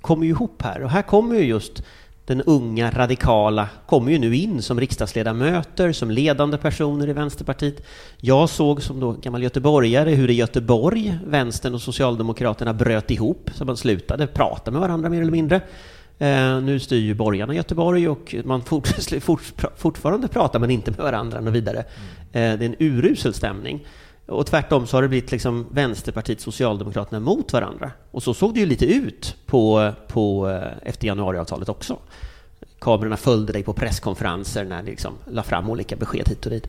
kommer 0.00 0.24
ju 0.24 0.30
ihop 0.30 0.62
här. 0.62 0.82
Och 0.82 0.90
här 0.90 1.02
kommer 1.02 1.34
ju 1.34 1.42
just 1.42 1.82
den 2.26 2.42
unga 2.42 2.90
radikala 2.90 3.68
kommer 3.86 4.12
ju 4.12 4.18
nu 4.18 4.36
in 4.36 4.62
som 4.62 4.80
riksdagsledamöter, 4.80 5.92
som 5.92 6.10
ledande 6.10 6.58
personer 6.58 7.08
i 7.08 7.12
Vänsterpartiet. 7.12 7.86
Jag 8.16 8.48
såg 8.48 8.82
som 8.82 9.00
då 9.00 9.12
gammal 9.12 9.42
göteborgare 9.42 10.10
hur 10.10 10.30
i 10.30 10.34
Göteborg 10.34 11.18
vänstern 11.26 11.74
och 11.74 11.82
Socialdemokraterna 11.82 12.74
bröt 12.74 13.10
ihop, 13.10 13.50
så 13.54 13.64
man 13.64 13.76
slutade 13.76 14.26
prata 14.26 14.70
med 14.70 14.80
varandra 14.80 15.08
mer 15.08 15.20
eller 15.20 15.32
mindre. 15.32 15.60
Eh, 16.18 16.60
nu 16.60 16.80
styr 16.80 17.00
ju 17.00 17.14
borgarna 17.14 17.54
Göteborg 17.54 18.08
och 18.08 18.34
man 18.44 18.62
fort, 18.62 18.88
fort, 19.20 19.42
fortfarande 19.76 20.28
pratar 20.28 20.58
men 20.58 20.70
inte 20.70 20.90
med 20.90 21.00
varandra 21.00 21.38
och 21.38 21.54
vidare. 21.54 21.84
Mm. 22.32 22.52
Eh, 22.52 22.58
det 22.58 22.64
är 22.64 22.68
en 22.68 22.76
urusel 22.78 23.34
stämning. 23.34 23.86
Och 24.26 24.46
tvärtom 24.46 24.86
så 24.86 24.96
har 24.96 25.02
det 25.02 25.08
blivit 25.08 25.32
liksom 25.32 25.66
Vänsterpartiet 25.70 26.40
Socialdemokraterna 26.40 27.20
mot 27.20 27.52
varandra. 27.52 27.90
Och 28.10 28.22
så 28.22 28.34
såg 28.34 28.54
det 28.54 28.60
ju 28.60 28.66
lite 28.66 28.86
ut 28.86 29.36
på, 29.46 29.92
på, 30.08 30.50
eh, 30.50 30.88
efter 30.88 31.06
januariavtalet 31.06 31.68
också. 31.68 31.98
Kamerorna 32.78 33.16
följde 33.16 33.52
dig 33.52 33.62
på 33.62 33.72
presskonferenser 33.72 34.64
när 34.64 34.82
ni 34.82 34.90
liksom 34.90 35.12
la 35.30 35.42
fram 35.42 35.70
olika 35.70 35.96
besked 35.96 36.28
hit 36.28 36.46
och 36.46 36.50
dit. 36.50 36.68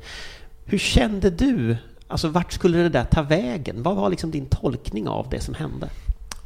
Hur 0.66 0.78
kände 0.78 1.30
du? 1.30 1.78
Alltså 2.08 2.28
vart 2.28 2.54
skulle 2.54 2.78
det 2.78 2.90
där 2.90 3.06
ta 3.06 3.22
vägen? 3.22 3.84
Vad 3.84 3.96
var 3.96 4.10
liksom 4.10 4.32
din 4.32 4.46
tolkning 4.46 5.08
av 5.08 5.30
det 5.30 5.40
som 5.40 5.54
hände? 5.54 5.90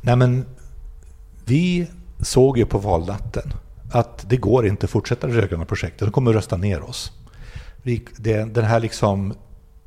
Nej 0.02 0.16
men, 0.16 0.46
vi 1.46 1.88
såg 2.20 2.58
ju 2.58 2.66
på 2.66 2.78
valnatten 2.78 3.54
att 3.92 4.30
det 4.30 4.38
går 4.38 4.68
inte 4.68 4.86
att 4.86 4.90
fortsätta 4.90 5.28
det 5.28 5.34
rödgröna 5.34 5.66
projektet. 5.66 6.00
De 6.00 6.12
kommer 6.12 6.32
att 6.32 6.36
rösta 6.36 6.58
ner 6.58 6.82
oss. 6.82 7.12
Vi, 7.82 8.06
det, 8.18 8.54
den 8.54 8.66
här 8.66 8.80
liksom 8.80 9.34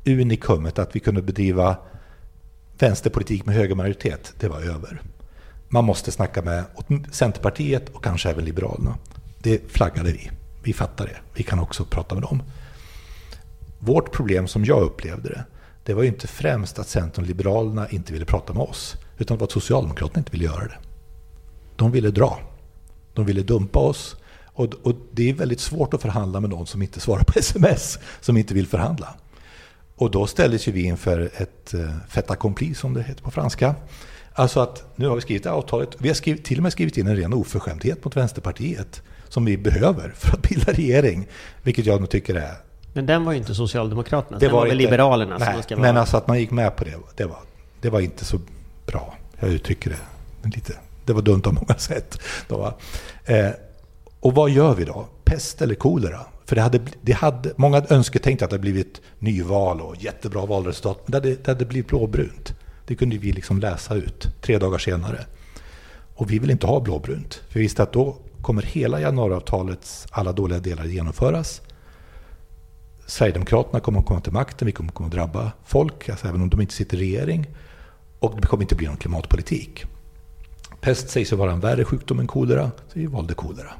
unikumet 0.05 0.79
att 0.79 0.95
vi 0.95 0.99
kunde 0.99 1.21
bedriva 1.21 1.77
vänsterpolitik 2.79 3.45
med 3.45 3.55
högermajoritet, 3.55 4.33
det 4.39 4.47
var 4.47 4.61
över. 4.61 5.01
Man 5.67 5.85
måste 5.85 6.11
snacka 6.11 6.41
med 6.41 6.63
Centerpartiet 7.11 7.89
och 7.89 8.03
kanske 8.03 8.29
även 8.29 8.45
Liberalerna. 8.45 8.97
Det 9.39 9.71
flaggade 9.71 10.11
vi. 10.11 10.31
Vi 10.63 10.73
fattar 10.73 11.05
det. 11.05 11.17
Vi 11.33 11.43
kan 11.43 11.59
också 11.59 11.85
prata 11.85 12.15
med 12.15 12.23
dem. 12.23 12.43
Vårt 13.79 14.11
problem 14.11 14.47
som 14.47 14.65
jag 14.65 14.81
upplevde 14.81 15.29
det, 15.29 15.45
det 15.83 15.93
var 15.93 16.03
ju 16.03 16.07
inte 16.07 16.27
främst 16.27 16.79
att 16.79 16.87
Centern 16.87 17.23
och 17.23 17.27
Liberalerna 17.27 17.89
inte 17.89 18.13
ville 18.13 18.25
prata 18.25 18.53
med 18.53 18.63
oss, 18.63 18.95
utan 19.17 19.37
det 19.37 19.41
var 19.41 19.47
att 19.47 19.51
Socialdemokraterna 19.51 20.19
inte 20.19 20.31
ville 20.31 20.45
göra 20.45 20.67
det. 20.67 20.77
De 21.75 21.91
ville 21.91 22.11
dra. 22.11 22.39
De 23.13 23.25
ville 23.25 23.41
dumpa 23.41 23.79
oss. 23.79 24.15
Och, 24.45 24.73
och 24.83 24.93
det 25.11 25.29
är 25.29 25.33
väldigt 25.33 25.59
svårt 25.59 25.93
att 25.93 26.01
förhandla 26.01 26.39
med 26.39 26.49
någon 26.49 26.67
som 26.67 26.81
inte 26.81 26.99
svarar 26.99 27.23
på 27.23 27.33
sms, 27.39 27.99
som 28.21 28.37
inte 28.37 28.53
vill 28.53 28.67
förhandla. 28.67 29.15
Och 29.95 30.11
då 30.11 30.27
ställdes 30.27 30.67
ju 30.67 30.71
vi 30.71 30.83
inför 30.83 31.29
ett 31.37 31.73
eh, 31.73 31.89
fait 32.09 32.31
accompli 32.31 32.75
som 32.75 32.93
det 32.93 33.03
heter 33.03 33.23
på 33.23 33.31
franska. 33.31 33.75
Alltså 34.33 34.59
att 34.59 34.83
nu 34.95 35.07
har 35.07 35.15
vi 35.15 35.21
skrivit 35.21 35.45
avtalet, 35.45 35.89
vi 35.97 36.07
har 36.07 36.15
skrivit, 36.15 36.45
till 36.45 36.57
och 36.57 36.63
med 36.63 36.71
skrivit 36.71 36.97
in 36.97 37.07
en 37.07 37.15
ren 37.15 37.33
oförskämdhet 37.33 38.05
mot 38.05 38.15
Vänsterpartiet 38.15 39.01
som 39.29 39.45
vi 39.45 39.57
behöver 39.57 40.13
för 40.15 40.33
att 40.33 40.41
bilda 40.41 40.71
regering, 40.71 41.27
vilket 41.63 41.85
jag 41.85 41.99
nog 41.99 42.09
tycker 42.09 42.35
är... 42.35 42.53
Men 42.93 43.05
den 43.05 43.25
var 43.25 43.31
ju 43.31 43.37
inte 43.37 43.55
Socialdemokraterna, 43.55 44.39
det 44.39 44.45
den 44.45 44.53
var, 44.53 44.59
var 44.59 44.67
väl 44.67 44.81
inte, 44.81 44.91
Liberalerna? 44.91 45.37
Nej, 45.37 45.63
men 45.77 45.97
alltså 45.97 46.17
att 46.17 46.27
man 46.27 46.39
gick 46.39 46.51
med 46.51 46.75
på 46.75 46.83
det, 46.83 46.95
det 47.15 47.25
var, 47.25 47.39
det 47.81 47.89
var 47.89 47.99
inte 47.99 48.25
så 48.25 48.39
bra. 48.85 49.17
Jag 49.39 49.49
uttrycker 49.49 49.89
det 49.89 50.49
lite. 50.55 50.73
Det 51.05 51.13
var 51.13 51.21
dumt 51.21 51.41
av 51.45 51.53
många 51.53 51.73
sätt. 51.77 52.19
Då, 52.47 52.77
eh, 53.25 53.49
och 54.19 54.35
vad 54.35 54.49
gör 54.49 54.75
vi 54.75 54.85
då? 54.85 55.07
Pest 55.23 55.61
eller 55.61 55.75
kolera? 55.75 56.19
För 56.45 56.55
det 56.55 56.61
hade, 56.61 56.79
det 57.01 57.13
hade, 57.13 57.53
många 57.55 57.85
önsketänkte 57.89 58.45
att 58.45 58.51
det 58.51 58.53
hade 58.53 58.61
blivit 58.61 59.01
nyval 59.19 59.81
och 59.81 59.95
jättebra 59.99 60.45
valresultat. 60.45 61.01
Men 61.05 61.11
det 61.11 61.17
hade, 61.17 61.35
det 61.35 61.51
hade 61.51 61.65
blivit 61.65 61.87
blåbrunt. 61.87 62.53
Det 62.85 62.95
kunde 62.95 63.17
vi 63.17 63.31
liksom 63.31 63.59
läsa 63.59 63.95
ut 63.95 64.27
tre 64.41 64.57
dagar 64.57 64.77
senare. 64.77 65.25
Och 66.15 66.31
vi 66.31 66.39
vill 66.39 66.51
inte 66.51 66.67
ha 66.67 66.79
blåbrunt. 66.79 67.33
För 67.33 67.53
vi 67.53 67.59
visste 67.59 67.83
att 67.83 67.93
då 67.93 68.17
kommer 68.41 68.61
hela 68.61 69.01
januariavtalets 69.01 70.07
alla 70.11 70.31
dåliga 70.31 70.59
delar 70.59 70.85
genomföras. 70.85 71.61
Sverigedemokraterna 73.05 73.79
kommer 73.79 73.99
att 73.99 74.05
komma 74.05 74.21
till 74.21 74.33
makten, 74.33 74.65
vi 74.65 74.71
kommer 74.71 75.05
att 75.05 75.11
drabba 75.11 75.51
folk, 75.65 76.09
alltså 76.09 76.27
även 76.27 76.41
om 76.41 76.49
de 76.49 76.61
inte 76.61 76.73
sitter 76.73 76.97
i 76.97 76.99
regering. 76.99 77.47
Och 78.19 78.41
det 78.41 78.47
kommer 78.47 78.63
inte 78.63 78.75
bli 78.75 78.87
någon 78.87 78.97
klimatpolitik. 78.97 79.85
Pest 80.81 81.09
sägs 81.09 81.31
ju 81.31 81.35
vara 81.35 81.51
en 81.51 81.59
värre 81.59 81.85
sjukdom 81.85 82.19
än 82.19 82.27
kolera, 82.27 82.71
så 82.87 82.99
vi 82.99 83.05
valde 83.05 83.33
kolera. 83.33 83.73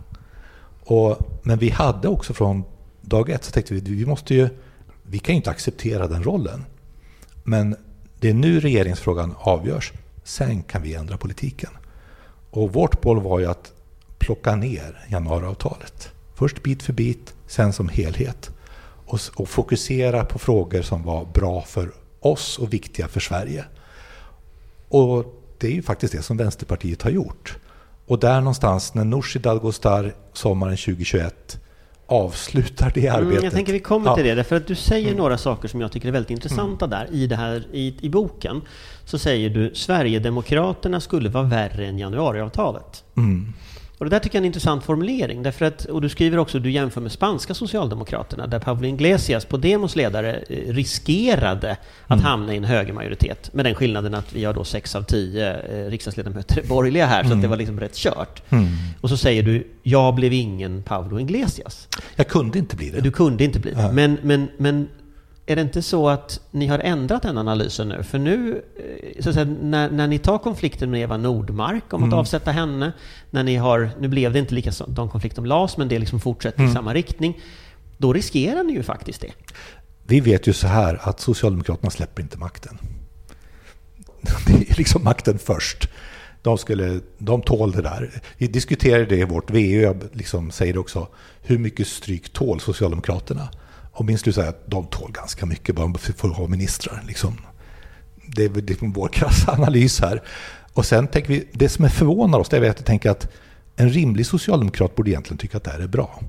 Och, 0.86 1.17
men 1.43 1.59
vi 1.59 1.69
hade 1.69 2.07
också 2.07 2.33
från 2.33 2.63
dag 3.01 3.29
ett 3.29 3.43
så 3.43 3.51
tänkte 3.51 3.73
vi 3.73 3.79
vi 3.79 4.05
måste 4.05 4.36
ju, 4.36 4.49
vi 5.03 5.19
kan 5.19 5.33
ju 5.33 5.38
inte 5.38 5.49
acceptera 5.49 6.07
den 6.07 6.23
rollen. 6.23 6.65
Men 7.43 7.75
det 8.19 8.29
är 8.29 8.33
nu 8.33 8.59
regeringsfrågan 8.59 9.36
avgörs. 9.39 9.93
Sen 10.23 10.63
kan 10.63 10.81
vi 10.81 10.95
ändra 10.95 11.17
politiken. 11.17 11.69
Och 12.49 12.73
vårt 12.73 13.03
mål 13.03 13.21
var 13.21 13.39
ju 13.39 13.45
att 13.45 13.73
plocka 14.17 14.55
ner 14.55 15.05
januariavtalet. 15.09 16.11
Först 16.36 16.63
bit 16.63 16.83
för 16.83 16.93
bit, 16.93 17.33
sen 17.47 17.73
som 17.73 17.89
helhet. 17.89 18.51
Och, 19.05 19.19
och 19.36 19.49
fokusera 19.49 20.25
på 20.25 20.39
frågor 20.39 20.81
som 20.81 21.03
var 21.03 21.25
bra 21.25 21.61
för 21.61 21.91
oss 22.19 22.59
och 22.59 22.73
viktiga 22.73 23.07
för 23.07 23.19
Sverige. 23.19 23.65
Och 24.89 25.41
det 25.57 25.67
är 25.67 25.71
ju 25.71 25.81
faktiskt 25.81 26.13
det 26.13 26.21
som 26.21 26.38
Vänsterpartiet 26.38 27.01
har 27.01 27.11
gjort. 27.11 27.57
Och 28.08 28.20
där 28.20 28.39
någonstans 28.39 28.93
när 28.93 29.06
Nooshi 29.06 29.39
Dadgostar 29.39 30.14
sommaren 30.34 30.78
2021 30.78 31.60
avslutar 32.08 32.91
det 32.95 33.08
arbetet. 33.08 33.32
Mm, 33.32 33.43
jag 33.43 33.53
tänker 33.53 33.74
vi 33.74 33.80
kommer 33.80 34.10
ja. 34.10 34.16
till 34.16 34.26
det, 34.26 34.36
därför 34.36 34.56
att 34.56 34.68
du 34.68 34.76
säger 34.76 35.08
mm. 35.08 35.18
några 35.18 35.38
saker 35.38 35.68
som 35.68 35.82
jag 35.82 35.91
tycker 35.91 36.08
är 36.08 36.12
väldigt 36.12 36.32
intressanta 36.32 36.86
mm. 36.86 36.99
där 36.99 37.16
i, 37.16 37.28
det 37.28 37.36
här, 37.36 37.68
i, 37.72 37.97
i 38.01 38.10
boken. 38.10 38.62
Så 39.06 39.18
säger 39.18 39.49
du 39.49 39.76
Sverigedemokraterna 39.76 41.01
skulle 41.01 41.30
vara 41.30 41.43
värre 41.43 41.86
än 41.88 41.99
januariavtalet. 41.99 43.03
Mm. 43.18 43.53
Och 43.98 44.06
det 44.06 44.10
där 44.10 44.20
tycker 44.20 44.36
jag 44.36 44.41
är 44.41 44.43
en 44.43 44.46
intressant 44.46 44.84
formulering. 44.84 45.43
Därför 45.43 45.66
att, 45.66 45.86
och 45.86 46.02
du 46.02 46.10
skriver 46.10 46.38
också, 46.38 46.60
du 46.60 46.72
jämför 46.72 47.02
med 47.02 47.12
spanska 47.12 47.54
socialdemokraterna, 47.54 48.48
där 48.48 48.60
Pablo 48.60 48.88
Iglesias, 48.88 49.46
Podemos 49.46 49.96
ledare, 49.96 50.43
eh, 50.50 50.74
riskerade 50.74 51.78
att 52.04 52.20
mm. 52.20 52.26
hamna 52.26 52.54
i 52.54 52.58
en 52.58 52.64
högermajoritet. 52.64 53.54
Med 53.54 53.66
den 53.66 53.76
skillnaden 53.76 54.14
att 54.14 54.34
vi 54.34 54.46
har 54.46 54.54
då 54.54 54.64
sex 54.64 54.96
av 54.96 55.02
tio 55.02 55.60
eh, 55.60 55.89
riksdagsledamöter 55.89 56.64
borgerliga 56.70 57.06
här, 57.06 57.20
mm. 57.20 57.30
så 57.30 57.34
att 57.34 57.41
det 57.41 57.46
mm. 57.46 57.50
var 57.50 57.58
liksom 57.58 57.80
rätt 57.80 57.96
kört. 57.96 58.52
Mm. 58.52 58.68
Och 59.02 59.10
så 59.10 59.18
säger 59.18 59.43
du, 59.43 59.68
jag 59.84 60.16
blev 60.16 60.34
ingen 60.34 60.84
Pablo 60.84 61.20
Iglesias. 61.20 61.88
Jag 62.16 62.28
kunde 62.28 62.60
inte 62.60 62.76
bli 62.76 62.89
det. 62.89 63.02
Du 63.02 63.12
kunde 63.12 63.43
inte 63.43 63.60
bli 63.60 63.72
det. 63.72 63.91
Men, 63.93 64.18
men, 64.22 64.48
men 64.58 64.88
är 65.46 65.56
det 65.56 65.62
inte 65.62 65.82
så 65.82 66.10
att 66.10 66.39
ni 66.52 66.68
har 66.68 66.80
ändrat 66.80 67.22
den 67.22 67.38
analysen 67.38 67.89
nu? 67.89 68.04
För 68.04 68.20
nu, 68.20 68.64
eh, 68.76 69.24
så 69.24 69.30
att 69.30 69.36
säga, 69.36 69.56
när, 69.62 69.89
när 69.89 70.08
ni 70.08 70.20
tar 70.20 70.38
konflikten 70.38 70.91
med 70.91 71.02
Eva 71.02 71.18
Nordmark 71.18 71.93
om 71.93 72.04
att 72.04 72.08
mm. 72.08 72.20
avsätta 72.20 72.52
henne, 72.52 72.91
när 73.30 73.43
ni 73.43 73.56
har, 73.56 73.89
nu 74.00 74.08
blev 74.08 74.34
det 74.34 74.39
inte 74.39 74.56
lika 74.56 74.72
de 74.88 75.10
konflikt 75.10 75.38
om 75.38 75.46
LAS, 75.46 75.78
men 75.78 75.88
det 75.88 76.00
liksom 76.00 76.20
fortsätter 76.20 76.60
mm. 76.60 76.72
i 76.72 76.74
samma 76.74 76.93
riktning, 76.93 77.39
då 77.98 78.14
riskerar 78.14 78.64
ni 78.64 78.74
ju 78.74 78.84
faktiskt 78.84 79.22
det. 79.22 79.32
Vi 80.04 80.20
vet 80.20 80.48
ju 80.48 80.54
så 80.54 80.68
här 80.68 81.00
att 81.02 81.20
Socialdemokraterna 81.20 81.89
släpper 81.89 82.22
inte 82.22 82.38
makten. 82.38 82.78
Det 84.48 84.54
är 84.54 84.78
liksom 84.78 85.04
makten 85.04 85.38
först. 85.39 85.89
De, 86.41 86.58
skulle, 86.58 87.00
de 87.18 87.41
tål 87.41 87.72
det 87.72 87.82
där. 87.82 88.22
Vi 88.38 88.48
diskuterade 88.48 89.06
det 89.06 89.18
i 89.18 89.24
vårt 89.24 89.52
VU, 89.52 89.82
jag 89.82 90.04
liksom 90.12 90.52
säger 90.52 90.78
också, 90.78 91.08
hur 91.41 91.58
mycket 91.58 91.88
stryk 91.88 92.34
tål 92.34 92.60
Socialdemokraterna? 92.60 93.50
Och 93.96 94.06
min 94.06 94.18
slutsats 94.18 94.46
är 94.46 94.50
att 94.50 94.72
de 94.72 94.88
tål 94.88 95.12
ganska 95.12 95.46
mycket 95.46 95.76
bara 95.76 95.93
för 95.93 96.30
att 96.30 96.36
ha 96.36 96.48
ministrar. 96.48 97.04
Liksom. 97.08 97.38
Det 98.28 98.43
är 98.43 98.50
liksom 98.50 98.93
vår 98.93 99.08
krassa 99.08 99.52
analys 99.52 100.02
här. 100.02 100.22
Och 100.74 100.86
sen 100.86 101.08
tänker 101.08 101.30
vi, 101.30 101.48
det 101.52 101.70
som 101.70 101.86
är 101.86 101.89
förvånar 101.89 102.39
oss, 102.39 102.50
det 102.50 102.58
är 102.58 102.62
att 102.62 102.80
jag 102.80 102.86
tänker 102.86 103.10
att 103.10 103.28
en 103.76 103.89
rimlig 103.89 104.26
socialdemokrat 104.26 104.96
borde 104.96 105.10
egentligen 105.10 105.38
tycka 105.38 105.58
att 105.58 105.64
det 105.64 105.72
här 105.72 105.80
är 105.80 105.88
bra. 105.88 106.20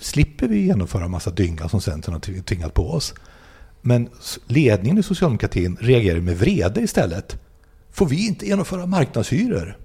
Slipper 0.00 0.48
vi 0.48 0.58
genomföra 0.58 1.04
en 1.04 1.10
massa 1.10 1.30
dynga 1.30 1.68
som 1.68 1.80
Centern 1.80 2.12
har 2.14 2.42
tvingat 2.42 2.74
på 2.74 2.90
oss. 2.90 3.14
Men 3.80 4.08
ledningen 4.46 4.98
i 4.98 5.02
socialdemokratin 5.02 5.76
reagerar 5.80 6.20
med 6.20 6.38
vrede 6.38 6.80
istället. 6.80 7.36
Får 7.90 8.06
vi 8.06 8.26
inte 8.26 8.46
genomföra 8.46 8.86
marknadshyror? 8.86 9.78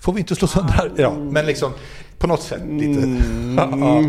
Får 0.00 0.12
vi 0.12 0.20
inte 0.20 0.34
slå 0.34 0.48
sönder... 0.48 0.90
Ja, 0.96 1.14
men 1.14 1.46
liksom 1.46 1.72
på 2.18 2.26
något 2.26 2.42
sätt 2.42 2.62
lite... 2.68 3.02
Mm. 3.02 3.58
ja. 3.80 4.04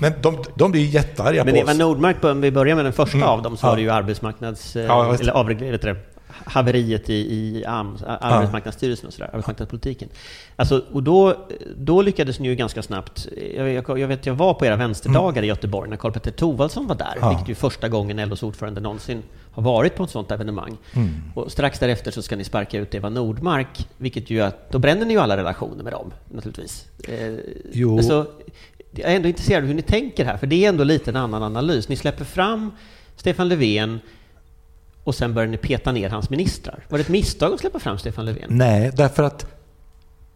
Men 0.00 0.12
de, 0.22 0.44
de 0.54 0.70
blir 0.70 0.84
jättearga 0.84 1.44
Men 1.44 1.54
på 1.54 1.60
Eva 1.60 1.72
oss. 1.72 1.78
Nordmark, 1.78 2.24
om 2.24 2.40
vi 2.40 2.50
börjar 2.50 2.76
med 2.76 2.84
den 2.84 2.92
första 2.92 3.16
mm. 3.16 3.28
av 3.28 3.42
dem, 3.42 3.56
så 3.56 3.66
ja. 3.66 3.70
var 3.70 3.76
det 3.76 3.82
ju 3.82 3.90
arbetsmarknads... 3.90 4.76
Ja, 4.76 5.14
eller 5.14 5.32
avreglerat 5.32 5.84
haveriet 6.44 7.10
i, 7.10 7.14
i 7.14 7.64
AMS, 7.66 8.02
arbetsmarknadsstyrelsen 8.02 9.06
och 9.06 9.12
sådär, 9.12 9.30
arbetsmarknadspolitiken. 9.32 10.08
Alltså, 10.56 10.84
och 10.92 11.02
då, 11.02 11.46
då 11.76 12.02
lyckades 12.02 12.40
ni 12.40 12.48
ju 12.48 12.54
ganska 12.54 12.82
snabbt, 12.82 13.28
jag, 13.56 13.72
jag, 13.72 13.98
jag 13.98 14.08
vet 14.08 14.26
jag 14.26 14.34
var 14.34 14.54
på 14.54 14.66
era 14.66 14.76
vänsterdagar 14.76 15.32
mm. 15.32 15.44
i 15.44 15.46
Göteborg 15.46 15.90
när 15.90 15.96
Karl-Petter 15.96 16.30
Thorwaldsson 16.30 16.86
var 16.86 16.94
där, 16.94 17.14
ja. 17.20 17.28
vilket 17.28 17.48
ju 17.48 17.54
första 17.54 17.88
gången 17.88 18.28
LOs 18.28 18.42
ordförande 18.42 18.80
någonsin 18.80 19.22
har 19.50 19.62
varit 19.62 19.94
på 19.94 20.04
ett 20.04 20.10
sådant 20.10 20.30
evenemang. 20.30 20.76
Mm. 20.92 21.08
Och 21.34 21.52
strax 21.52 21.78
därefter 21.78 22.10
så 22.10 22.22
ska 22.22 22.36
ni 22.36 22.44
sparka 22.44 22.78
ut 22.78 22.94
Eva 22.94 23.08
Nordmark, 23.08 23.88
vilket 23.96 24.30
ju 24.30 24.40
att 24.40 24.70
då 24.70 24.78
bränner 24.78 25.06
ni 25.06 25.14
ju 25.14 25.20
alla 25.20 25.36
relationer 25.36 25.84
med 25.84 25.92
dem 25.92 26.12
naturligtvis. 26.28 26.86
Eh, 27.08 27.34
jo. 27.72 27.96
Alltså, 27.96 28.26
jag 28.90 29.12
är 29.12 29.16
ändå 29.16 29.28
intresserad 29.28 29.62
av 29.62 29.68
hur 29.68 29.74
ni 29.74 29.82
tänker 29.82 30.24
här, 30.24 30.36
för 30.36 30.46
det 30.46 30.64
är 30.64 30.68
ändå 30.68 30.84
lite 30.84 31.10
en 31.10 31.16
annan 31.16 31.42
analys. 31.42 31.88
Ni 31.88 31.96
släpper 31.96 32.24
fram 32.24 32.72
Stefan 33.16 33.48
Löfven 33.48 34.00
och 35.06 35.14
sen 35.14 35.34
började 35.34 35.50
ni 35.50 35.58
peta 35.58 35.92
ner 35.92 36.10
hans 36.10 36.30
ministrar. 36.30 36.84
Var 36.88 36.98
det 36.98 37.02
ett 37.02 37.08
misstag 37.08 37.52
att 37.52 37.60
släppa 37.60 37.78
fram 37.78 37.98
Stefan 37.98 38.24
Löfven? 38.24 38.48
Nej, 38.50 38.92
därför 38.96 39.22
att 39.22 39.46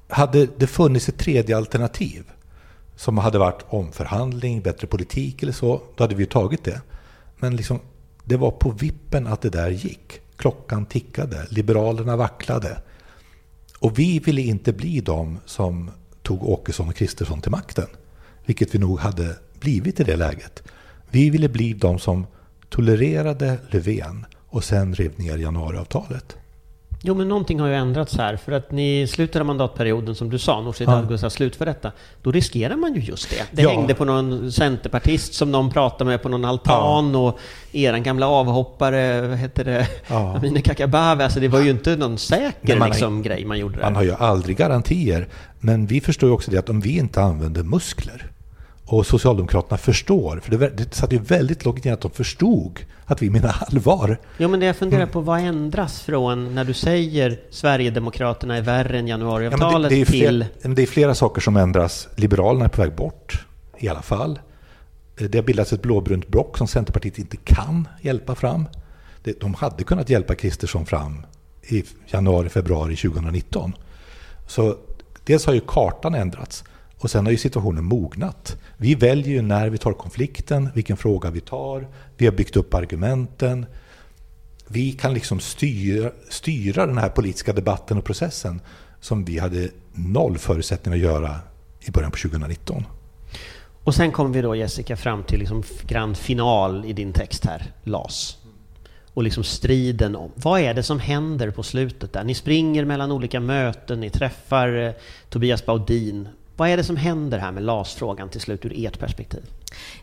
hade 0.09 0.47
det 0.57 0.66
funnits 0.66 1.09
ett 1.09 1.18
tredje 1.18 1.57
alternativ 1.57 2.25
som 2.97 3.18
hade 3.18 3.39
varit 3.39 3.64
omförhandling, 3.68 4.61
bättre 4.61 4.87
politik 4.87 5.43
eller 5.43 5.53
så, 5.53 5.83
då 5.97 6.05
hade 6.05 6.14
vi 6.14 6.23
ju 6.23 6.27
tagit 6.27 6.64
det. 6.64 6.81
Men 7.39 7.57
liksom, 7.57 7.81
det 8.25 8.37
var 8.37 8.51
på 8.51 8.71
vippen 8.71 9.27
att 9.27 9.41
det 9.41 9.51
där 9.51 9.71
gick. 9.71 10.21
Klockan 10.37 10.87
tickade, 10.87 11.47
Liberalerna 11.49 12.16
vacklade. 12.16 12.83
Och 13.79 13.99
vi 13.99 14.18
ville 14.18 14.43
inte 14.43 14.73
bli 14.73 15.01
de 15.01 15.39
som 15.47 15.91
tog 16.23 16.49
Åkesson 16.49 16.89
och 16.89 16.97
Kristersson 16.97 17.41
till 17.41 17.51
makten. 17.51 17.87
Vilket 18.45 18.75
vi 18.75 18.79
nog 18.79 19.01
hade 19.01 19.37
blivit 19.61 20.01
i 20.01 20.05
det 20.05 20.16
läget. 20.16 20.62
Vi 21.11 21.31
ville 21.31 21.49
bli 21.49 21.73
de 21.73 21.99
som 21.99 22.27
tolererade 22.68 23.59
Löfven 23.71 24.27
och 24.51 24.65
sen 24.65 24.95
rev 24.95 25.13
ner 25.19 25.39
januariavtalet. 25.39 26.37
Jo, 27.03 27.15
men 27.15 27.29
någonting 27.29 27.61
har 27.61 27.69
ju 27.69 27.75
ändrats 27.75 28.17
här. 28.17 28.37
För 28.37 28.53
att 28.53 28.73
ni 28.73 29.07
slutar 29.07 29.45
mandatperioden, 29.45 30.15
som 30.15 30.31
du 30.31 30.39
sa, 30.39 30.61
Nooshi 30.61 30.85
Dadgostar 30.85 31.27
ja. 31.27 31.31
slutför 31.31 31.67
detta. 31.67 31.93
Då 32.23 32.33
riskerar 32.33 32.77
man 32.77 32.95
ju 32.95 33.01
just 33.01 33.31
det. 33.31 33.45
Det 33.53 33.63
ja. 33.63 33.71
hängde 33.71 33.95
på 33.95 34.05
någon 34.05 34.53
centerpartist 34.53 35.35
som 35.35 35.53
någon 35.53 35.71
pratade 35.71 36.11
med 36.11 36.23
på 36.23 36.29
någon 36.29 36.45
altan 36.45 37.13
ja. 37.13 37.19
och 37.19 37.39
eran 37.73 38.03
gamla 38.03 38.29
avhoppare, 38.29 39.29
vad 39.29 39.39
heter 39.39 39.65
det, 39.65 39.89
ja. 40.09 40.37
Amineh 40.37 40.63
Kakabaveh. 40.63 41.25
Alltså 41.25 41.41
det 41.41 41.49
var 41.49 41.61
ju 41.61 41.71
inte 41.71 41.97
någon 41.97 42.19
säker 42.19 42.77
man, 42.77 42.89
liksom, 42.89 43.23
grej 43.23 43.45
man 43.45 43.59
gjorde 43.59 43.77
där. 43.77 43.83
Man 43.83 43.97
har 43.97 44.03
ju 44.03 44.15
aldrig 44.15 44.57
garantier. 44.57 45.29
Men 45.61 45.87
vi 45.87 46.01
förstår 46.01 46.29
ju 46.29 46.35
också 46.35 46.51
det 46.51 46.59
att 46.59 46.69
om 46.69 46.81
vi 46.81 46.99
inte 46.99 47.23
använder 47.23 47.63
muskler 47.63 48.30
och 48.91 49.07
Socialdemokraterna 49.07 49.78
förstår, 49.78 50.41
för 50.41 50.51
det, 50.51 50.68
det 50.68 50.95
satt 50.95 51.12
ju 51.12 51.18
väldigt 51.18 51.64
långt 51.64 51.86
in 51.86 51.93
att 51.93 52.01
de 52.01 52.11
förstod 52.11 52.80
att 53.05 53.22
vi 53.22 53.30
menar 53.30 53.57
allvar. 53.68 54.18
Jo, 54.38 54.49
men 54.49 54.61
det 54.61 54.66
jag 54.66 54.76
funderar 54.76 55.07
på, 55.07 55.20
vad 55.20 55.41
ändras 55.41 56.03
från 56.03 56.55
när 56.55 56.64
du 56.64 56.74
säger 56.74 57.41
Sverigedemokraterna 57.51 58.57
är 58.57 58.62
värre 58.62 58.99
än 58.99 59.09
januariavtalet 59.09 59.93
ja, 59.93 59.97
det, 59.97 60.05
det 60.05 60.11
till... 60.11 60.45
Flera, 60.61 60.74
det 60.74 60.82
är 60.82 60.86
flera 60.86 61.14
saker 61.14 61.41
som 61.41 61.57
ändras. 61.57 62.09
Liberalerna 62.16 62.64
är 62.64 62.68
på 62.68 62.82
väg 62.82 62.95
bort, 62.95 63.47
i 63.78 63.88
alla 63.88 64.03
fall. 64.03 64.38
Det 65.14 65.38
har 65.38 65.43
bildats 65.43 65.72
ett 65.72 65.82
blåbrunt 65.82 66.28
block 66.28 66.59
som 66.59 66.66
Centerpartiet 66.66 67.18
inte 67.18 67.36
kan 67.36 67.88
hjälpa 68.01 68.34
fram. 68.34 68.66
De 69.41 69.55
hade 69.55 69.84
kunnat 69.84 70.11
hjälpa 70.11 70.34
Kristersson 70.34 70.86
fram 70.86 71.26
i 71.62 71.84
januari, 72.07 72.49
februari 72.49 72.97
2019. 72.97 73.72
Så 74.47 74.76
dels 75.24 75.47
har 75.47 75.55
ju 75.55 75.61
kartan 75.66 76.14
ändrats. 76.14 76.64
Och 77.01 77.11
sen 77.11 77.25
har 77.25 77.33
ju 77.33 77.39
situationen 77.39 77.85
mognat. 77.85 78.57
Vi 78.77 78.95
väljer 78.95 79.29
ju 79.29 79.43
när 79.43 79.69
vi 79.69 79.79
tar 79.79 79.93
konflikten, 79.93 80.69
vilken 80.75 80.97
fråga 80.97 81.31
vi 81.31 81.41
tar. 81.41 81.89
Vi 82.17 82.27
har 82.27 82.33
byggt 82.33 82.57
upp 82.57 82.75
argumenten. 82.75 83.67
Vi 84.67 84.93
kan 84.93 85.15
liksom 85.15 85.41
styra, 85.41 86.11
styra 86.29 86.87
den 86.87 86.99
här 86.99 87.09
politiska 87.09 87.53
debatten 87.53 87.99
och 87.99 88.05
processen 88.05 88.61
som 89.01 89.25
vi 89.25 89.39
hade 89.39 89.69
noll 89.93 90.39
förutsättningar 90.39 90.97
att 90.97 91.03
göra 91.03 91.37
i 91.81 91.91
början 91.91 92.11
på 92.11 92.19
2019. 92.19 92.85
Och 93.85 93.95
sen 93.95 94.13
kommer 94.13 94.31
vi 94.31 94.43
då 94.43 94.57
Jessica 94.57 94.97
fram 94.97 95.25
till 95.25 95.39
liksom 95.39 95.63
grand 95.87 96.17
final 96.17 96.85
i 96.85 96.93
din 96.93 97.13
text 97.13 97.45
här, 97.45 97.73
LAS. 97.85 98.37
Och 99.15 99.23
liksom 99.23 99.45
striden 99.45 100.17
om, 100.17 100.31
vad 100.35 100.61
är 100.61 100.75
det 100.75 100.83
som 100.83 100.99
händer 100.99 101.51
på 101.51 101.63
slutet 101.63 102.13
där? 102.13 102.25
Ni 102.25 102.35
springer 102.35 102.85
mellan 102.85 103.13
olika 103.13 103.41
möten, 103.41 104.01
ni 104.01 104.11
träffar 104.11 104.87
eh, 104.87 104.93
Tobias 105.29 105.67
Baudin. 105.67 106.29
Vad 106.61 106.69
är 106.69 106.77
det 106.77 106.85
som 106.85 106.97
händer 106.97 107.39
här 107.39 107.53
med 107.53 107.63
LAS-frågan 107.63 108.29
till 108.29 108.41
slut 108.41 108.65
ur 108.65 108.87
ert 108.87 108.99
perspektiv? 108.99 109.41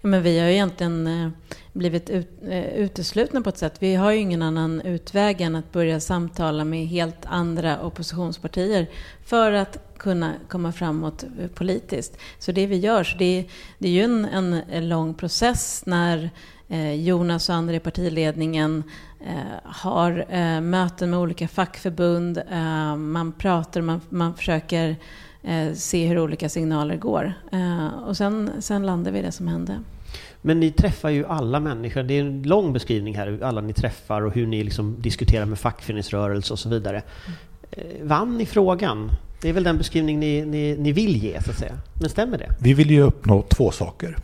Ja, 0.01 0.07
men 0.07 0.23
vi 0.23 0.39
har 0.39 0.47
ju 0.47 0.53
egentligen 0.53 1.07
eh, 1.07 1.29
blivit 1.73 2.09
ut, 2.09 2.29
eh, 2.43 2.65
uteslutna 2.65 3.41
på 3.41 3.49
ett 3.49 3.57
sätt. 3.57 3.75
Vi 3.79 3.95
har 3.95 4.11
ju 4.11 4.17
ingen 4.17 4.41
annan 4.41 4.81
utväg 4.81 5.41
än 5.41 5.55
att 5.55 5.71
börja 5.71 5.99
samtala 5.99 6.63
med 6.63 6.87
helt 6.87 7.25
andra 7.25 7.81
oppositionspartier 7.81 8.87
för 9.25 9.51
att 9.51 9.77
kunna 9.97 10.33
komma 10.47 10.71
framåt 10.71 11.23
eh, 11.23 11.47
politiskt. 11.47 12.17
Så 12.39 12.51
det 12.51 12.65
vi 12.65 12.77
gör, 12.77 13.03
så 13.03 13.17
det, 13.17 13.45
det 13.77 13.87
är 13.87 13.91
ju 13.91 14.03
en, 14.03 14.53
en 14.71 14.89
lång 14.89 15.13
process 15.13 15.83
när 15.85 16.29
Jonas 16.95 17.49
och 17.49 17.55
andra 17.55 17.75
i 17.75 17.79
partiledningen 17.79 18.83
har 19.63 20.25
möten 20.61 21.09
med 21.09 21.19
olika 21.19 21.47
fackförbund. 21.47 22.41
man 22.97 23.33
pratar, 23.37 23.81
man, 23.81 24.01
man 24.09 24.35
försöker 24.35 24.95
eh, 25.47 25.73
se 25.73 26.07
hur 26.07 26.19
olika 26.19 26.49
signaler 26.49 26.97
går. 26.97 27.33
Eh, 27.51 27.87
och 27.87 28.17
sen, 28.17 28.51
sen 28.59 28.85
landar 28.85 29.11
vi 29.11 29.19
i 29.19 29.21
det 29.21 29.31
som 29.31 29.47
hände. 29.47 29.79
Men 30.41 30.59
ni 30.59 30.71
träffar 30.71 31.09
ju 31.09 31.25
alla 31.25 31.59
människor. 31.59 32.03
Det 32.03 32.13
är 32.13 32.21
en 32.21 32.43
lång 32.43 32.73
beskrivning 32.73 33.15
här, 33.15 33.39
alla 33.43 33.61
ni 33.61 33.73
träffar 33.73 34.21
och 34.21 34.33
hur 34.33 34.47
ni 34.47 34.63
liksom 34.63 35.01
diskuterar 35.01 35.45
med 35.45 35.59
fackföreningsrörelse 35.59 36.53
och 36.53 36.59
så 36.59 36.69
vidare. 36.69 37.01
Vann 38.01 38.37
ni 38.37 38.45
frågan? 38.45 39.11
Det 39.41 39.49
är 39.49 39.53
väl 39.53 39.63
den 39.63 39.77
beskrivning 39.77 40.19
ni, 40.19 40.45
ni, 40.45 40.75
ni 40.77 40.91
vill 40.91 41.23
ge, 41.23 41.41
så 41.43 41.51
att 41.51 41.57
säga. 41.57 41.77
Men 42.01 42.09
stämmer 42.09 42.37
det? 42.37 42.55
Vi 42.59 42.73
vill 42.73 42.91
ju 42.91 43.01
uppnå 43.01 43.41
två 43.41 43.71
saker. 43.71 44.17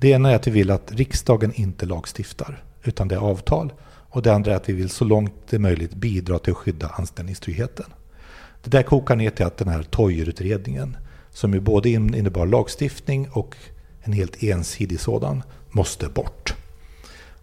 Det 0.00 0.08
ena 0.08 0.30
är 0.30 0.34
att 0.34 0.46
vi 0.46 0.50
vill 0.50 0.70
att 0.70 0.92
riksdagen 0.92 1.52
inte 1.54 1.86
lagstiftar, 1.86 2.62
utan 2.82 3.08
det 3.08 3.14
är 3.14 3.18
avtal. 3.18 3.72
Och 4.10 4.22
det 4.22 4.34
andra 4.34 4.52
är 4.52 4.56
att 4.56 4.68
vi 4.68 4.72
vill 4.72 4.90
så 4.90 5.04
långt 5.04 5.32
det 5.50 5.56
är 5.56 5.60
möjligt 5.60 5.94
bidra 5.94 6.38
till 6.38 6.52
att 6.52 6.56
skydda 6.56 6.88
anställningstryggheten. 6.88 7.86
Det 8.62 8.70
där 8.70 8.82
kokar 8.82 9.16
ner 9.16 9.30
till 9.30 9.46
att 9.46 9.56
den 9.56 9.68
här 9.68 9.82
Toijerutredningen, 9.82 10.96
som 11.30 11.54
ju 11.54 11.60
både 11.60 11.90
innebar 11.90 12.46
lagstiftning 12.46 13.28
och 13.30 13.56
en 14.02 14.12
helt 14.12 14.42
ensidig 14.42 15.00
sådan, 15.00 15.42
måste 15.70 16.08
bort. 16.08 16.54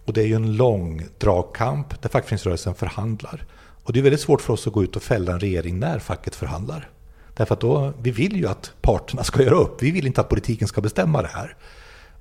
Och 0.04 0.12
det 0.12 0.20
är 0.20 0.26
ju 0.26 0.34
en 0.34 0.56
lång 0.56 1.06
dragkamp 1.18 2.02
där 2.02 2.08
fackföreningsrörelsen 2.08 2.74
förhandlar. 2.74 3.46
Och 3.82 3.92
det 3.92 3.98
är 3.98 4.02
väldigt 4.02 4.20
svårt 4.20 4.40
för 4.40 4.52
oss 4.52 4.66
att 4.66 4.72
gå 4.72 4.84
ut 4.84 4.96
och 4.96 5.02
fälla 5.02 5.32
en 5.32 5.40
regering 5.40 5.78
när 5.78 5.98
facket 5.98 6.34
förhandlar. 6.34 6.90
Därför 7.34 7.54
att 7.54 7.60
då, 7.60 7.92
vi 8.02 8.10
vill 8.10 8.36
ju 8.36 8.48
att 8.48 8.72
parterna 8.80 9.24
ska 9.24 9.42
göra 9.42 9.54
upp. 9.54 9.82
Vi 9.82 9.90
vill 9.90 10.06
inte 10.06 10.20
att 10.20 10.28
politiken 10.28 10.68
ska 10.68 10.80
bestämma 10.80 11.22
det 11.22 11.28
här. 11.28 11.56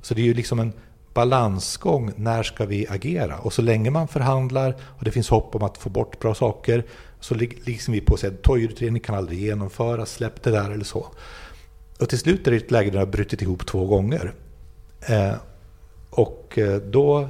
Så 0.06 0.14
det 0.14 0.22
är 0.22 0.26
ju 0.26 0.34
liksom 0.34 0.60
en 0.60 0.74
balansgång. 1.14 2.12
När 2.16 2.44
ska 2.44 2.66
vi 2.66 2.88
agera? 2.90 3.38
Och 3.38 3.54
så 3.54 3.62
länge 3.62 3.90
man 3.90 4.08
förhandlar 4.08 4.76
och 4.82 5.06
det 5.06 5.12
finns 5.12 5.30
hopp 5.30 5.56
om 5.56 5.64
att 5.64 5.78
få 5.78 5.90
bort 5.90 6.20
bra 6.20 6.36
saker 6.36 6.86
så 7.20 7.36
liksom 7.36 7.94
vi 7.94 8.02
på 8.02 8.14
att 8.14 8.20
säga 8.20 8.34
att 8.34 8.42
Toijerutredningen 8.42 9.04
kan 9.04 9.16
aldrig 9.16 9.40
genomföras, 9.40 10.12
släpp 10.12 10.44
det 10.44 10.52
där 10.52 10.72
eller 10.72 10.84
så. 10.84 11.08
Och 12.00 12.10
till 12.10 12.20
slut 12.20 12.48
är 12.48 12.52
det 12.52 12.58
ett 12.58 12.72
läge 12.72 12.90
där 12.90 12.92
det 12.92 13.00
har 13.00 13.12
brutit 13.12 13.42
ihop 13.42 13.66
två 13.66 13.86
gånger. 13.86 14.34
Eh, 15.02 15.34
och 16.10 16.58
eh, 16.58 16.78
då 16.78 17.22
eh, 17.22 17.28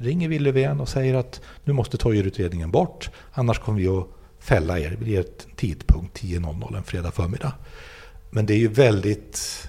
ringer 0.00 0.28
vi 0.28 0.38
Löfven 0.38 0.80
och 0.80 0.88
säger 0.88 1.14
att 1.14 1.40
nu 1.64 1.72
måste 1.72 1.96
Toijerutredningen 1.96 2.70
bort, 2.70 3.10
annars 3.32 3.58
kommer 3.58 3.78
vi 3.78 3.88
att 3.88 4.06
fälla 4.38 4.78
er 4.78 4.96
vid 5.00 5.18
ett 5.18 5.46
tidpunkt 5.56 6.22
10.00 6.22 6.76
en 6.76 6.82
fredag 6.82 7.10
förmiddag. 7.10 7.52
Men 8.30 8.46
det 8.46 8.54
är 8.54 8.58
ju 8.58 8.68
väldigt 8.68 9.68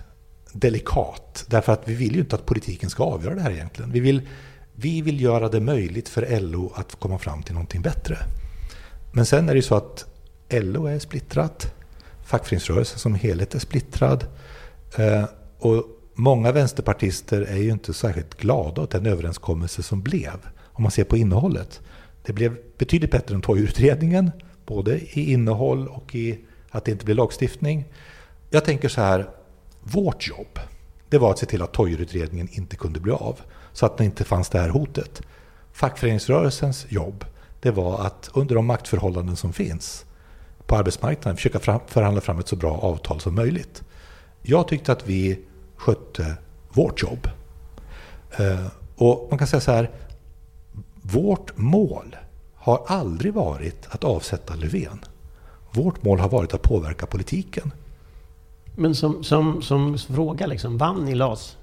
delikat, 0.56 1.46
därför 1.50 1.74
att 1.74 1.82
vi 1.86 1.94
vill 1.94 2.16
ju 2.16 2.20
inte 2.20 2.36
att 2.36 2.46
politiken 2.46 2.90
ska 2.90 3.04
avgöra 3.04 3.36
det 3.36 3.42
här 3.42 3.52
egentligen. 3.52 3.92
Vi 3.92 4.00
vill, 4.00 4.22
vi 4.76 5.02
vill 5.02 5.22
göra 5.22 5.50
det 5.50 5.60
möjligt 5.60 6.10
för 6.10 6.40
LO 6.40 6.72
att 6.76 6.96
komma 6.96 7.18
fram 7.18 7.44
till 7.44 7.54
någonting 7.54 7.82
bättre. 7.82 8.18
Men 9.12 9.26
sen 9.26 9.50
är 9.50 9.54
det 9.54 9.58
ju 9.58 9.62
så 9.62 9.76
att 9.76 10.06
LO 10.50 10.86
är 10.86 11.00
splittrat, 11.00 11.74
fackföreningsrörelsen 12.24 13.00
som 13.00 13.16
helhet 13.16 13.56
är 13.56 13.60
splittrad 13.60 14.26
eh, 14.98 15.26
och 15.60 15.86
många 16.14 16.52
vänsterpartister 16.52 17.42
är 17.42 17.58
ju 17.58 17.70
inte 17.72 17.94
särskilt 17.94 18.38
glada 18.38 18.82
åt 18.82 18.92
den 18.92 19.06
överenskommelse 19.06 19.84
som 19.84 20.02
blev, 20.02 20.48
om 20.64 20.84
man 20.84 20.92
ser 20.92 21.04
på 21.04 21.18
innehållet. 21.18 21.82
Det 22.26 22.34
blev 22.34 22.58
betydligt 22.78 23.12
bättre 23.12 23.36
än 23.36 23.42
Toijerutredningen, 23.42 24.32
både 24.66 25.00
i 25.00 25.32
innehåll 25.32 25.88
och 25.88 26.16
i 26.16 26.40
att 26.70 26.86
det 26.86 26.92
inte 26.92 27.06
blir 27.06 27.16
lagstiftning. 27.16 27.86
Jag 28.50 28.66
tänker 28.66 28.90
så 28.90 29.02
här, 29.02 29.30
vårt 29.86 30.28
jobb, 30.28 30.60
det 31.10 31.18
var 31.18 31.32
att 31.32 31.40
se 31.40 31.46
till 31.46 31.62
att 31.62 31.74
Toijerutredningen 31.74 32.50
inte 32.52 32.76
kunde 32.76 33.00
bli 33.00 33.12
av, 33.12 33.40
så 33.74 33.86
att 33.86 33.98
det 33.98 34.06
inte 34.06 34.24
fanns 34.24 34.50
det 34.50 34.60
här 34.60 34.70
hotet. 34.70 35.22
Fackföreningsrörelsens 35.72 36.86
jobb, 36.90 37.26
det 37.60 37.72
var 37.72 38.06
att 38.06 38.30
under 38.34 38.56
de 38.56 38.66
maktförhållanden 38.66 39.36
som 39.36 39.54
finns 39.54 40.06
på 40.66 40.76
arbetsmarknaden 40.76 41.36
försöka 41.36 41.60
förhandla 41.88 42.22
fram 42.22 42.40
ett 42.40 42.48
så 42.48 42.56
bra 42.56 42.78
avtal 42.78 43.20
som 43.20 43.36
möjligt. 43.36 43.84
Jag 44.42 44.68
tyckte 44.68 44.92
att 44.92 45.08
vi 45.08 45.40
skötte 45.76 46.36
vårt 46.70 47.02
jobb. 47.02 47.28
Eh, 48.38 48.68
och 48.96 49.28
man 49.30 49.40
kan 49.40 49.48
säga 49.48 49.62
så 49.62 49.72
här, 49.72 49.92
vårt 51.02 51.58
mål 51.58 52.16
har 52.56 52.84
aldrig 52.88 53.34
varit 53.34 53.88
att 53.90 54.04
avsätta 54.04 54.56
Löfven. 54.56 55.00
Vårt 55.72 56.04
mål 56.04 56.20
har 56.20 56.30
varit 56.30 56.54
att 56.54 56.62
påverka 56.62 57.06
politiken. 57.06 57.72
Men 58.76 58.96
som, 58.96 59.24
som, 59.24 59.62
som 59.62 59.98
fråga, 59.98 60.48
liksom, 60.48 60.78
vann 60.78 61.06
ni 61.06 61.16
LAS? 61.16 61.58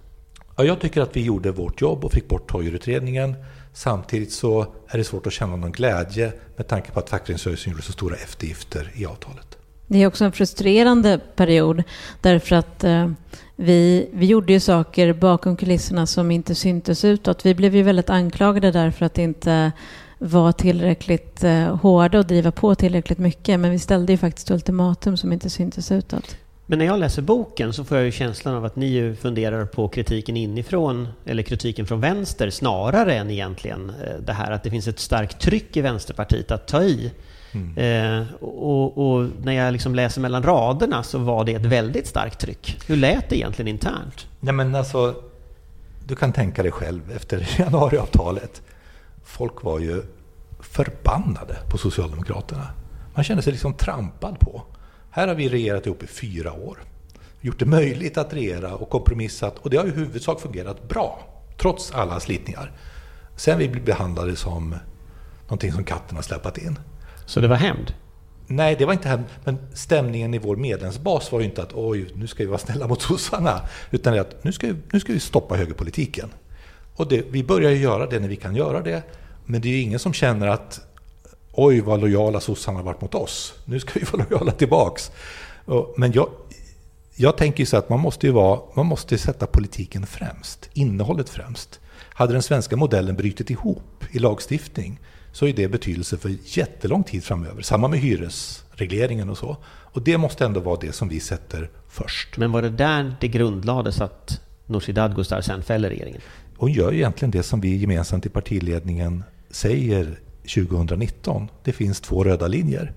Ja, 0.57 0.65
jag 0.65 0.81
tycker 0.81 1.01
att 1.01 1.17
vi 1.17 1.23
gjorde 1.23 1.51
vårt 1.51 1.81
jobb 1.81 2.05
och 2.05 2.13
fick 2.13 2.29
bort 2.29 2.51
Toijerutredningen. 2.51 3.35
Samtidigt 3.73 4.33
så 4.33 4.67
är 4.89 4.99
det 4.99 5.05
svårt 5.05 5.27
att 5.27 5.33
känna 5.33 5.57
någon 5.57 5.73
glädje 5.73 6.33
med 6.57 6.69
tanke 6.69 6.91
på 6.91 7.01
att 7.01 7.11
fackföreningsrörelsen 7.11 7.73
gjorde 7.73 7.83
så 7.83 7.93
stora 7.93 8.17
eftergifter 8.17 8.91
i 8.95 9.07
avtalet. 9.07 9.59
Det 9.87 10.03
är 10.03 10.07
också 10.07 10.25
en 10.25 10.33
frustrerande 10.33 11.21
period 11.37 11.83
därför 12.21 12.57
att 12.57 12.85
eh, 12.85 13.11
vi, 13.57 14.09
vi 14.13 14.27
gjorde 14.27 14.53
ju 14.53 14.61
saker 14.61 15.13
bakom 15.13 15.57
kulisserna 15.57 16.07
som 16.07 16.31
inte 16.31 16.55
syntes 16.55 17.05
utåt. 17.05 17.47
Vi 17.47 17.55
blev 17.55 17.77
ju 17.77 17.83
väldigt 17.83 18.11
anklagade 18.11 18.71
därför 18.71 19.07
att 19.07 19.19
inte 19.19 19.73
var 20.19 20.53
tillräckligt 20.53 21.45
eh, 21.45 21.77
hårda 21.77 22.19
och 22.19 22.27
driva 22.27 22.53
på 22.53 22.75
tillräckligt 22.75 23.19
mycket. 23.19 23.61
Men 23.61 23.71
vi 23.71 23.79
ställde 23.79 24.13
ju 24.13 24.19
faktiskt 24.19 24.51
ultimatum 24.51 25.17
som 25.17 25.33
inte 25.33 25.51
syntes 25.51 25.93
utåt. 25.93 26.37
Men 26.67 26.79
när 26.79 26.87
jag 26.87 26.99
läser 26.99 27.23
boken 27.23 27.73
så 27.73 27.85
får 27.85 27.97
jag 27.97 28.05
ju 28.05 28.13
känslan 28.13 28.55
av 28.55 28.65
att 28.65 28.77
ni 28.77 28.87
ju 28.87 29.17
funderar 29.17 29.65
på 29.65 29.89
kritiken 29.89 30.37
inifrån, 30.37 31.09
eller 31.25 31.43
kritiken 31.43 31.87
från 31.87 32.01
vänster, 32.01 32.51
snarare 32.51 33.15
än 33.15 33.31
egentligen 33.31 33.91
eh, 33.91 34.21
det 34.21 34.33
här 34.33 34.51
att 34.51 34.63
det 34.63 34.71
finns 34.71 34.89
ett 34.89 34.99
starkt 34.99 35.41
tryck 35.41 35.77
i 35.77 35.81
Vänsterpartiet 35.81 36.51
att 36.51 36.69
ta 36.69 36.83
i. 36.83 37.13
Mm. 37.53 37.79
Eh, 37.79 38.35
och, 38.41 38.99
och, 38.99 39.29
när 39.43 39.53
jag 39.53 39.73
liksom 39.73 39.95
läser 39.95 40.21
mellan 40.21 40.43
raderna 40.43 41.03
så 41.03 41.19
var 41.19 41.45
det 41.45 41.55
ett 41.55 41.67
väldigt 41.67 42.07
starkt 42.07 42.41
tryck. 42.41 42.79
Hur 42.87 42.97
lät 42.97 43.29
det 43.29 43.37
egentligen 43.37 43.69
internt? 43.69 44.27
Nej 44.41 44.55
men 44.55 44.75
alltså, 44.75 45.15
du 46.07 46.17
kan 46.17 46.33
tänka 46.33 46.63
dig 46.63 46.73
själv 46.73 47.13
efter 47.17 47.49
januariavtalet. 47.59 48.63
Folk 49.25 49.63
var 49.63 49.79
ju 49.79 50.03
förbannade 50.61 51.57
på 51.71 51.79
Socialdemokraterna. 51.79 52.67
Man 53.15 53.25
kände 53.25 53.43
sig 53.43 53.53
liksom 53.53 53.75
trampad 53.75 54.41
på. 54.41 54.63
Här 55.15 55.29
har 55.29 55.35
vi 55.35 55.49
regerat 55.49 55.87
ihop 55.87 56.03
i 56.03 56.07
fyra 56.07 56.53
år. 56.53 56.79
Gjort 57.41 57.59
det 57.59 57.67
möjligt 57.67 58.19
att 58.19 58.35
regera 58.35 58.75
och 58.75 58.91
kompromissat 58.91 59.59
och 59.59 59.71
det 59.71 59.77
har 59.77 59.87
i 59.87 59.91
huvudsak 59.91 60.41
fungerat 60.41 60.89
bra. 60.89 61.29
Trots 61.59 61.93
alla 61.93 62.21
slitningar. 62.21 62.73
Sen 63.37 63.59
vi 63.59 63.69
blev 63.69 63.85
behandlade 63.85 64.37
som 64.37 64.75
någonting 65.43 65.73
som 65.73 65.85
katten 65.85 66.17
har 66.17 66.23
släpat 66.23 66.59
in. 66.59 66.79
Så 67.27 67.41
det 67.41 67.49
var 67.49 67.57
hämnd? 67.57 67.95
Nej, 68.47 68.77
det 68.79 68.87
var 68.87 68.93
inte 68.93 69.09
hämnd. 69.09 69.25
Men 69.45 69.59
stämningen 69.75 70.35
i 70.35 70.39
vår 70.39 70.57
medlemsbas 70.57 71.33
var 71.33 71.41
ju 71.41 71.47
inte 71.47 71.63
att 71.63 71.73
oj, 71.75 72.13
nu 72.15 72.27
ska 72.27 72.43
vi 72.43 72.49
vara 72.49 72.59
snälla 72.59 72.89
mot 72.89 73.03
sossarna. 73.03 73.61
Utan 73.91 74.19
att 74.19 74.45
nu 74.45 74.53
ska, 74.53 74.67
vi, 74.67 74.75
nu 74.93 75.01
ska 75.01 75.13
vi 75.13 75.21
stoppa 75.21 75.57
högerpolitiken. 75.57 76.29
Och 76.97 77.09
det, 77.09 77.25
vi 77.31 77.45
börjar 77.45 77.71
ju 77.71 77.79
göra 77.79 78.07
det 78.07 78.21
när 78.21 78.29
vi 78.29 78.37
kan 78.37 78.57
göra 78.57 78.81
det. 78.81 79.03
Men 79.45 79.61
det 79.61 79.69
är 79.69 79.73
ju 79.73 79.81
ingen 79.81 79.99
som 79.99 80.13
känner 80.13 80.47
att 80.47 80.92
oj 81.53 81.81
vad 81.81 82.01
lojala 82.01 82.41
sossarna 82.41 82.79
har 82.79 82.85
varit 82.85 83.01
mot 83.01 83.15
oss. 83.15 83.55
Nu 83.65 83.81
ska 83.81 84.01
vi 84.01 84.07
vara 84.13 84.27
lojala 84.31 84.53
tillbaks. 84.53 85.11
Men 85.97 86.13
jag, 86.13 86.29
jag 87.17 87.37
tänker 87.37 87.65
så 87.65 87.77
att 87.77 87.89
man 87.89 88.01
måste 88.01 88.31
vara, 88.31 88.61
man 88.75 88.87
måste 88.87 89.19
sätta 89.19 89.47
politiken 89.47 90.07
främst, 90.07 90.71
innehållet 90.73 91.29
främst. 91.29 91.81
Hade 92.15 92.33
den 92.33 92.43
svenska 92.43 92.77
modellen 92.77 93.17
brutit 93.17 93.51
ihop 93.51 94.05
i 94.11 94.19
lagstiftning 94.19 95.01
så 95.33 95.47
är 95.47 95.53
det 95.53 95.69
betydelse 95.69 96.17
för 96.17 96.37
jättelång 96.45 97.05
tid 97.05 97.25
framöver. 97.25 97.63
Samma 97.63 97.89
med 97.89 97.99
hyresregleringen 97.99 99.31
och 99.31 99.39
så. 99.39 99.57
Och 99.67 100.03
det 100.03 100.19
måste 100.19 100.45
ändå 100.45 100.61
vara 100.61 100.79
det 100.81 100.93
som 100.93 101.09
vi 101.09 101.21
sätter 101.21 101.71
först. 101.89 102.37
Men 102.37 102.53
var 102.53 102.63
det 102.63 102.71
där 102.71 103.17
det 103.21 103.29
grundlades 103.29 104.01
att 104.01 104.41
Nooshi 104.67 104.93
Dadgostar 104.93 105.41
sen 105.41 105.63
fäller 105.63 105.89
regeringen? 105.89 106.21
Hon 106.57 106.73
gör 106.73 106.95
egentligen 106.95 107.31
det 107.31 107.43
som 107.43 107.61
vi 107.61 107.77
gemensamt 107.77 108.27
i 108.27 108.29
partiledningen 108.29 109.25
säger 109.51 110.21
2019. 110.43 111.49
Det 111.65 111.73
finns 111.73 112.01
två 112.01 112.25
röda 112.25 112.47
linjer. 112.47 112.93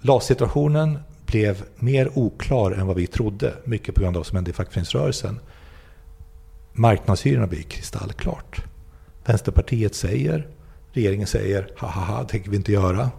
LAS-situationen 0.00 0.98
blev 1.26 1.64
mer 1.76 2.18
oklar 2.18 2.72
än 2.72 2.86
vad 2.86 2.96
vi 2.96 3.06
trodde, 3.06 3.54
mycket 3.64 3.94
på 3.94 4.00
grund 4.00 4.16
av 4.16 4.20
vad 4.20 4.26
som 4.26 4.36
hände 4.36 4.50
i 4.50 4.54
fackföreningsrörelsen. 4.54 5.40
Marknadshyrorna 6.72 7.46
blir 7.46 7.62
kristallklart. 7.62 8.62
Vänsterpartiet 9.24 9.94
säger, 9.94 10.46
regeringen 10.92 11.26
säger, 11.26 11.70
ha 11.78 11.88
ha 11.88 12.04
ha, 12.04 12.24
tänker 12.24 12.50
vi 12.50 12.56
inte 12.56 12.72
göra. 12.72 13.10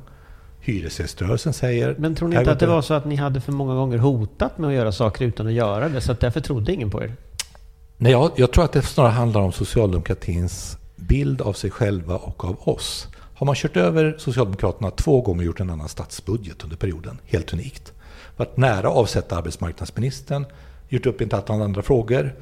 Hyresgäströrelsen 0.60 1.54
säger... 1.54 1.96
Men 2.00 2.16
tror 2.16 2.28
ni 2.28 2.36
inte 2.36 2.52
att 2.52 2.60
det 2.60 2.68
var 2.68 2.82
så 2.82 2.94
att 2.94 3.06
ni 3.06 3.16
hade 3.16 3.42
för 3.42 3.52
många 3.52 3.76
gånger 3.76 3.98
hotat 3.98 4.58
med 4.58 4.68
att 4.68 4.74
göra 4.74 4.92
saker 4.92 5.26
utan 5.26 5.48
att 5.48 5.54
göra 5.54 5.90
det, 5.90 6.02
så 6.02 6.12
att 6.12 6.20
därför 6.20 6.42
trodde 6.42 6.74
ingen 6.74 6.92
på 6.92 7.04
er? 7.04 7.14
Nej, 7.98 8.12
jag, 8.12 8.32
jag 8.36 8.52
tror 8.52 8.64
att 8.64 8.72
det 8.72 8.82
snarare 8.82 9.12
handlar 9.12 9.42
om 9.42 9.52
socialdemokratins 9.52 10.78
bild 10.96 11.42
av 11.42 11.54
sig 11.54 11.72
själva 11.72 12.16
och 12.16 12.46
av 12.46 12.70
oss. 12.70 13.08
Har 13.40 13.46
man 13.46 13.56
kört 13.56 13.78
över 13.78 14.16
Socialdemokraterna 14.18 14.92
två 14.92 15.22
gånger 15.22 15.40
och 15.40 15.46
gjort 15.46 15.60
en 15.60 15.70
annan 15.70 15.90
statsbudget 15.90 16.64
under 16.64 16.78
perioden, 16.78 17.20
helt 17.26 17.54
unikt. 17.54 17.94
Varit 18.38 18.58
nära 18.58 18.88
att 18.88 18.96
avsätta 18.96 19.38
arbetsmarknadsministern, 19.38 20.46
gjort 20.90 21.06
upp 21.06 21.22
i 21.22 21.24
ett 21.24 21.34
antal 21.34 21.62
andra 21.62 21.82
frågor. 21.82 22.36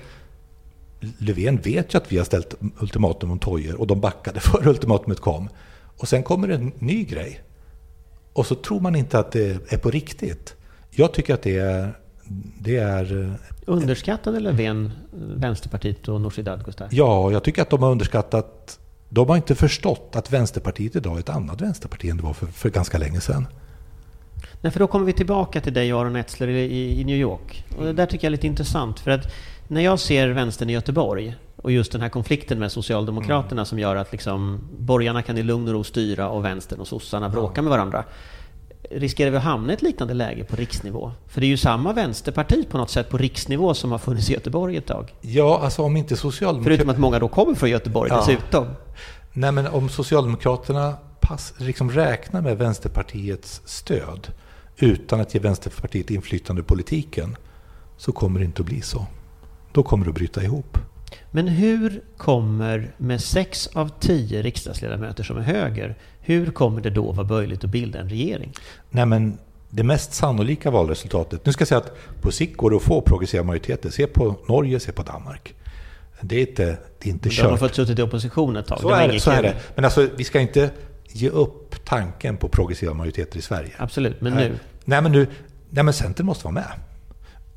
Löfven 1.17 1.57
vet 1.57 1.93
ju 1.93 1.97
att 1.97 2.11
vi 2.11 2.17
har 2.17 2.25
ställt 2.25 2.55
ultimatum 2.79 3.31
om 3.31 3.39
Toijer 3.39 3.75
och 3.81 3.87
de 3.87 3.99
backade 4.01 4.39
före 4.39 4.69
ultimatumet 4.69 5.19
kom. 5.19 5.49
Och 5.97 6.07
sen 6.07 6.23
kommer 6.23 6.49
en 6.49 6.71
ny 6.79 7.03
grej. 7.03 7.41
Och 8.33 8.45
så 8.45 8.55
tror 8.55 8.79
man 8.79 8.95
inte 8.95 9.19
att 9.19 9.31
det 9.31 9.73
är 9.73 9.77
på 9.77 9.89
riktigt. 9.91 10.55
Jag 10.91 11.13
tycker 11.13 11.33
att 11.33 11.41
det 11.41 11.57
är, 11.57 11.97
det 12.59 12.77
är... 12.77 13.23
eh, 13.23 13.33
Underskattade 13.65 14.39
Löfven 14.39 14.91
Vänsterpartiet 15.35 16.07
och 16.07 16.21
Nooshi 16.21 16.41
Dadgostar? 16.41 16.87
Ja, 16.91 17.31
jag 17.31 17.43
tycker 17.43 17.61
att 17.61 17.69
de 17.69 17.83
har 17.83 17.91
underskattat... 17.91 18.79
De 19.09 19.29
har 19.29 19.35
inte 19.35 19.55
förstått 19.55 20.15
att 20.15 20.33
Vänsterpartiet 20.33 20.95
idag 20.95 21.15
är 21.15 21.19
ett 21.19 21.29
annat 21.29 21.61
Vänsterparti 21.61 22.09
än 22.09 22.17
det 22.17 22.23
var 22.23 22.33
för, 22.33 22.45
för 22.45 22.69
ganska 22.69 22.97
länge 22.97 23.21
sedan. 23.21 23.47
Nej, 24.61 24.71
för 24.71 24.79
då 24.79 24.87
kommer 24.87 25.05
vi 25.05 25.13
tillbaka 25.13 25.61
till 25.61 25.73
dig 25.73 25.91
Aron 25.91 26.15
Etzler 26.15 26.47
i, 26.47 26.99
i 26.99 27.03
New 27.03 27.15
York. 27.15 27.65
Och 27.77 27.85
det 27.85 27.93
där 27.93 28.05
tycker 28.05 28.25
jag 28.25 28.29
är 28.29 28.37
lite 28.37 28.47
intressant 28.47 28.99
för 28.99 29.11
att 29.11 29.33
när 29.67 29.81
jag 29.81 29.99
ser 29.99 30.27
vänstern 30.27 30.69
i 30.69 30.73
Göteborg 30.73 31.35
och 31.55 31.71
just 31.71 31.91
den 31.91 32.01
här 32.01 32.09
konflikten 32.09 32.59
med 32.59 32.71
Socialdemokraterna 32.71 33.65
som 33.65 33.79
gör 33.79 33.95
att 33.95 34.11
liksom 34.11 34.59
borgarna 34.77 35.21
kan 35.21 35.37
i 35.37 35.43
lugn 35.43 35.67
och 35.67 35.73
ro 35.73 35.83
styra 35.83 36.29
och 36.29 36.45
vänstern 36.45 36.79
och 36.79 36.87
sossarna 36.87 37.29
bråkar 37.29 37.61
med 37.61 37.69
varandra. 37.69 38.03
Riskerar 38.91 39.31
vi 39.31 39.37
att 39.37 39.43
hamna 39.43 39.71
i 39.71 39.75
ett 39.75 39.81
liknande 39.81 40.13
läge 40.13 40.43
på 40.43 40.55
riksnivå? 40.55 41.11
För 41.27 41.41
det 41.41 41.47
är 41.47 41.49
ju 41.49 41.57
samma 41.57 41.93
vänsterparti 41.93 42.69
på 42.69 42.77
något 42.77 42.89
sätt 42.89 43.09
på 43.09 43.17
riksnivå 43.17 43.73
som 43.73 43.91
har 43.91 43.97
funnits 43.97 44.29
i 44.29 44.33
Göteborg 44.33 44.77
ett 44.77 44.85
tag. 44.85 45.13
Ja, 45.21 45.59
alltså 45.63 45.83
om 45.83 45.97
inte 45.97 46.15
Förutom 46.15 46.31
Socialdemokraterna... 46.31 46.91
att 46.91 46.99
många 46.99 47.19
då 47.19 47.27
kommer 47.27 47.55
från 47.55 47.69
Göteborg 47.69 48.09
Ja. 48.11 48.17
dessutom. 48.17 48.67
Nej, 49.33 49.51
men 49.51 49.67
om 49.67 49.89
Socialdemokraterna 49.89 50.95
pass, 51.19 51.53
liksom 51.57 51.91
räknar 51.91 52.41
med 52.41 52.57
Vänsterpartiets 52.57 53.61
stöd 53.65 54.27
utan 54.77 55.19
att 55.21 55.33
ge 55.33 55.39
Vänsterpartiet 55.39 56.09
inflytande 56.09 56.61
i 56.61 56.65
politiken 56.65 57.37
så 57.97 58.11
kommer 58.11 58.39
det 58.39 58.45
inte 58.45 58.61
att 58.61 58.65
bli 58.65 58.81
så. 58.81 59.05
Då 59.71 59.83
kommer 59.83 60.05
det 60.05 60.09
att 60.09 60.15
bryta 60.15 60.43
ihop. 60.43 60.77
Men 61.31 61.47
hur 61.47 62.01
kommer, 62.17 62.91
med 62.97 63.21
sex 63.21 63.67
av 63.73 63.91
tio 63.99 64.41
riksdagsledamöter 64.41 65.23
som 65.23 65.37
är 65.37 65.41
höger, 65.41 65.95
hur 66.21 66.51
kommer 66.51 66.81
det 66.81 66.89
då 66.89 67.11
vara 67.11 67.27
möjligt 67.27 67.63
att 67.63 67.69
bilda 67.69 67.99
en 67.99 68.09
regering? 68.09 68.53
Nej, 68.89 69.05
men 69.05 69.37
det 69.69 69.83
mest 69.83 70.13
sannolika 70.13 70.71
valresultatet... 70.71 71.45
Nu 71.45 71.53
ska 71.53 71.61
jag 71.61 71.67
säga 71.67 71.77
att 71.77 72.21
på 72.21 72.31
sikt 72.31 72.57
går 72.57 72.69
det 72.69 72.75
att 72.75 72.83
få 72.83 73.01
progressiva 73.01 73.43
majoriteter. 73.43 73.89
Se 73.89 74.07
på 74.07 74.35
Norge, 74.47 74.79
se 74.79 74.91
på 74.91 75.03
Danmark. 75.03 75.53
Det 76.21 76.35
är 76.35 76.39
inte, 76.39 76.77
det 76.99 77.09
är 77.09 77.13
inte 77.13 77.29
De 77.29 77.41
har 77.41 77.49
kört. 77.49 77.59
fått 77.59 77.75
suttit 77.75 77.99
i 77.99 78.01
opposition 78.01 78.57
ett 78.57 78.65
tag. 78.67 78.79
Så 78.79 78.89
var 78.89 78.97
är, 78.97 79.07
det, 79.07 79.19
så 79.19 79.31
är 79.31 79.41
det. 79.41 79.55
Men 79.75 79.85
alltså, 79.85 80.09
vi 80.15 80.23
ska 80.23 80.39
inte 80.39 80.69
ge 81.07 81.29
upp 81.29 81.85
tanken 81.85 82.37
på 82.37 82.47
progressiva 82.47 82.93
majoriteter 82.93 83.37
i 83.37 83.41
Sverige. 83.41 83.71
Absolut, 83.77 84.21
men 84.21 84.33
nu. 84.33 84.59
Nej, 84.85 85.01
men 85.01 85.11
nu... 85.11 85.27
Nej, 85.69 85.83
men 85.83 85.93
Centern 85.93 86.25
måste 86.25 86.43
vara 86.43 86.53
med. 86.53 86.71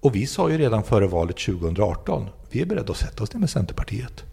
Och 0.01 0.14
vi 0.14 0.26
sa 0.26 0.51
ju 0.51 0.59
redan 0.59 0.82
före 0.82 1.07
valet 1.07 1.36
2018, 1.36 2.28
vi 2.51 2.61
är 2.62 2.66
beredda 2.66 2.90
att 2.92 2.96
sätta 2.98 3.22
oss 3.22 3.32
ner 3.32 3.40
med 3.40 3.51
Centerpartiet. 3.51 4.24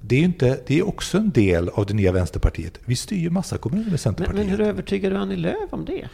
Det 0.00 0.16
är 0.16 0.20
inte, 0.22 0.60
det 0.66 0.78
är 0.78 0.88
också 0.88 1.18
en 1.18 1.30
del 1.30 1.68
av 1.68 1.86
det 1.86 1.94
nya 1.94 2.12
Vänsterpartiet. 2.12 2.78
Vi 2.84 2.96
styr 2.96 3.18
ju 3.18 3.30
massa 3.30 3.58
kommuner 3.58 3.82
med 3.82 3.90
Men, 3.90 3.98
Centerpartiet. 3.98 4.46
men 4.46 4.48
hur 4.48 4.60
övertygar 4.60 5.10
du 5.10 5.16
Annie 5.16 5.36
Lööf 5.36 5.72
om 5.72 5.84
det? 5.84 6.08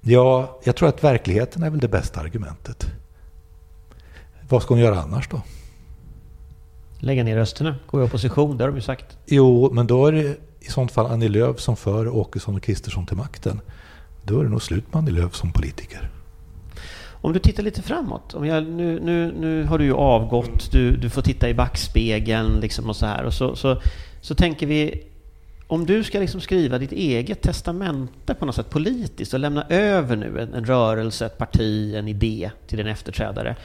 Ja, 0.00 0.60
jag 0.64 0.76
tror 0.76 0.88
att 0.88 1.04
verkligheten 1.04 1.62
är 1.62 1.70
väl 1.70 1.80
det 1.80 1.88
bästa 1.88 2.20
argumentet. 2.20 2.86
Vad 4.48 4.62
ska 4.62 4.74
hon 4.74 4.80
göra 4.80 5.00
annars 5.00 5.28
då? 5.28 5.42
Lägga 6.98 7.24
ner 7.24 7.36
rösterna, 7.36 7.76
gå 7.86 8.00
i 8.00 8.04
opposition, 8.04 8.56
det 8.56 8.64
har 8.64 8.68
de 8.68 8.76
ju 8.76 8.82
sagt. 8.82 9.18
Jo, 9.26 9.70
men 9.72 9.86
då 9.86 10.06
är 10.06 10.12
det 10.12 10.36
i 10.60 10.70
sånt 10.70 10.92
fall 10.92 11.06
Annie 11.06 11.28
Lööf 11.28 11.60
som 11.60 11.76
för 11.76 12.08
Åkesson 12.08 12.56
och 12.56 12.62
Kristersson 12.62 13.06
till 13.06 13.16
makten. 13.16 13.60
Då 14.24 14.40
är 14.40 14.44
det 14.44 14.50
nog 14.50 14.62
slut 14.62 14.84
med 14.92 14.98
Annie 14.98 15.10
Lööf 15.10 15.34
som 15.34 15.52
politiker. 15.52 16.10
Om 17.22 17.32
du 17.32 17.38
tittar 17.38 17.62
lite 17.62 17.82
framåt, 17.82 18.34
om 18.34 18.46
jag, 18.46 18.66
nu, 18.66 19.00
nu, 19.00 19.32
nu 19.32 19.64
har 19.64 19.78
du 19.78 19.84
ju 19.84 19.94
avgått, 19.94 20.72
du, 20.72 20.96
du 20.96 21.10
får 21.10 21.22
titta 21.22 21.48
i 21.48 21.54
backspegeln 21.54 22.60
liksom 22.60 22.88
och 22.88 22.96
så 22.96 23.06
här. 23.06 23.24
Och 23.24 23.34
så, 23.34 23.56
så, 23.56 23.80
så 24.20 24.34
tänker 24.34 24.66
vi, 24.66 25.02
om 25.66 25.86
du 25.86 26.04
ska 26.04 26.18
liksom 26.18 26.40
skriva 26.40 26.78
ditt 26.78 26.92
eget 26.92 27.42
testamente 27.42 28.34
på 28.34 28.46
något 28.46 28.54
sätt 28.54 28.70
politiskt 28.70 29.34
och 29.34 29.40
lämna 29.40 29.66
över 29.68 30.16
nu 30.16 30.40
en, 30.40 30.54
en 30.54 30.64
rörelse, 30.64 31.26
ett 31.26 31.38
parti, 31.38 31.94
en 31.94 32.08
idé 32.08 32.50
till 32.66 32.78
din 32.78 32.86
efterträdare. 32.86 33.56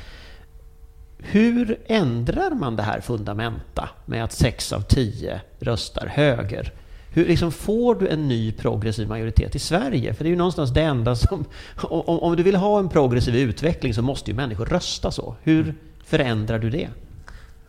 Hur 1.18 1.78
ändrar 1.86 2.52
man 2.52 2.76
det 2.76 2.84
här 2.84 3.02
fundamenta 3.02 3.90
med 4.06 4.24
att 4.24 4.32
sex 4.32 4.74
av 4.74 4.82
tio 4.82 5.42
röstar 5.60 6.08
höger? 6.08 6.72
Hur 7.16 7.26
liksom 7.26 7.52
får 7.52 7.96
du 7.96 8.08
en 8.08 8.28
ny 8.28 8.52
progressiv 8.52 9.08
majoritet 9.08 9.56
i 9.56 9.60
Sverige? 9.60 10.14
För 10.14 10.24
det 10.24 10.28
är 10.28 10.32
ju 10.32 10.38
någonstans 10.38 10.74
det 10.74 10.82
enda 10.82 11.16
som... 11.16 11.46
Om, 11.76 12.20
om 12.20 12.36
du 12.36 12.44
vill 12.44 12.56
ha 12.56 12.80
en 12.80 12.90
progressiv 12.90 13.36
utveckling 13.36 13.94
så 13.94 14.02
måste 14.02 14.32
ju 14.32 14.38
människor 14.38 14.66
rösta 14.66 15.12
så. 15.12 15.36
Hur 15.44 15.76
förändrar 16.06 16.60
du 16.60 16.70
det? 16.70 16.90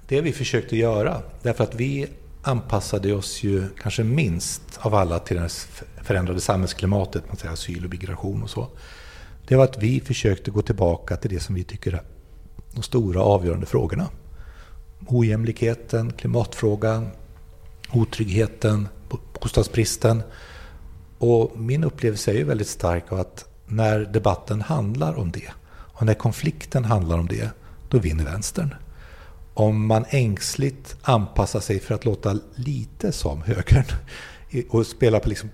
Det 0.09 0.20
vi 0.20 0.32
försökte 0.32 0.76
göra, 0.76 1.22
därför 1.42 1.64
att 1.64 1.74
vi 1.74 2.07
anpassade 2.42 3.12
oss 3.12 3.42
ju 3.42 3.64
kanske 3.82 4.05
minst 4.05 4.62
av 4.78 4.94
alla 4.94 5.18
till 5.18 5.36
det 5.36 5.49
förändrade 6.03 6.40
samhällsklimatet, 6.40 7.22
man 7.28 7.36
säger 7.36 7.53
asyl 7.53 7.84
och 7.84 7.90
migration 7.90 8.42
och 8.42 8.51
så. 8.51 8.68
Det 9.49 9.57
var 9.57 9.64
att 9.64 9.82
vi 9.82 10.01
försökte 10.01 10.51
gå 10.51 10.62
tillbaka 10.62 11.16
till 11.16 11.30
det 11.30 11.40
som 11.40 11.55
vi 11.55 11.64
tycker 11.64 11.92
är 11.92 12.03
de 12.74 12.82
stora 12.82 13.22
avgörande 13.22 13.66
frågorna. 13.66 14.09
Ojämlikheten, 15.07 16.12
klimatfrågan, 16.12 17.09
otryggheten, 17.92 18.88
bostadsbristen. 19.40 20.22
Och 21.18 21.59
min 21.59 21.84
upplevelse 21.84 22.30
är 22.30 22.34
ju 22.34 22.44
väldigt 22.44 22.68
stark 22.68 23.12
av 23.12 23.20
att 23.20 23.44
när 23.66 24.00
debatten 24.00 24.62
handlar 24.62 25.14
om 25.14 25.32
det 25.32 25.50
och 25.68 26.07
när 26.07 26.14
konflikten 26.14 26.84
handlar 26.84 27.18
om 27.18 27.26
det, 27.26 27.50
då 27.88 27.98
vinner 27.98 28.24
vänstern. 28.24 28.74
Om 29.54 29.86
man 29.86 30.04
ängsligt 30.09 30.96
anpassar 31.02 31.61
sig 31.61 31.80
för 31.80 31.94
att 31.94 32.04
låta 32.04 32.38
lite 32.54 33.12
som 33.12 33.42
högern 33.42 33.84
och 34.68 34.86
spela 34.86 35.20
på 35.20 35.28
liksom 35.28 35.50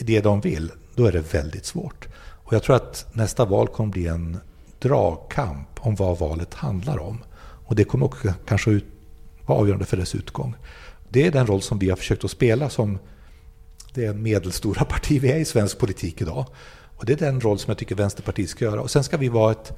det 0.00 0.20
de 0.20 0.40
vill, 0.40 0.72
då 0.94 1.06
är 1.06 1.12
det 1.12 1.34
väldigt 1.34 1.66
svårt. 1.66 2.08
Och 2.18 2.52
jag 2.52 2.62
tror 2.62 2.76
att 2.76 3.06
nästa 3.12 3.44
val 3.44 3.68
kommer 3.68 3.90
bli 3.90 4.06
en 4.06 4.40
dragkamp 4.78 5.68
om 5.86 5.94
vad 5.94 6.18
valet 6.18 6.54
handlar 6.54 6.98
om. 6.98 7.18
Och 7.66 7.74
det 7.74 7.84
kommer 7.84 8.06
också 8.06 8.34
kanske 8.46 8.80
vara 9.46 9.58
avgörande 9.58 9.84
för 9.84 9.96
dess 9.96 10.14
utgång. 10.14 10.54
Det 11.12 11.26
är 11.26 11.30
den 11.30 11.46
roll 11.46 11.62
som 11.62 11.78
vi 11.78 11.90
har 11.90 11.96
försökt 11.96 12.24
att 12.24 12.30
spela 12.30 12.70
som 12.70 12.98
det 13.94 14.16
medelstora 14.16 14.84
parti 14.88 15.20
vi 15.22 15.32
är 15.32 15.36
i 15.36 15.44
svensk 15.44 15.78
politik 15.78 16.20
idag. 16.22 16.46
Och 16.96 17.06
det 17.06 17.12
är 17.12 17.16
den 17.16 17.40
roll 17.40 17.58
som 17.58 17.70
jag 17.70 17.78
tycker 17.78 17.94
Vänsterpartiet 17.94 18.50
ska 18.50 18.64
göra. 18.64 18.80
Och 18.80 18.90
sen 18.90 19.04
ska 19.04 19.16
vi 19.16 19.28
vara 19.28 19.52
ett 19.52 19.72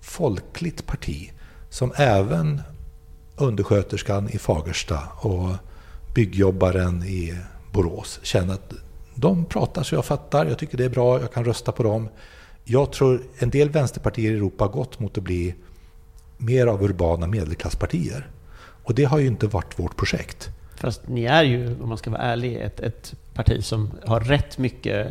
folkligt 0.00 0.86
parti 0.86 1.32
som 1.70 1.92
även 1.96 2.60
undersköterskan 3.36 4.28
i 4.28 4.38
Fagersta 4.38 5.00
och 5.20 5.50
byggjobbaren 6.14 7.04
i 7.04 7.34
Borås 7.72 8.20
känner 8.22 8.54
att 8.54 8.72
de 9.14 9.44
pratar 9.44 9.82
så 9.82 9.94
jag 9.94 10.04
fattar, 10.04 10.46
jag 10.46 10.58
tycker 10.58 10.78
det 10.78 10.84
är 10.84 10.88
bra, 10.88 11.20
jag 11.20 11.32
kan 11.32 11.44
rösta 11.44 11.72
på 11.72 11.82
dem. 11.82 12.08
Jag 12.64 12.92
tror 12.92 13.22
en 13.38 13.50
del 13.50 13.70
vänsterpartier 13.70 14.32
i 14.32 14.34
Europa 14.34 14.64
har 14.64 14.72
gått 14.72 14.98
mot 14.98 15.18
att 15.18 15.24
bli 15.24 15.54
mer 16.38 16.66
av 16.66 16.82
urbana 16.82 17.26
medelklasspartier. 17.26 18.30
Och 18.84 18.94
det 18.94 19.04
har 19.04 19.18
ju 19.18 19.26
inte 19.26 19.46
varit 19.46 19.78
vårt 19.78 19.96
projekt. 19.96 20.50
Fast 20.80 21.08
ni 21.08 21.24
är 21.24 21.42
ju, 21.42 21.76
om 21.82 21.88
man 21.88 21.98
ska 21.98 22.10
vara 22.10 22.22
ärlig, 22.22 22.56
ett, 22.56 22.80
ett 22.80 23.14
parti 23.34 23.64
som 23.64 23.90
har 24.06 24.20
rätt 24.20 24.58
mycket... 24.58 25.10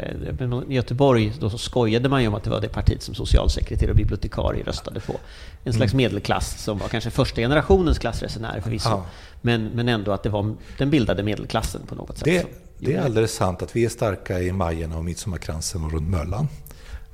I 0.70 0.74
Göteborg 0.74 1.34
då 1.40 1.50
så 1.50 1.58
skojade 1.58 2.10
man 2.10 2.22
ju 2.22 2.28
om 2.28 2.34
att 2.34 2.44
det 2.44 2.50
var 2.50 2.62
det 2.62 2.70
partiet 2.70 3.02
som 3.02 3.16
socialsekreterare 3.16 3.92
och 3.92 3.98
bibliotekarie 3.98 4.64
röstade 4.64 5.00
på. 5.00 5.16
En 5.64 5.74
slags 5.74 5.94
medelklass 5.94 6.64
som 6.64 6.78
var 6.78 6.88
kanske 6.88 7.10
första 7.12 7.42
generationens 7.42 8.00
klassresenärer 8.00 8.62
förvisso. 8.62 8.90
Ja. 8.90 9.06
Men, 9.42 9.66
men 9.66 9.90
ändå 9.90 10.12
att 10.12 10.24
det 10.24 10.30
var 10.30 10.56
den 10.78 10.90
bildade 10.90 11.24
medelklassen 11.24 11.82
på 11.88 11.96
något 11.96 12.18
sätt. 12.18 12.26
Det, 12.26 12.46
det 12.78 12.96
är 12.96 13.02
alldeles 13.02 13.34
sant 13.34 13.62
att 13.62 13.76
vi 13.76 13.86
är 13.86 13.90
starka 13.90 14.40
i 14.40 14.52
Majerna 14.52 14.98
och 14.98 15.06
Midsommarkransen 15.06 15.84
och 15.84 15.92
runt 15.92 16.10
Möllan. 16.10 16.48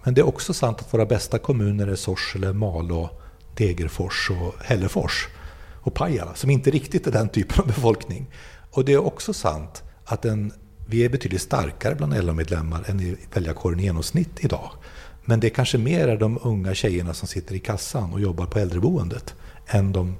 Men 0.03 0.13
det 0.13 0.21
är 0.21 0.27
också 0.27 0.53
sant 0.53 0.79
att 0.79 0.93
våra 0.93 1.05
bästa 1.05 1.39
kommuner 1.39 1.87
är 1.87 1.95
Sorsele, 1.95 2.53
Malå, 2.53 3.09
Degerfors 3.55 4.31
och 4.31 4.63
Hällefors 4.65 5.27
och 5.85 5.93
Pajala, 5.93 6.35
som 6.35 6.49
inte 6.49 6.71
riktigt 6.71 7.07
är 7.07 7.11
den 7.11 7.29
typen 7.29 7.59
av 7.59 7.67
befolkning. 7.67 8.27
Och 8.71 8.85
det 8.85 8.93
är 8.93 9.05
också 9.05 9.33
sant 9.33 9.83
att 10.05 10.25
en, 10.25 10.53
vi 10.87 11.05
är 11.05 11.09
betydligt 11.09 11.41
starkare 11.41 11.95
bland 11.95 12.25
LO-medlemmar 12.25 12.83
än 12.87 12.99
i 12.99 13.17
väljarkåren 13.33 13.79
i 13.79 13.83
genomsnitt 13.83 14.43
idag. 14.43 14.71
Men 15.25 15.39
det 15.39 15.47
är 15.47 15.49
kanske 15.49 15.77
mer 15.77 16.07
är 16.07 16.17
de 16.17 16.39
unga 16.43 16.73
tjejerna 16.73 17.13
som 17.13 17.27
sitter 17.27 17.55
i 17.55 17.59
kassan 17.59 18.13
och 18.13 18.19
jobbar 18.19 18.45
på 18.45 18.59
äldreboendet 18.59 19.35
än 19.67 19.91
de 19.91 20.15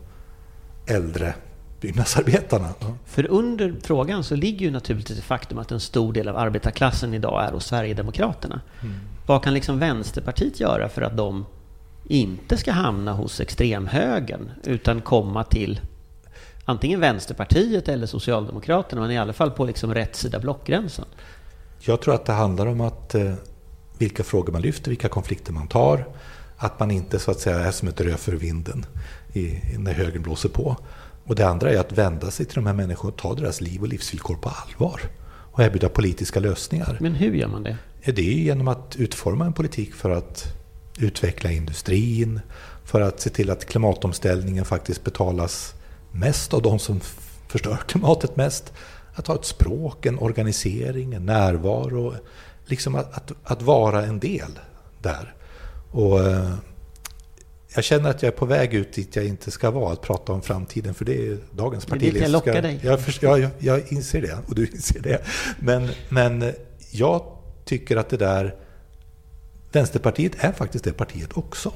äldre 0.87 1.33
byggnadsarbetarna. 1.81 2.69
För 3.05 3.31
under 3.31 3.75
frågan 3.83 4.23
så 4.23 4.35
ligger 4.35 4.65
ju 4.65 4.71
naturligtvis 4.71 5.17
det 5.17 5.23
faktum 5.23 5.57
att 5.57 5.71
en 5.71 5.79
stor 5.79 6.13
del 6.13 6.27
av 6.27 6.37
arbetarklassen 6.37 7.13
idag 7.13 7.45
är 7.45 7.51
hos 7.51 7.65
Sverigedemokraterna. 7.65 8.61
Mm. 8.81 8.95
Vad 9.25 9.43
kan 9.43 9.53
liksom 9.53 9.79
Vänsterpartiet 9.79 10.59
göra 10.59 10.89
för 10.89 11.01
att 11.01 11.17
de 11.17 11.45
inte 12.07 12.57
ska 12.57 12.71
hamna 12.71 13.13
hos 13.13 13.41
extremhögern 13.41 14.51
utan 14.63 15.01
komma 15.01 15.43
till 15.43 15.79
antingen 16.65 16.99
Vänsterpartiet 16.99 17.87
eller 17.87 18.07
Socialdemokraterna, 18.07 19.01
men 19.01 19.11
i 19.11 19.17
alla 19.17 19.33
fall 19.33 19.51
på 19.51 19.65
liksom 19.65 19.93
rätt 19.93 20.15
sida 20.15 20.39
blockgränsen? 20.39 21.05
Jag 21.79 22.01
tror 22.01 22.15
att 22.15 22.25
det 22.25 22.33
handlar 22.33 22.65
om 22.65 22.81
att 22.81 23.15
eh, 23.15 23.33
vilka 23.97 24.23
frågor 24.23 24.53
man 24.53 24.61
lyfter, 24.61 24.89
vilka 24.89 25.09
konflikter 25.09 25.53
man 25.53 25.67
tar. 25.67 26.07
Att 26.57 26.79
man 26.79 26.91
inte 26.91 27.19
så 27.19 27.31
att 27.31 27.39
säga 27.39 27.59
är 27.59 27.71
som 27.71 27.87
ett 27.87 28.01
rö 28.01 28.17
för 28.17 28.31
vinden 28.31 28.85
i, 29.33 29.59
när 29.77 29.93
högern 29.93 30.21
blåser 30.21 30.49
på. 30.49 30.77
Och 31.23 31.35
det 31.35 31.47
andra 31.47 31.71
är 31.71 31.77
att 31.77 31.91
vända 31.91 32.31
sig 32.31 32.45
till 32.45 32.55
de 32.55 32.65
här 32.65 32.73
människorna 32.73 33.09
och 33.09 33.17
ta 33.17 33.33
deras 33.33 33.61
liv 33.61 33.81
och 33.81 33.87
livsvillkor 33.87 34.35
på 34.35 34.49
allvar. 34.49 35.01
Och 35.51 35.59
erbjuda 35.59 35.89
politiska 35.89 36.39
lösningar. 36.39 36.97
Men 37.01 37.15
hur 37.15 37.33
gör 37.33 37.47
man 37.47 37.63
det? 37.63 37.77
Det 38.05 38.21
är 38.21 38.33
genom 38.33 38.67
att 38.67 38.95
utforma 38.95 39.45
en 39.45 39.53
politik 39.53 39.93
för 39.93 40.09
att 40.09 40.45
utveckla 40.97 41.51
industrin, 41.51 42.39
för 42.85 43.01
att 43.01 43.19
se 43.19 43.29
till 43.29 43.49
att 43.49 43.65
klimatomställningen 43.65 44.65
faktiskt 44.65 45.03
betalas 45.03 45.73
mest 46.11 46.53
av 46.53 46.61
de 46.61 46.79
som 46.79 47.01
förstör 47.47 47.77
klimatet 47.87 48.35
mest. 48.35 48.73
Att 49.13 49.27
ha 49.27 49.35
ett 49.35 49.45
språk, 49.45 50.05
en 50.05 50.19
organisering, 50.19 51.13
en 51.13 51.25
närvaro. 51.25 52.13
Liksom 52.65 52.95
att, 52.95 53.13
att, 53.13 53.31
att 53.43 53.61
vara 53.61 54.05
en 54.05 54.19
del 54.19 54.59
där. 55.01 55.33
Och 55.91 56.19
eh, 56.19 56.53
jag 57.75 57.83
känner 57.83 58.09
att 58.09 58.21
jag 58.21 58.33
är 58.33 58.37
på 58.37 58.45
väg 58.45 58.73
ut 58.73 58.93
dit 58.93 59.15
jag 59.15 59.25
inte 59.25 59.51
ska 59.51 59.71
vara, 59.71 59.93
att 59.93 60.01
prata 60.01 60.33
om 60.33 60.41
framtiden, 60.41 60.93
för 60.93 61.05
det 61.05 61.27
är 61.27 61.37
dagens 61.51 61.85
partiledare. 61.85 62.13
Det 62.13 62.19
är 62.19 62.21
dit 62.21 62.21
jag 62.21 62.31
lockar 62.31 62.61
dig. 62.61 62.79
Jag, 62.83 62.99
jag, 63.21 63.39
jag, 63.39 63.49
jag 63.59 63.91
inser 63.91 64.21
det, 64.21 64.37
och 64.47 64.55
du 64.55 64.67
inser 64.67 64.99
det. 64.99 65.21
Men, 65.59 65.89
men 66.09 66.53
jag 66.91 67.23
tycker 67.65 67.97
att 67.97 68.09
det 68.09 68.17
där... 68.17 68.55
Vänsterpartiet 69.75 70.43
är 70.43 70.51
faktiskt 70.51 70.83
det 70.83 70.93
partiet 70.93 71.37
också. 71.37 71.71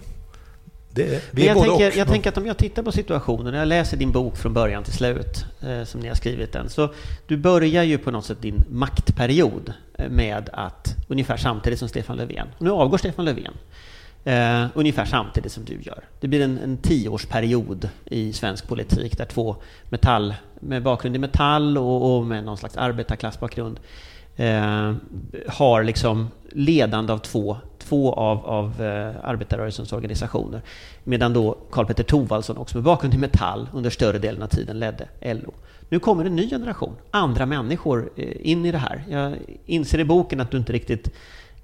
Det, 0.91 1.24
vi 1.32 1.45
jag, 1.47 1.58
tänker, 1.58 1.97
jag 1.97 2.08
tänker 2.08 2.30
att 2.30 2.38
om 2.38 2.45
jag 2.45 2.58
tittar 2.58 2.84
på 2.84 2.91
situationen, 2.91 3.54
jag 3.54 3.68
läser 3.68 3.97
din 3.97 4.12
bok 4.12 4.38
från 4.38 4.54
början 4.54 4.84
till 4.84 4.93
slut, 4.93 5.45
eh, 5.62 5.84
som 5.84 6.02
ni 6.02 6.08
har 6.08 6.16
skrivit 6.16 6.54
den, 6.54 6.70
så 6.70 6.93
du 7.28 7.38
börjar 7.38 7.84
ju 7.84 7.97
på 7.97 8.12
något 8.12 8.26
sätt 8.26 8.41
din 8.41 8.64
maktperiod 8.70 9.74
eh, 9.97 10.10
med 10.10 10.50
att, 10.54 10.95
ungefär 11.08 11.38
samtidigt 11.38 11.80
som 11.80 11.88
Stefan 11.88 12.18
Löfven, 12.18 12.47
och 12.58 12.62
nu 12.62 12.72
avgår 12.72 12.97
Stefan 12.97 13.26
Löfven, 13.26 13.54
eh, 14.24 14.68
ungefär 14.74 15.06
samtidigt 15.06 15.52
som 15.52 15.66
du 15.66 15.82
gör. 15.82 16.04
Det 16.20 16.28
blir 16.28 16.41
en, 16.41 16.60
en 16.60 16.78
tioårsperiod 16.78 17.89
i 18.06 18.34
svensk 18.34 18.68
politik 18.68 19.18
där 19.18 19.26
två 19.26 19.56
metall, 19.89 20.34
med 20.60 20.84
bakgrund 20.84 21.16
i 21.16 21.20
metall 21.20 21.78
och, 21.78 22.18
och 22.18 22.26
med 22.26 22.43
någon 22.43 22.58
slags 22.58 22.78
arbetarklassbakgrund 22.78 23.80
eh, 24.36 24.93
har 25.47 25.84
liksom 25.84 26.28
ledande 26.52 27.14
av 27.14 27.18
två, 27.18 27.58
två 27.90 28.14
av, 28.14 28.46
av 28.46 28.82
eh, 28.82 29.16
arbetarrörelsens 29.24 29.94
organisationer. 29.94 30.62
Medan 31.04 31.34
då 31.34 31.58
Karl-Petter 31.72 32.04
Thorwaldsson, 32.04 32.58
också 32.58 32.78
med 32.78 32.84
bakgrund 32.84 33.14
i 33.14 33.18
Metall, 33.18 33.70
under 33.74 33.90
större 33.90 34.20
delen 34.20 34.44
av 34.44 34.48
tiden 34.48 34.80
ledde 34.80 35.08
LO. 35.22 35.54
Nu 35.90 36.00
kommer 36.00 36.26
en 36.26 36.36
ny 36.36 36.50
generation, 36.50 36.96
andra 37.12 37.46
människor 37.46 38.10
eh, 38.16 38.52
in 38.52 38.66
i 38.66 38.72
det 38.72 38.78
här. 38.78 39.04
Jag 39.10 39.36
inser 39.66 40.00
i 40.00 40.06
boken 40.06 40.40
att 40.40 40.52
du 40.52 40.58
inte 40.58 40.74
riktigt 40.74 41.14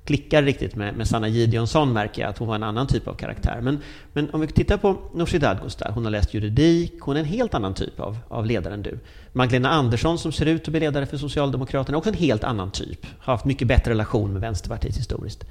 klickar 0.05 0.43
riktigt 0.43 0.75
med, 0.75 0.97
med 0.97 1.07
Sanna 1.07 1.27
Gideonsson 1.27 1.93
märker 1.93 2.21
jag 2.21 2.29
att 2.29 2.37
hon 2.37 2.47
var 2.47 2.55
en 2.55 2.63
annan 2.63 2.87
typ 2.87 3.07
av 3.07 3.13
karaktär. 3.13 3.59
Men, 3.61 3.79
men 4.13 4.29
om 4.33 4.41
vi 4.41 4.47
tittar 4.47 4.77
på 4.77 4.97
Nooshi 5.13 5.37
Dadgostar, 5.37 5.91
hon 5.91 6.03
har 6.03 6.11
läst 6.11 6.33
juridik, 6.33 6.93
hon 6.99 7.15
är 7.15 7.19
en 7.19 7.25
helt 7.25 7.53
annan 7.53 7.73
typ 7.73 7.99
av, 7.99 8.17
av 8.27 8.45
ledare 8.45 8.73
än 8.73 8.81
du. 8.81 8.99
Magdalena 9.33 9.69
Andersson 9.69 10.19
som 10.19 10.31
ser 10.31 10.45
ut 10.45 10.61
att 10.61 10.67
bli 10.67 10.79
ledare 10.79 11.05
för 11.05 11.17
Socialdemokraterna, 11.17 11.97
också 11.97 12.09
en 12.09 12.15
helt 12.15 12.43
annan 12.43 12.71
typ. 12.71 13.05
Har 13.19 13.33
haft 13.33 13.45
mycket 13.45 13.67
bättre 13.67 13.91
relation 13.91 14.33
med 14.33 14.41
Vänsterpartiet 14.41 14.97
historiskt. 14.97 15.45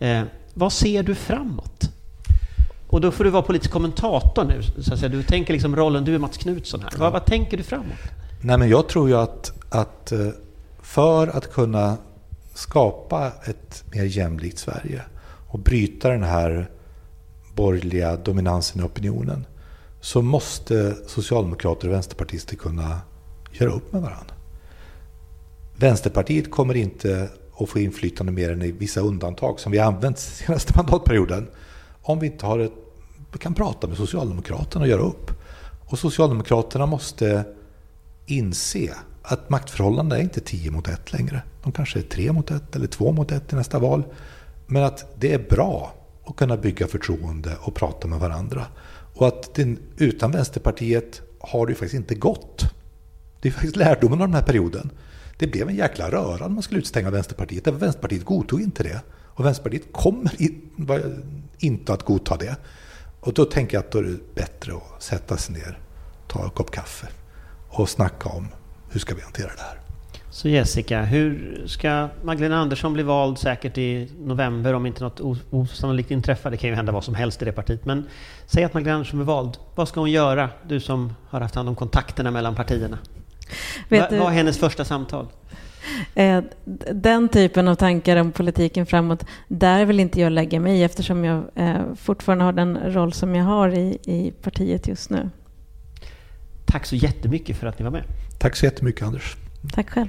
Eh, 0.00 0.22
vad 0.54 0.72
ser 0.72 1.02
du 1.02 1.14
framåt? 1.14 1.90
Och 2.86 3.00
då 3.00 3.10
får 3.10 3.24
du 3.24 3.30
vara 3.30 3.42
politisk 3.42 3.72
kommentator 3.72 4.44
nu, 4.44 4.62
så 4.82 4.92
att 4.92 4.98
säga. 4.98 5.08
Du 5.08 5.22
tänker 5.22 5.52
liksom 5.52 5.76
rollen, 5.76 6.04
du 6.04 6.14
är 6.14 6.18
Mats 6.18 6.36
Knutsson 6.36 6.80
här. 6.80 6.90
Ja. 6.92 6.98
Vad, 6.98 7.12
vad 7.12 7.24
tänker 7.24 7.56
du 7.56 7.62
framåt? 7.62 7.98
Nej 8.40 8.58
men 8.58 8.68
jag 8.68 8.88
tror 8.88 9.08
ju 9.08 9.16
att, 9.16 9.52
att 9.68 10.12
eh, 10.12 10.28
för 10.82 11.28
att 11.28 11.52
kunna 11.52 11.96
skapa 12.54 13.32
ett 13.44 13.84
mer 13.92 14.04
jämlikt 14.04 14.58
Sverige 14.58 15.02
och 15.48 15.58
bryta 15.58 16.08
den 16.08 16.22
här 16.22 16.70
borgerliga 17.54 18.16
dominansen 18.16 18.80
i 18.80 18.84
opinionen 18.84 19.46
så 20.00 20.22
måste 20.22 20.96
socialdemokrater 21.06 21.88
och 21.88 21.94
vänsterpartister 21.94 22.56
kunna 22.56 23.00
göra 23.52 23.70
upp 23.70 23.92
med 23.92 24.02
varandra. 24.02 24.34
Vänsterpartiet 25.76 26.50
kommer 26.50 26.76
inte 26.76 27.28
och 27.60 27.68
få 27.68 27.78
inflytande 27.78 28.32
mer 28.32 28.52
än 28.52 28.62
i 28.62 28.70
vissa 28.70 29.00
undantag 29.00 29.60
som 29.60 29.72
vi 29.72 29.78
har 29.78 29.86
använt 29.86 30.18
senaste 30.18 30.72
mandatperioden 30.76 31.48
om 32.02 32.18
vi 32.18 32.26
inte 32.26 32.46
har 32.46 32.58
ett, 32.58 32.72
kan 33.38 33.54
prata 33.54 33.86
med 33.86 33.96
Socialdemokraterna 33.96 34.82
och 34.84 34.88
göra 34.88 35.02
upp. 35.02 35.30
Och 35.84 35.98
Socialdemokraterna 35.98 36.86
måste 36.86 37.44
inse 38.26 38.94
att 39.22 39.50
maktförhållandena 39.50 40.18
är 40.18 40.22
inte 40.22 40.40
10 40.40 40.70
mot 40.70 40.88
1 40.88 41.12
längre. 41.12 41.42
De 41.62 41.72
kanske 41.72 41.98
är 41.98 42.02
3 42.02 42.32
mot 42.32 42.50
1 42.50 42.76
eller 42.76 42.86
2 42.86 43.12
mot 43.12 43.32
1 43.32 43.52
i 43.52 43.56
nästa 43.56 43.78
val. 43.78 44.02
Men 44.66 44.82
att 44.82 45.06
det 45.20 45.34
är 45.34 45.38
bra 45.38 45.94
att 46.24 46.36
kunna 46.36 46.56
bygga 46.56 46.86
förtroende 46.86 47.56
och 47.60 47.74
prata 47.74 48.08
med 48.08 48.20
varandra. 48.20 48.66
Och 49.14 49.28
att 49.28 49.54
den, 49.54 49.78
utan 49.96 50.30
Vänsterpartiet 50.30 51.22
har 51.40 51.66
det 51.66 51.70
ju 51.70 51.74
faktiskt 51.74 51.94
inte 51.94 52.14
gått. 52.14 52.64
Det 53.40 53.48
är 53.48 53.52
faktiskt 53.52 53.76
lärdomen 53.76 54.22
av 54.22 54.28
den 54.28 54.34
här 54.34 54.42
perioden. 54.42 54.90
Det 55.40 55.46
blev 55.46 55.68
en 55.68 55.76
jäkla 55.76 56.10
röra 56.10 56.36
när 56.36 56.48
man 56.48 56.62
skulle 56.62 56.80
utstänga 56.80 57.10
Vänsterpartiet. 57.10 57.64
Därför 57.64 57.78
Vänsterpartiet 57.78 58.24
godtog 58.24 58.60
inte 58.62 58.82
det. 58.82 59.00
Och 59.10 59.44
Vänsterpartiet 59.44 59.92
kommer 59.92 60.32
inte 61.58 61.92
att 61.92 62.02
godta 62.02 62.36
det. 62.36 62.56
Och 63.20 63.32
då 63.32 63.44
tänker 63.44 63.76
jag 63.76 63.84
att 63.84 63.92
då 63.92 63.98
är 63.98 64.02
det 64.02 64.34
bättre 64.34 64.72
att 64.72 65.02
sätta 65.02 65.36
sig 65.36 65.54
ner, 65.54 65.78
ta 66.28 66.44
en 66.44 66.50
kopp 66.50 66.70
kaffe 66.70 67.06
och 67.68 67.88
snacka 67.88 68.28
om 68.28 68.48
hur 68.90 69.00
ska 69.00 69.14
vi 69.14 69.22
hantera 69.22 69.46
det 69.56 69.62
här. 69.62 69.80
Så 70.30 70.48
Jessica, 70.48 71.02
hur 71.02 71.62
ska 71.66 72.08
Magdalena 72.22 72.56
Andersson 72.56 72.92
bli 72.92 73.02
vald 73.02 73.38
säkert 73.38 73.78
i 73.78 74.10
november 74.18 74.74
om 74.74 74.86
inte 74.86 75.04
något 75.04 75.20
osannolikt 75.50 76.10
inträffar? 76.10 76.50
Det 76.50 76.56
kan 76.56 76.70
ju 76.70 76.76
hända 76.76 76.92
vad 76.92 77.04
som 77.04 77.14
helst 77.14 77.42
i 77.42 77.44
det 77.44 77.52
partiet. 77.52 77.84
Men 77.84 78.06
säg 78.46 78.64
att 78.64 78.74
Magdalena 78.74 78.96
Andersson 78.96 79.18
blir 79.18 79.26
vald. 79.26 79.56
Vad 79.74 79.88
ska 79.88 80.00
hon 80.00 80.10
göra? 80.10 80.50
Du 80.68 80.80
som 80.80 81.12
har 81.28 81.40
haft 81.40 81.54
hand 81.54 81.68
om 81.68 81.76
kontakterna 81.76 82.30
mellan 82.30 82.54
partierna. 82.54 82.98
Vad 83.88 84.12
var 84.12 84.30
hennes 84.30 84.58
första 84.58 84.84
samtal? 84.84 85.26
Eh, 86.14 86.42
den 86.92 87.28
typen 87.28 87.68
av 87.68 87.74
tankar 87.74 88.16
om 88.16 88.32
politiken 88.32 88.86
framåt, 88.86 89.26
där 89.48 89.84
vill 89.84 90.00
inte 90.00 90.20
jag 90.20 90.32
lägga 90.32 90.60
mig 90.60 90.84
eftersom 90.84 91.24
jag 91.24 91.44
eh, 91.54 91.94
fortfarande 91.96 92.44
har 92.44 92.52
den 92.52 92.92
roll 92.94 93.12
som 93.12 93.34
jag 93.34 93.44
har 93.44 93.68
i, 93.68 93.98
i 94.04 94.32
partiet 94.42 94.88
just 94.88 95.10
nu. 95.10 95.30
Tack 96.66 96.86
så 96.86 96.96
jättemycket 96.96 97.56
för 97.56 97.66
att 97.66 97.78
ni 97.78 97.84
var 97.84 97.92
med. 97.92 98.04
Tack 98.38 98.56
så 98.56 98.64
jättemycket 98.64 99.02
Anders. 99.06 99.36
Tack 99.72 99.90
själv. 99.90 100.08